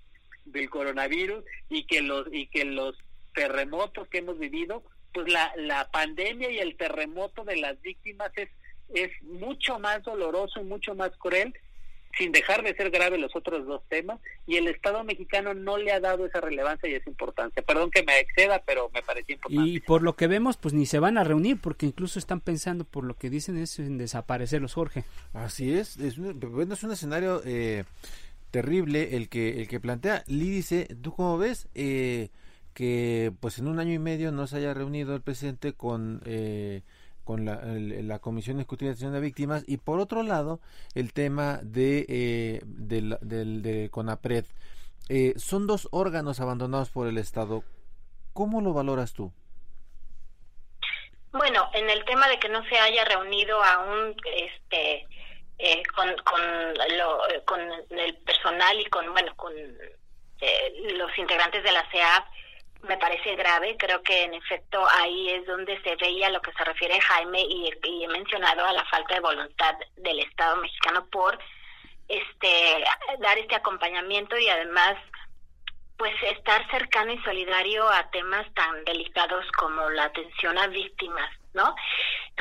del 0.45 0.69
coronavirus 0.69 1.43
y 1.69 1.84
que 1.84 2.01
los 2.01 2.27
y 2.32 2.47
que 2.47 2.65
los 2.65 2.95
terremotos 3.34 4.07
que 4.07 4.19
hemos 4.19 4.39
vivido 4.39 4.84
pues 5.14 5.32
la, 5.32 5.51
la 5.57 5.89
pandemia 5.91 6.49
y 6.51 6.60
el 6.60 6.76
terremoto 6.76 7.43
de 7.43 7.57
las 7.57 7.82
víctimas 7.82 8.32
es, 8.36 8.49
es 8.93 9.12
mucho 9.24 9.80
más 9.80 10.03
doloroso 10.03 10.62
y 10.62 10.66
mucho 10.66 10.95
más 10.95 11.12
cruel, 11.18 11.53
sin 12.18 12.32
dejar 12.32 12.64
de 12.64 12.76
ser 12.76 12.89
grave 12.89 13.20
los 13.20 13.36
otros 13.36 13.66
dos 13.68 13.84
temas, 13.88 14.20
y 14.47 14.57
el 14.57 14.68
Estado 14.68 15.03
mexicano 15.03 15.53
no 15.53 15.78
le 15.78 15.91
ha 15.91 15.99
dado 15.99 16.26
esa 16.26 16.41
relevancia 16.41 16.89
y 16.89 16.95
esa 16.95 17.10
importancia. 17.10 17.62
Perdón 17.62 17.91
que 17.91 18.03
me 18.03 18.20
exceda, 18.20 18.64
pero 18.66 18.89
me 18.93 19.03
parecía 19.03 19.36
importante. 19.36 19.70
Y 19.70 19.80
por 19.80 20.01
lo 20.01 20.16
que 20.16 20.28
vemos, 20.28 20.57
pues 20.57 20.74
ni 20.74 20.86
se 20.88 20.99
van 20.99 21.18
a 21.18 21.24
reunir, 21.24 21.60
porque 21.62 21.86
incluso 21.86 22.18
están 22.18 22.41
pensando, 22.41 22.84
por 22.84 23.03
lo 23.03 23.14
que 23.14 23.30
dicen, 23.30 23.57
es 23.57 23.78
en 23.78 23.99
desaparecerlos, 23.99 24.74
Jorge. 24.74 25.03
Así 25.34 25.72
es, 25.72 25.97
es 25.97 26.18
un, 26.18 26.39
bueno, 26.39 26.74
es 26.74 26.84
un 26.84 26.91
escenario 26.91 27.41
eh, 27.45 27.84
terrible 28.49 29.16
el 29.16 29.30
que, 29.30 29.62
el 29.62 29.68
que 29.68 29.80
plantea. 29.80 30.24
Lídice, 30.26 30.88
¿tú 31.01 31.16
cómo 31.16 31.38
ves? 31.38 31.68
Eh, 31.76 32.30
que 32.80 33.34
pues 33.41 33.59
en 33.59 33.67
un 33.67 33.77
año 33.82 33.91
y 33.91 33.99
medio 33.99 34.32
no 34.32 34.47
se 34.47 34.55
haya 34.55 34.73
reunido 34.73 35.13
el 35.13 35.21
presidente 35.21 35.73
con 35.73 36.21
eh, 36.25 36.82
con 37.25 37.43
la, 37.43 38.19
Comisión 38.19 38.55
Ejecutiva 38.55 38.88
de 38.88 38.91
Atención 38.93 39.11
de 39.11 39.19
Víctimas 39.19 39.65
y 39.67 39.75
por 39.75 39.99
otro 39.99 40.23
lado 40.23 40.61
el 40.95 41.11
tema 41.11 41.59
de 41.61 42.05
eh, 42.07 42.61
del, 42.63 43.17
de 43.19 43.89
CONAPRED 43.91 44.45
eh, 45.09 45.34
son 45.36 45.67
dos 45.67 45.89
órganos 45.91 46.39
abandonados 46.39 46.89
por 46.89 47.09
el 47.09 47.17
Estado 47.17 47.65
¿cómo 48.32 48.61
lo 48.61 48.71
valoras 48.71 49.11
tú? 49.11 49.34
Bueno, 51.34 51.69
en 51.73 51.89
el 51.89 52.05
tema 52.05 52.30
de 52.30 52.39
que 52.39 52.47
no 52.47 52.63
se 52.63 52.80
haya 52.80 53.03
reunido 53.03 53.61
aún 53.61 54.15
este 54.38 55.05
eh, 55.57 55.84
con, 55.93 56.07
con, 56.23 56.41
lo, 56.97 57.19
con 57.43 57.59
el 57.99 58.15
personal 58.19 58.80
y 58.80 58.86
con 58.86 59.11
bueno 59.11 59.36
con 59.36 59.51
los 59.53 61.17
integrantes 61.17 61.61
de 61.61 61.73
la 61.73 61.86
CEAP 61.91 62.23
me 62.88 62.97
parece 62.97 63.36
grave. 63.36 63.75
Creo 63.77 64.01
que 64.03 64.23
en 64.23 64.34
efecto 64.34 64.86
ahí 64.97 65.30
es 65.30 65.45
donde 65.45 65.82
se 65.82 65.95
veía 65.95 66.30
lo 66.30 66.41
que 66.41 66.53
se 66.53 66.63
refiere 66.63 66.99
Jaime 66.99 67.41
y, 67.41 67.69
he 67.84 68.07
mencionado 68.07 68.65
a 68.65 68.73
la 68.73 68.86
falta 68.86 69.15
de 69.15 69.21
voluntad 69.21 69.75
del 69.97 70.19
Estado 70.19 70.57
mexicano 70.57 71.05
por 71.07 71.38
este 72.07 72.84
dar 73.19 73.38
este 73.38 73.55
acompañamiento 73.55 74.38
y 74.38 74.49
además 74.49 74.97
pues 75.97 76.13
estar 76.23 76.65
cercano 76.71 77.11
y 77.11 77.21
solidario 77.23 77.88
a 77.88 78.09
temas 78.09 78.51
tan 78.53 78.84
delicados 78.86 79.45
como 79.57 79.89
la 79.89 80.05
atención 80.05 80.57
a 80.57 80.67
víctimas, 80.67 81.30
¿no? 81.53 81.75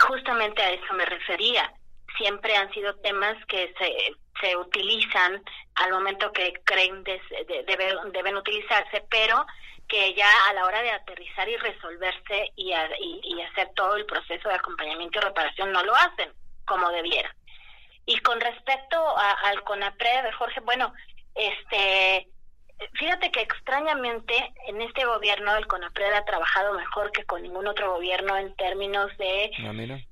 Justamente 0.01 0.62
a 0.62 0.70
eso 0.70 0.95
me 0.95 1.05
refería. 1.05 1.72
Siempre 2.16 2.57
han 2.57 2.72
sido 2.72 2.95
temas 3.01 3.36
que 3.47 3.74
se, 3.76 4.14
se 4.41 4.57
utilizan 4.57 5.43
al 5.74 5.91
momento 5.91 6.32
que 6.32 6.53
creen 6.64 7.03
de, 7.03 7.20
deben 8.12 8.36
utilizarse, 8.36 9.05
pero 9.11 9.45
que 9.89 10.14
ya 10.14 10.30
a 10.51 10.53
la 10.53 10.66
hora 10.66 10.82
de 10.82 10.91
aterrizar 10.91 11.49
y 11.49 11.57
resolverse 11.57 12.53
y, 12.57 12.72
y, 13.22 13.43
hacer 13.43 13.70
todo 13.74 13.97
el 13.97 14.05
proceso 14.05 14.49
de 14.49 14.55
acompañamiento 14.55 15.18
y 15.18 15.22
reparación 15.22 15.72
no 15.72 15.82
lo 15.82 15.95
hacen 15.95 16.30
como 16.66 16.91
debiera. 16.91 17.34
Y 18.05 18.18
con 18.20 18.41
respecto 18.41 18.97
al 19.18 19.62
CONAPRED, 19.64 20.32
Jorge, 20.39 20.61
bueno, 20.61 20.93
este, 21.34 22.28
fíjate 22.95 23.30
que 23.30 23.41
extrañamente 23.41 24.53
en 24.66 24.82
este 24.82 25.05
gobierno 25.05 25.57
el 25.57 25.66
CONAPRED 25.66 26.12
ha 26.12 26.24
trabajado 26.24 26.74
mejor 26.74 27.11
que 27.12 27.24
con 27.24 27.43
ningún 27.43 27.66
otro 27.66 27.95
gobierno 27.95 28.36
en 28.36 28.55
términos 28.57 29.16
de, 29.18 29.45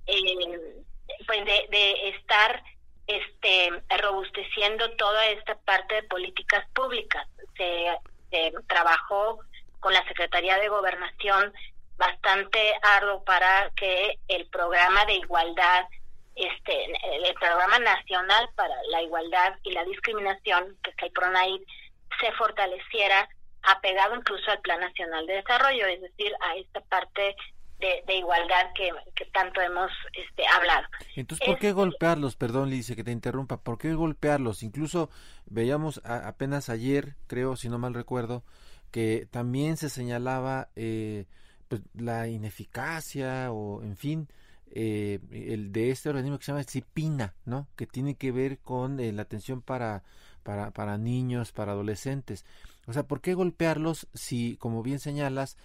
eh, 0.06 0.82
pues 1.26 1.44
de, 1.44 1.66
de 1.70 2.08
estar 2.10 2.62
este, 3.06 3.70
robusteciendo 3.98 4.90
toda 4.92 5.26
esta 5.26 5.56
parte 5.60 5.96
de 5.96 6.02
políticas 6.04 6.66
públicas. 6.74 7.26
Se, 7.56 7.98
se 8.30 8.52
trabajó 8.68 9.40
con 9.80 9.92
la 9.92 10.06
Secretaría 10.06 10.58
de 10.58 10.68
Gobernación 10.68 11.52
bastante 11.96 12.74
arduo 12.82 13.24
para 13.24 13.70
que 13.76 14.18
el 14.28 14.46
programa 14.46 15.04
de 15.06 15.14
igualdad, 15.14 15.86
este, 16.34 16.84
el 17.24 17.34
programa 17.34 17.78
nacional 17.78 18.48
para 18.54 18.74
la 18.90 19.02
igualdad 19.02 19.54
y 19.62 19.72
la 19.72 19.84
discriminación, 19.84 20.76
que 20.82 20.90
es 20.90 20.96
el 21.02 21.12
PRONAID, 21.12 21.62
se 22.20 22.32
fortaleciera 22.32 23.28
apegado 23.62 24.14
incluso 24.14 24.50
al 24.50 24.60
Plan 24.60 24.80
Nacional 24.80 25.26
de 25.26 25.34
Desarrollo, 25.34 25.86
es 25.86 26.00
decir, 26.00 26.32
a 26.40 26.56
esta 26.56 26.80
parte 26.82 27.34
de, 27.78 28.14
igualdad 28.14 28.72
que, 28.74 28.90
tanto 29.32 29.60
hemos 29.60 29.90
este, 30.14 30.46
hablado. 30.46 30.86
Entonces, 31.14 31.46
¿por 31.46 31.58
qué 31.58 31.72
golpearlos? 31.72 32.36
Perdón, 32.36 32.70
dice 32.70 32.96
que 32.96 33.04
te 33.04 33.10
interrumpa. 33.10 33.58
¿Por 33.58 33.78
qué 33.78 33.92
golpearlos? 33.94 34.62
Incluso 34.62 35.10
veíamos 35.44 36.00
apenas 36.04 36.70
ayer, 36.70 37.16
creo, 37.26 37.56
si 37.56 37.68
no 37.68 37.78
mal 37.78 37.92
recuerdo, 37.92 38.44
que 38.96 39.26
también 39.30 39.76
se 39.76 39.90
señalaba 39.90 40.70
eh, 40.74 41.26
pues, 41.68 41.82
la 41.92 42.28
ineficacia 42.28 43.52
o, 43.52 43.82
en 43.82 43.94
fin, 43.94 44.26
eh, 44.70 45.18
el 45.32 45.70
de 45.70 45.90
este 45.90 46.08
organismo 46.08 46.38
que 46.38 46.46
se 46.46 46.52
llama 46.52 46.64
CIPINA, 46.64 47.34
¿no? 47.44 47.68
Que 47.76 47.86
tiene 47.86 48.14
que 48.14 48.32
ver 48.32 48.58
con 48.58 48.98
eh, 48.98 49.12
la 49.12 49.20
atención 49.20 49.60
para, 49.60 50.02
para, 50.42 50.70
para 50.70 50.96
niños, 50.96 51.52
para 51.52 51.72
adolescentes. 51.72 52.46
O 52.86 52.94
sea, 52.94 53.02
¿por 53.02 53.20
qué 53.20 53.34
golpearlos 53.34 54.08
si, 54.14 54.56
como 54.56 54.82
bien 54.82 54.98
señalas, 54.98 55.58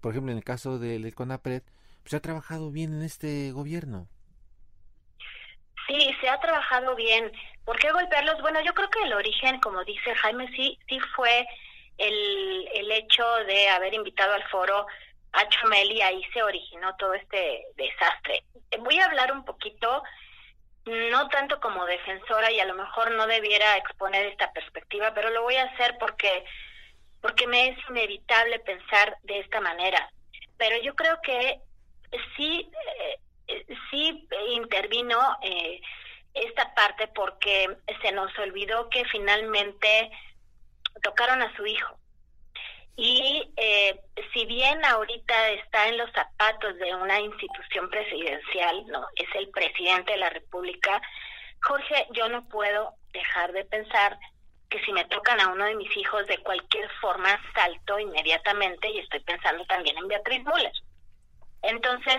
por 0.00 0.10
ejemplo, 0.10 0.32
en 0.32 0.38
el 0.38 0.42
caso 0.42 0.80
del 0.80 1.14
CONAPRED, 1.14 1.62
pues 2.02 2.14
ha 2.14 2.20
trabajado 2.20 2.72
bien 2.72 2.92
en 2.94 3.02
este 3.02 3.52
gobierno? 3.52 4.08
Sí, 5.86 6.10
se 6.20 6.28
ha 6.28 6.40
trabajado 6.40 6.96
bien. 6.96 7.30
¿Por 7.64 7.78
qué 7.78 7.92
golpearlos? 7.92 8.40
Bueno, 8.42 8.58
yo 8.66 8.74
creo 8.74 8.90
que 8.90 9.04
el 9.04 9.12
origen, 9.12 9.60
como 9.60 9.84
dice 9.84 10.12
Jaime, 10.16 10.50
sí, 10.56 10.76
sí 10.88 10.98
fue 11.14 11.46
el, 12.00 12.68
el 12.72 12.90
hecho 12.92 13.24
de 13.46 13.68
haber 13.68 13.94
invitado 13.94 14.32
al 14.32 14.48
foro 14.48 14.86
a 15.32 15.48
Chumel 15.48 15.92
y 15.92 16.00
ahí 16.02 16.22
se 16.32 16.42
originó 16.42 16.96
todo 16.96 17.14
este 17.14 17.66
desastre. 17.76 18.42
Voy 18.80 18.98
a 18.98 19.04
hablar 19.04 19.32
un 19.32 19.44
poquito, 19.44 20.02
no 20.86 21.28
tanto 21.28 21.60
como 21.60 21.84
defensora 21.84 22.50
y 22.50 22.58
a 22.58 22.64
lo 22.64 22.74
mejor 22.74 23.12
no 23.12 23.26
debiera 23.26 23.76
exponer 23.76 24.26
esta 24.26 24.52
perspectiva, 24.52 25.12
pero 25.14 25.30
lo 25.30 25.42
voy 25.42 25.56
a 25.56 25.64
hacer 25.64 25.96
porque, 25.98 26.44
porque 27.20 27.46
me 27.46 27.68
es 27.68 27.78
inevitable 27.88 28.58
pensar 28.60 29.16
de 29.22 29.40
esta 29.40 29.60
manera. 29.60 30.10
Pero 30.56 30.80
yo 30.82 30.94
creo 30.94 31.20
que 31.22 31.60
sí, 32.36 32.68
eh, 33.46 33.66
sí 33.90 34.26
intervino 34.52 35.18
eh, 35.42 35.80
esta 36.34 36.74
parte 36.74 37.08
porque 37.08 37.76
se 38.02 38.12
nos 38.12 38.36
olvidó 38.38 38.88
que 38.88 39.04
finalmente 39.06 40.10
tocaron 41.02 41.42
a 41.42 41.54
su 41.56 41.66
hijo. 41.66 41.98
Y 42.96 43.50
eh, 43.56 44.00
si 44.32 44.44
bien 44.46 44.84
ahorita 44.84 45.50
está 45.50 45.88
en 45.88 45.96
los 45.96 46.10
zapatos 46.12 46.76
de 46.76 46.94
una 46.94 47.18
institución 47.20 47.88
presidencial, 47.88 48.86
no, 48.88 49.06
es 49.16 49.28
el 49.36 49.48
presidente 49.50 50.12
de 50.12 50.18
la 50.18 50.30
República, 50.30 51.00
Jorge, 51.62 52.06
yo 52.12 52.28
no 52.28 52.46
puedo 52.48 52.94
dejar 53.12 53.52
de 53.52 53.64
pensar 53.64 54.18
que 54.68 54.80
si 54.84 54.92
me 54.92 55.04
tocan 55.06 55.40
a 55.40 55.48
uno 55.48 55.64
de 55.64 55.74
mis 55.74 55.94
hijos 55.96 56.26
de 56.26 56.38
cualquier 56.38 56.88
forma 57.00 57.40
salto 57.54 57.98
inmediatamente 57.98 58.88
y 58.88 58.98
estoy 58.98 59.20
pensando 59.20 59.64
también 59.66 59.98
en 59.98 60.08
Beatriz 60.08 60.44
Müller. 60.44 60.72
Entonces, 61.62 62.16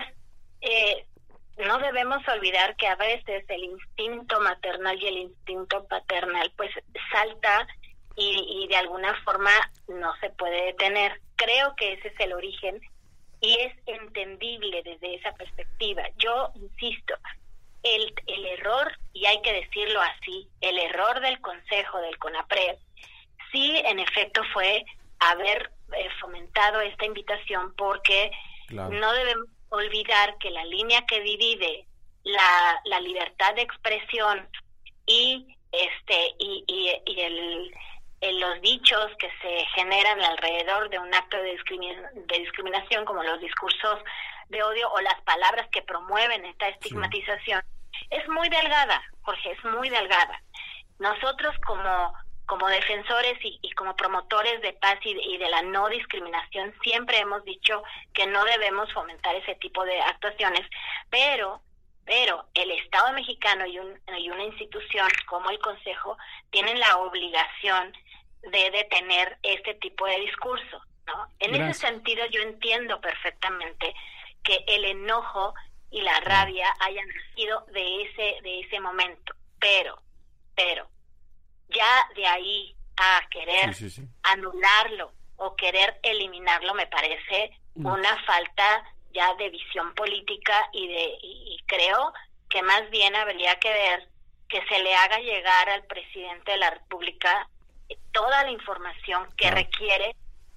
eh, 0.60 1.06
no 1.58 1.78
debemos 1.78 2.26
olvidar 2.28 2.76
que 2.76 2.86
a 2.86 2.96
veces 2.96 3.44
el 3.48 3.64
instinto 3.64 4.40
maternal 4.40 5.00
y 5.00 5.06
el 5.06 5.16
instinto 5.18 5.86
paternal 5.86 6.52
pues 6.56 6.70
salta 7.10 7.66
y, 8.16 8.64
y 8.64 8.68
de 8.68 8.76
alguna 8.76 9.14
forma 9.24 9.50
no 9.88 10.14
se 10.20 10.30
puede 10.30 10.66
detener. 10.66 11.20
Creo 11.36 11.74
que 11.76 11.94
ese 11.94 12.08
es 12.08 12.20
el 12.20 12.32
origen 12.32 12.80
y 13.40 13.54
es 13.58 13.74
entendible 13.86 14.82
desde 14.84 15.14
esa 15.16 15.32
perspectiva. 15.32 16.04
Yo 16.16 16.50
insisto, 16.54 17.14
el, 17.82 18.14
el 18.26 18.46
error, 18.46 18.92
y 19.12 19.26
hay 19.26 19.40
que 19.42 19.52
decirlo 19.52 20.00
así, 20.00 20.48
el 20.60 20.78
error 20.78 21.20
del 21.20 21.40
Consejo 21.40 21.98
del 21.98 22.16
CONAPRED, 22.18 22.76
sí 23.50 23.82
en 23.84 23.98
efecto 23.98 24.42
fue 24.52 24.84
haber 25.18 25.70
eh, 25.94 26.08
fomentado 26.20 26.80
esta 26.80 27.04
invitación 27.04 27.74
porque 27.76 28.30
no 28.70 29.12
debemos 29.12 29.48
olvidar 29.68 30.38
que 30.38 30.50
la 30.50 30.64
línea 30.64 31.04
que 31.06 31.20
divide 31.20 31.86
la, 32.24 32.80
la 32.84 33.00
libertad 33.00 33.54
de 33.54 33.62
expresión 33.62 34.48
y 35.06 35.46
este 35.72 36.34
y, 36.38 36.64
y, 36.66 37.20
el, 37.20 37.74
los 38.30 38.60
dichos 38.60 39.10
que 39.18 39.30
se 39.40 39.66
generan 39.74 40.20
alrededor 40.20 40.88
de 40.90 40.98
un 40.98 41.12
acto 41.12 41.36
de, 41.38 41.58
de 42.14 42.38
discriminación 42.38 43.04
como 43.04 43.22
los 43.22 43.40
discursos 43.40 43.98
de 44.48 44.62
odio 44.62 44.90
o 44.92 45.00
las 45.00 45.20
palabras 45.22 45.68
que 45.72 45.82
promueven 45.82 46.44
esta 46.44 46.68
estigmatización 46.68 47.62
es 48.10 48.28
muy 48.28 48.48
delgada, 48.48 49.02
Jorge, 49.22 49.52
es 49.52 49.64
muy 49.64 49.88
delgada. 49.88 50.40
Nosotros 50.98 51.54
como 51.66 52.12
como 52.46 52.68
defensores 52.68 53.38
y, 53.42 53.70
como 53.70 53.96
promotores 53.96 54.60
de 54.60 54.74
paz 54.74 54.98
y 55.04 55.38
de, 55.38 55.48
la 55.48 55.62
no 55.62 55.88
discriminación 55.88 56.74
siempre 56.82 57.18
hemos 57.18 57.42
dicho 57.44 57.82
que 58.12 58.26
no 58.26 58.44
debemos 58.44 58.92
fomentar 58.92 59.34
ese 59.36 59.54
tipo 59.54 59.84
de 59.84 59.98
actuaciones, 60.02 60.66
pero 61.08 61.62
pero 62.04 62.44
el 62.54 62.72
Estado 62.72 63.12
mexicano 63.12 63.64
y, 63.64 63.78
un, 63.78 63.98
y 64.18 64.28
una 64.28 64.42
institución 64.42 65.08
como 65.28 65.50
el 65.50 65.60
Consejo 65.60 66.18
tienen 66.50 66.78
la 66.80 66.98
obligación 66.98 67.92
de 68.42 68.70
detener 68.70 69.38
este 69.42 69.74
tipo 69.74 70.06
de 70.06 70.20
discurso. 70.20 70.82
¿no? 71.06 71.28
En 71.40 71.54
ese 71.54 71.80
sentido 71.80 72.24
yo 72.26 72.42
entiendo 72.42 73.00
perfectamente 73.00 73.94
que 74.42 74.64
el 74.66 74.84
enojo 74.84 75.54
y 75.90 76.00
la 76.00 76.18
rabia 76.20 76.66
hayan 76.80 77.06
nacido 77.08 77.66
de 77.72 78.02
ese 78.02 78.42
de 78.42 78.60
ese 78.60 78.80
momento, 78.80 79.34
pero 79.60 80.00
pero 80.54 80.88
ya 81.68 82.08
de 82.16 82.26
ahí 82.26 82.74
a 82.96 83.20
querer 83.30 83.74
anularlo 84.22 85.12
o 85.36 85.54
querer 85.56 85.98
eliminarlo 86.02 86.74
me 86.74 86.86
parece 86.86 87.58
mm. 87.74 87.86
una 87.86 88.24
falta 88.24 88.84
ya 89.12 89.34
de 89.34 89.50
visión 89.50 89.94
política 89.94 90.68
y 90.72 90.88
de 90.88 91.18
y, 91.22 91.58
creo 91.66 92.12
que 92.48 92.62
más 92.62 92.88
bien 92.90 93.14
habría 93.16 93.58
que 93.58 93.72
ver 93.72 94.08
que 94.48 94.62
se 94.66 94.82
le 94.82 94.94
haga 94.94 95.18
llegar 95.18 95.70
al 95.70 95.84
presidente 95.84 96.52
de 96.52 96.58
la 96.58 96.70
República 96.70 97.48
toda 98.12 98.44
la 98.44 98.50
información 98.50 99.26
que 99.36 99.50
requiere 99.50 100.14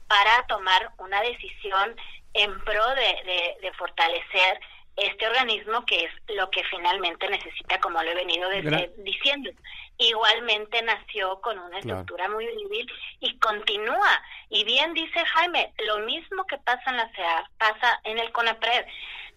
para 0.08 0.46
tomar 0.48 0.92
una 0.98 1.22
decisión 1.22 1.96
en 2.34 2.60
pro 2.64 2.88
de, 2.96 3.58
de 3.62 3.72
fortalecer 3.74 4.60
este 4.96 5.28
organismo 5.28 5.86
que 5.86 6.06
es 6.06 6.12
lo 6.36 6.50
que 6.50 6.64
finalmente 6.66 7.28
necesita, 7.30 7.80
como 7.80 8.02
lo 8.02 8.12
he 8.12 8.16
venido 8.16 8.50
diciendo. 8.98 9.52
Igualmente 9.98 10.82
nació 10.84 11.42
con 11.42 11.60
una 11.60 11.80
estructura 11.80 12.30
muy 12.30 12.46
débil 12.46 12.90
y 13.20 13.38
continúa. 13.40 14.24
Y 14.50 14.64
bien 14.64 14.94
dice 14.94 15.26
Jaime, 15.26 15.74
lo 15.86 16.00
mismo 16.00 16.46
que 16.46 16.58
pasa 16.60 16.90
en 16.90 16.98
la 16.98 17.10
CEA 17.14 17.50
pasa 17.58 18.00
en 18.04 18.20
el 18.20 18.32
CONAPRED. 18.32 18.86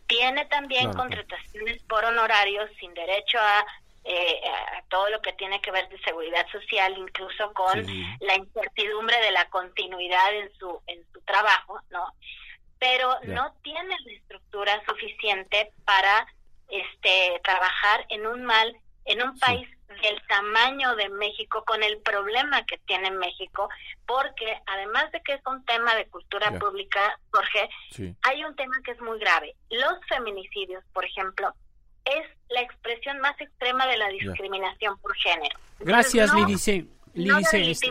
Tiene 0.07 0.47
también 0.47 0.93
contrataciones 0.95 1.83
por 1.83 2.05
honorarios 2.05 2.71
sin 2.79 2.95
derecho 2.95 3.39
a 3.41 3.67
eh, 4.09 4.41
a 4.49 4.83
todo 4.89 5.11
lo 5.11 5.21
que 5.21 5.35
tiene 5.35 5.61
que 5.61 5.71
ver 5.71 5.89
de 5.89 5.99
seguridad 6.01 6.47
social, 6.51 6.97
incluso 6.97 7.53
con 7.53 7.85
la 8.21 8.37
incertidumbre 8.37 9.21
de 9.21 9.33
la 9.33 9.49
continuidad 9.51 10.35
en 10.35 10.51
su 10.59 10.81
en 10.87 11.05
su 11.13 11.21
trabajo, 11.23 11.81
¿no? 11.91 12.15
pero 12.79 13.17
no 13.25 13.53
tiene 13.63 13.97
la 14.05 14.13
estructura 14.13 14.83
suficiente 14.87 15.73
para 15.85 16.27
este 16.69 17.41
trabajar 17.43 18.07
en 18.09 18.27
un 18.27 18.45
mal 18.45 18.77
en 19.05 19.23
un 19.23 19.39
país 19.39 19.67
del 20.03 20.21
tamaño 20.29 20.95
de 20.97 21.09
México 21.09 21.65
con 21.65 21.83
el 21.83 21.99
problema 22.03 22.65
que 22.67 22.77
tiene 22.79 23.11
México 23.11 23.71
porque 24.07 24.61
además 24.67 25.11
de 25.13 25.23
que 25.23 25.33
es 25.33 25.41
un 25.47 25.65
tema 25.65 25.95
de 25.95 26.07
cultura 26.09 26.51
pública 26.59 27.19
Jorge 27.31 27.69
hay 28.23 28.45
un 28.45 28.55
tema 28.55 28.77
que 28.85 28.93
es 28.93 29.01
muy 29.01 29.19
grave. 29.19 29.57
Los 29.71 29.99
feminicidios 30.09 30.85
por 30.93 31.05
ejemplo 31.05 31.55
es 32.17 32.27
la 32.51 32.63
expresión 32.63 33.21
más 33.21 33.41
extrema 33.41 33.87
de 33.87 33.97
la 33.97 34.09
discriminación 34.09 34.99
por 34.99 35.15
género 35.17 35.59
gracias 35.81 36.35
Lidice 36.35 36.87
Lidice 37.15 37.71
este, 37.71 37.91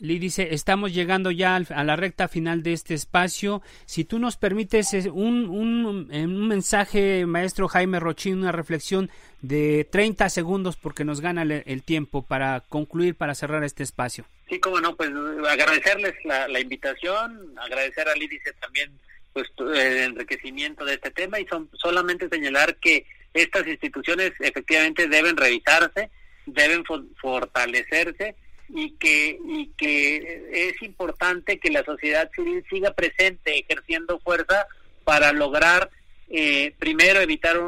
Lee 0.00 0.20
dice, 0.20 0.54
estamos 0.54 0.94
llegando 0.94 1.32
ya 1.32 1.56
a 1.56 1.84
la 1.84 1.96
recta 1.96 2.28
final 2.28 2.62
de 2.62 2.72
este 2.72 2.94
espacio. 2.94 3.62
Si 3.84 4.04
tú 4.04 4.20
nos 4.20 4.36
permites 4.36 4.92
un, 5.12 5.48
un, 5.48 6.08
un 6.12 6.48
mensaje, 6.48 7.26
maestro 7.26 7.66
Jaime 7.66 7.98
Rochín, 7.98 8.38
una 8.38 8.52
reflexión 8.52 9.10
de 9.42 9.88
30 9.90 10.28
segundos 10.28 10.76
porque 10.76 11.04
nos 11.04 11.20
gana 11.20 11.42
el, 11.42 11.82
tiempo 11.82 12.22
para 12.22 12.62
concluir, 12.68 13.16
para 13.16 13.34
cerrar 13.34 13.64
este 13.64 13.82
espacio. 13.82 14.24
Sí, 14.48 14.60
cómo 14.60 14.80
no, 14.80 14.94
pues 14.94 15.10
agradecerles 15.48 16.14
la, 16.24 16.60
invitación, 16.60 17.54
agradecer 17.58 18.08
a 18.08 18.14
Lídice 18.14 18.52
también 18.60 18.92
pues 19.32 19.48
el 19.58 19.98
enriquecimiento 19.98 20.84
de 20.84 20.94
este 20.94 21.10
tema 21.10 21.38
y 21.40 21.46
son, 21.46 21.68
solamente 21.74 22.28
señalar 22.28 22.76
que 22.76 23.06
estas 23.34 23.66
instituciones 23.66 24.32
efectivamente 24.40 25.06
deben 25.08 25.36
revisarse, 25.36 26.10
deben 26.46 26.84
fortalecerse 27.20 28.34
y 28.68 28.92
que, 28.92 29.38
y 29.46 29.68
que 29.76 30.70
es 30.70 30.82
importante 30.82 31.58
que 31.58 31.70
la 31.70 31.84
sociedad 31.84 32.30
civil 32.34 32.64
siga 32.68 32.92
presente, 32.92 33.58
ejerciendo 33.58 34.18
fuerza 34.20 34.66
para 35.04 35.32
lograr, 35.32 35.90
eh, 36.28 36.74
primero, 36.78 37.20
evitar 37.20 37.58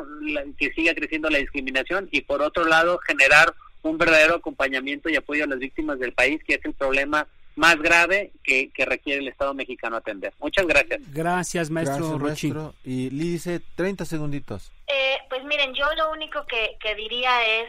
que 0.58 0.72
siga 0.72 0.94
creciendo 0.94 1.30
la 1.30 1.38
discriminación 1.38 2.08
y, 2.10 2.22
por 2.22 2.42
otro 2.42 2.64
lado, 2.64 2.98
generar 3.06 3.54
un 3.82 3.96
verdadero 3.96 4.36
acompañamiento 4.36 5.08
y 5.08 5.16
apoyo 5.16 5.44
a 5.44 5.46
las 5.46 5.58
víctimas 5.58 5.98
del 5.98 6.12
país, 6.12 6.42
que 6.44 6.54
es 6.54 6.64
el 6.64 6.74
problema 6.74 7.26
más 7.60 7.76
grave 7.76 8.32
que, 8.42 8.72
requiere 8.78 9.20
el 9.20 9.28
Estado 9.28 9.52
mexicano 9.52 9.96
atender. 9.96 10.32
Muchas 10.38 10.66
gracias. 10.66 11.00
Gracias, 11.12 11.70
maestro 11.70 12.18
Gracias, 12.18 12.52
Y 12.84 13.10
Lee 13.10 13.32
dice 13.32 13.60
30 13.76 14.06
segunditos. 14.06 14.72
Eh, 14.86 15.18
pues 15.28 15.44
miren, 15.44 15.74
yo 15.74 15.84
lo 15.94 16.10
único 16.10 16.46
que, 16.46 16.78
que 16.80 16.94
diría 16.94 17.60
es 17.60 17.68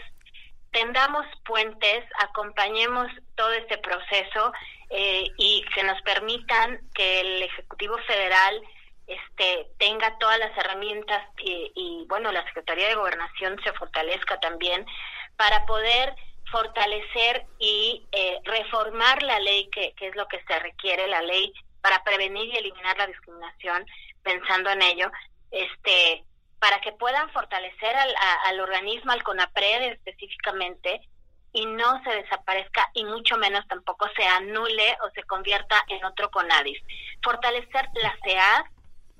tendamos 0.71 1.25
puentes, 1.45 2.05
acompañemos 2.23 3.07
todo 3.35 3.51
este 3.51 3.77
proceso 3.79 4.53
eh, 4.89 5.25
y 5.37 5.65
que 5.75 5.83
nos 5.83 6.01
permitan 6.03 6.79
que 6.93 7.19
el 7.19 7.43
Ejecutivo 7.43 7.97
Federal 8.07 8.61
este, 9.07 9.67
tenga 9.77 10.17
todas 10.19 10.39
las 10.39 10.57
herramientas 10.57 11.21
y, 11.43 12.05
bueno, 12.07 12.31
la 12.31 12.45
Secretaría 12.45 12.87
de 12.87 12.95
Gobernación 12.95 13.59
se 13.61 13.73
fortalezca 13.73 14.39
también 14.39 14.85
para 15.35 15.65
poder 15.65 16.15
fortalecer 16.51 17.45
y 17.59 18.05
eh, 18.11 18.39
reformar 18.43 19.23
la 19.23 19.39
ley, 19.39 19.69
que, 19.71 19.93
que 19.93 20.07
es 20.07 20.15
lo 20.15 20.27
que 20.27 20.43
se 20.43 20.59
requiere, 20.59 21.07
la 21.07 21.21
ley 21.21 21.53
para 21.81 22.03
prevenir 22.03 22.53
y 22.53 22.57
eliminar 22.57 22.97
la 22.97 23.07
discriminación, 23.07 23.85
pensando 24.23 24.69
en 24.69 24.81
ello, 24.81 25.11
este 25.49 26.23
para 26.59 26.79
que 26.79 26.91
puedan 26.91 27.27
fortalecer 27.31 27.95
al, 27.95 28.13
al 28.45 28.59
organismo, 28.59 29.11
al 29.11 29.23
CONAPRED 29.23 29.93
específicamente, 29.93 31.01
y 31.53 31.65
no 31.65 32.01
se 32.03 32.11
desaparezca 32.11 32.89
y 32.93 33.03
mucho 33.03 33.37
menos 33.37 33.67
tampoco 33.67 34.07
se 34.15 34.23
anule 34.25 34.97
o 35.03 35.09
se 35.11 35.23
convierta 35.23 35.83
en 35.87 36.03
otro 36.05 36.29
CONADIS. 36.31 36.79
Fortalecer 37.23 37.87
la 38.01 38.15
CEA 38.23 38.71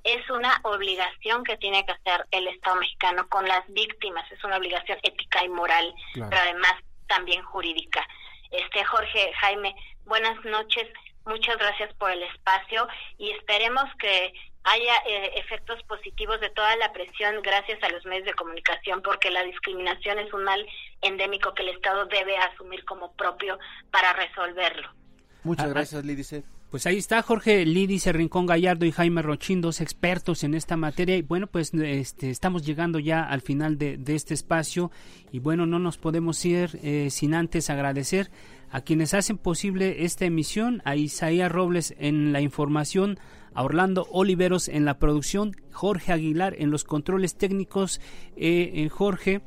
es 0.04 0.30
una 0.30 0.60
obligación 0.64 1.44
que 1.44 1.58
tiene 1.58 1.86
que 1.86 1.92
hacer 1.92 2.26
el 2.32 2.48
Estado 2.48 2.78
mexicano 2.78 3.28
con 3.28 3.48
las 3.48 3.68
víctimas, 3.68 4.30
es 4.32 4.44
una 4.44 4.58
obligación 4.58 4.98
ética 5.04 5.44
y 5.44 5.50
moral, 5.50 5.94
pero 6.14 6.38
además 6.38 6.74
también 7.12 7.44
jurídica. 7.44 8.08
Este 8.52 8.86
Jorge 8.86 9.34
Jaime, 9.34 9.76
buenas 10.06 10.44
noches, 10.46 10.88
muchas 11.26 11.58
gracias 11.58 11.94
por 11.96 12.10
el 12.10 12.24
espacio 12.24 12.88
y 13.18 13.32
esperemos 13.32 13.84
que 14.00 14.34
haya 14.64 14.96
eh, 15.08 15.32
efectos 15.36 15.84
positivos 15.84 16.40
de 16.40 16.50
toda 16.52 16.74
la 16.78 16.94
presión 16.94 17.42
gracias 17.42 17.84
a 17.84 17.90
los 17.90 18.06
medios 18.06 18.28
de 18.28 18.34
comunicación, 18.34 19.02
porque 19.02 19.30
la 19.30 19.44
discriminación 19.44 20.20
es 20.20 20.32
un 20.34 20.46
mal 20.46 20.66
endémico 21.02 21.54
que 21.54 21.64
el 21.64 21.70
Estado 21.70 22.06
debe 22.06 22.38
asumir 22.38 22.86
como 22.86 23.12
propio 23.14 23.60
para 23.92 24.14
resolverlo. 24.14 24.88
Muchas 25.44 25.66
Ah, 25.66 25.70
ah, 25.70 25.74
gracias, 25.74 26.06
Lídice. 26.06 26.44
Pues 26.72 26.86
ahí 26.86 26.96
está 26.96 27.22
Jorge 27.22 27.66
Lídice 27.66 28.14
Rincón 28.14 28.46
Gallardo 28.46 28.86
y 28.86 28.94
Jaime 28.94 29.22
Rochín, 29.22 29.60
dos 29.60 29.82
expertos 29.82 30.46
en 30.46 30.54
esta 30.54 30.78
materia. 30.78 31.18
Y 31.18 31.22
bueno, 31.22 31.48
pues 31.48 31.74
este, 31.74 32.30
estamos 32.30 32.66
llegando 32.66 32.98
ya 32.98 33.24
al 33.24 33.42
final 33.42 33.78
de, 33.78 33.98
de 33.98 34.16
este 34.16 34.34
espacio. 34.34 34.90
Y 35.34 35.40
bueno, 35.40 35.66
no 35.66 35.80
nos 35.80 35.98
podemos 35.98 36.46
ir 36.46 36.80
eh, 36.82 37.10
sin 37.12 37.34
antes 37.34 37.70
agradecer 37.70 38.32
a 38.70 38.80
quienes 38.80 39.14
hacen 39.14 39.38
posible 39.38 40.06
esta 40.06 40.24
emisión, 40.24 40.82
a 40.86 40.96
Isaías 40.96 41.52
Robles 41.52 41.94
en 42.00 42.32
la 42.32 42.40
información, 42.40 43.20
a 43.54 43.64
Orlando 43.64 44.08
Oliveros 44.10 44.70
en 44.70 44.86
la 44.86 44.98
producción, 44.98 45.58
Jorge 45.74 46.14
Aguilar 46.14 46.56
en 46.58 46.72
los 46.72 46.86
controles 46.86 47.36
técnicos, 47.36 48.00
eh, 48.38 48.72
eh, 48.76 48.88
Jorge. 48.88 49.42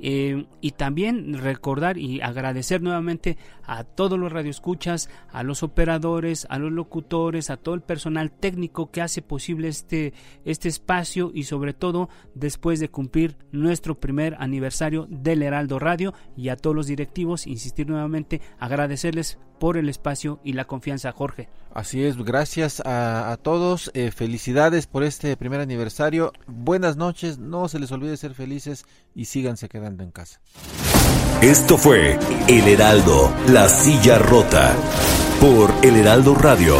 Eh, 0.00 0.46
y 0.60 0.72
también 0.72 1.34
recordar 1.34 1.98
y 1.98 2.20
agradecer 2.20 2.82
nuevamente 2.82 3.36
a 3.64 3.84
todos 3.84 4.18
los 4.18 4.32
radioescuchas, 4.32 5.10
a 5.30 5.42
los 5.42 5.62
operadores, 5.62 6.46
a 6.50 6.58
los 6.58 6.72
locutores, 6.72 7.50
a 7.50 7.56
todo 7.56 7.74
el 7.74 7.82
personal 7.82 8.30
técnico 8.30 8.90
que 8.90 9.02
hace 9.02 9.22
posible 9.22 9.68
este, 9.68 10.12
este 10.44 10.68
espacio 10.68 11.30
y 11.34 11.44
sobre 11.44 11.74
todo 11.74 12.08
después 12.34 12.80
de 12.80 12.88
cumplir 12.88 13.36
nuestro 13.52 13.98
primer 13.98 14.36
aniversario 14.38 15.06
del 15.10 15.42
Heraldo 15.42 15.78
Radio 15.78 16.14
y 16.36 16.48
a 16.48 16.56
todos 16.56 16.74
los 16.74 16.86
directivos, 16.86 17.46
insistir 17.46 17.88
nuevamente, 17.88 18.40
agradecerles 18.58 19.38
por 19.58 19.76
el 19.76 19.88
espacio 19.88 20.40
y 20.44 20.52
la 20.52 20.64
confianza, 20.66 21.12
Jorge. 21.12 21.48
Así 21.74 22.02
es, 22.04 22.16
gracias 22.16 22.80
a, 22.80 23.30
a 23.30 23.36
todos, 23.36 23.90
eh, 23.94 24.10
felicidades 24.10 24.86
por 24.86 25.04
este 25.04 25.36
primer 25.36 25.60
aniversario, 25.60 26.32
buenas 26.46 26.96
noches, 26.96 27.38
no 27.38 27.68
se 27.68 27.78
les 27.78 27.92
olvide 27.92 28.16
ser 28.16 28.34
felices 28.34 28.84
y 29.14 29.26
síganse 29.26 29.68
quedando 29.68 30.02
en 30.02 30.10
casa. 30.10 30.40
Esto 31.42 31.78
fue 31.78 32.18
El 32.48 32.66
Heraldo, 32.66 33.32
la 33.48 33.68
silla 33.68 34.18
rota, 34.18 34.74
por 35.40 35.72
El 35.84 35.96
Heraldo 35.96 36.34
Radio. 36.34 36.76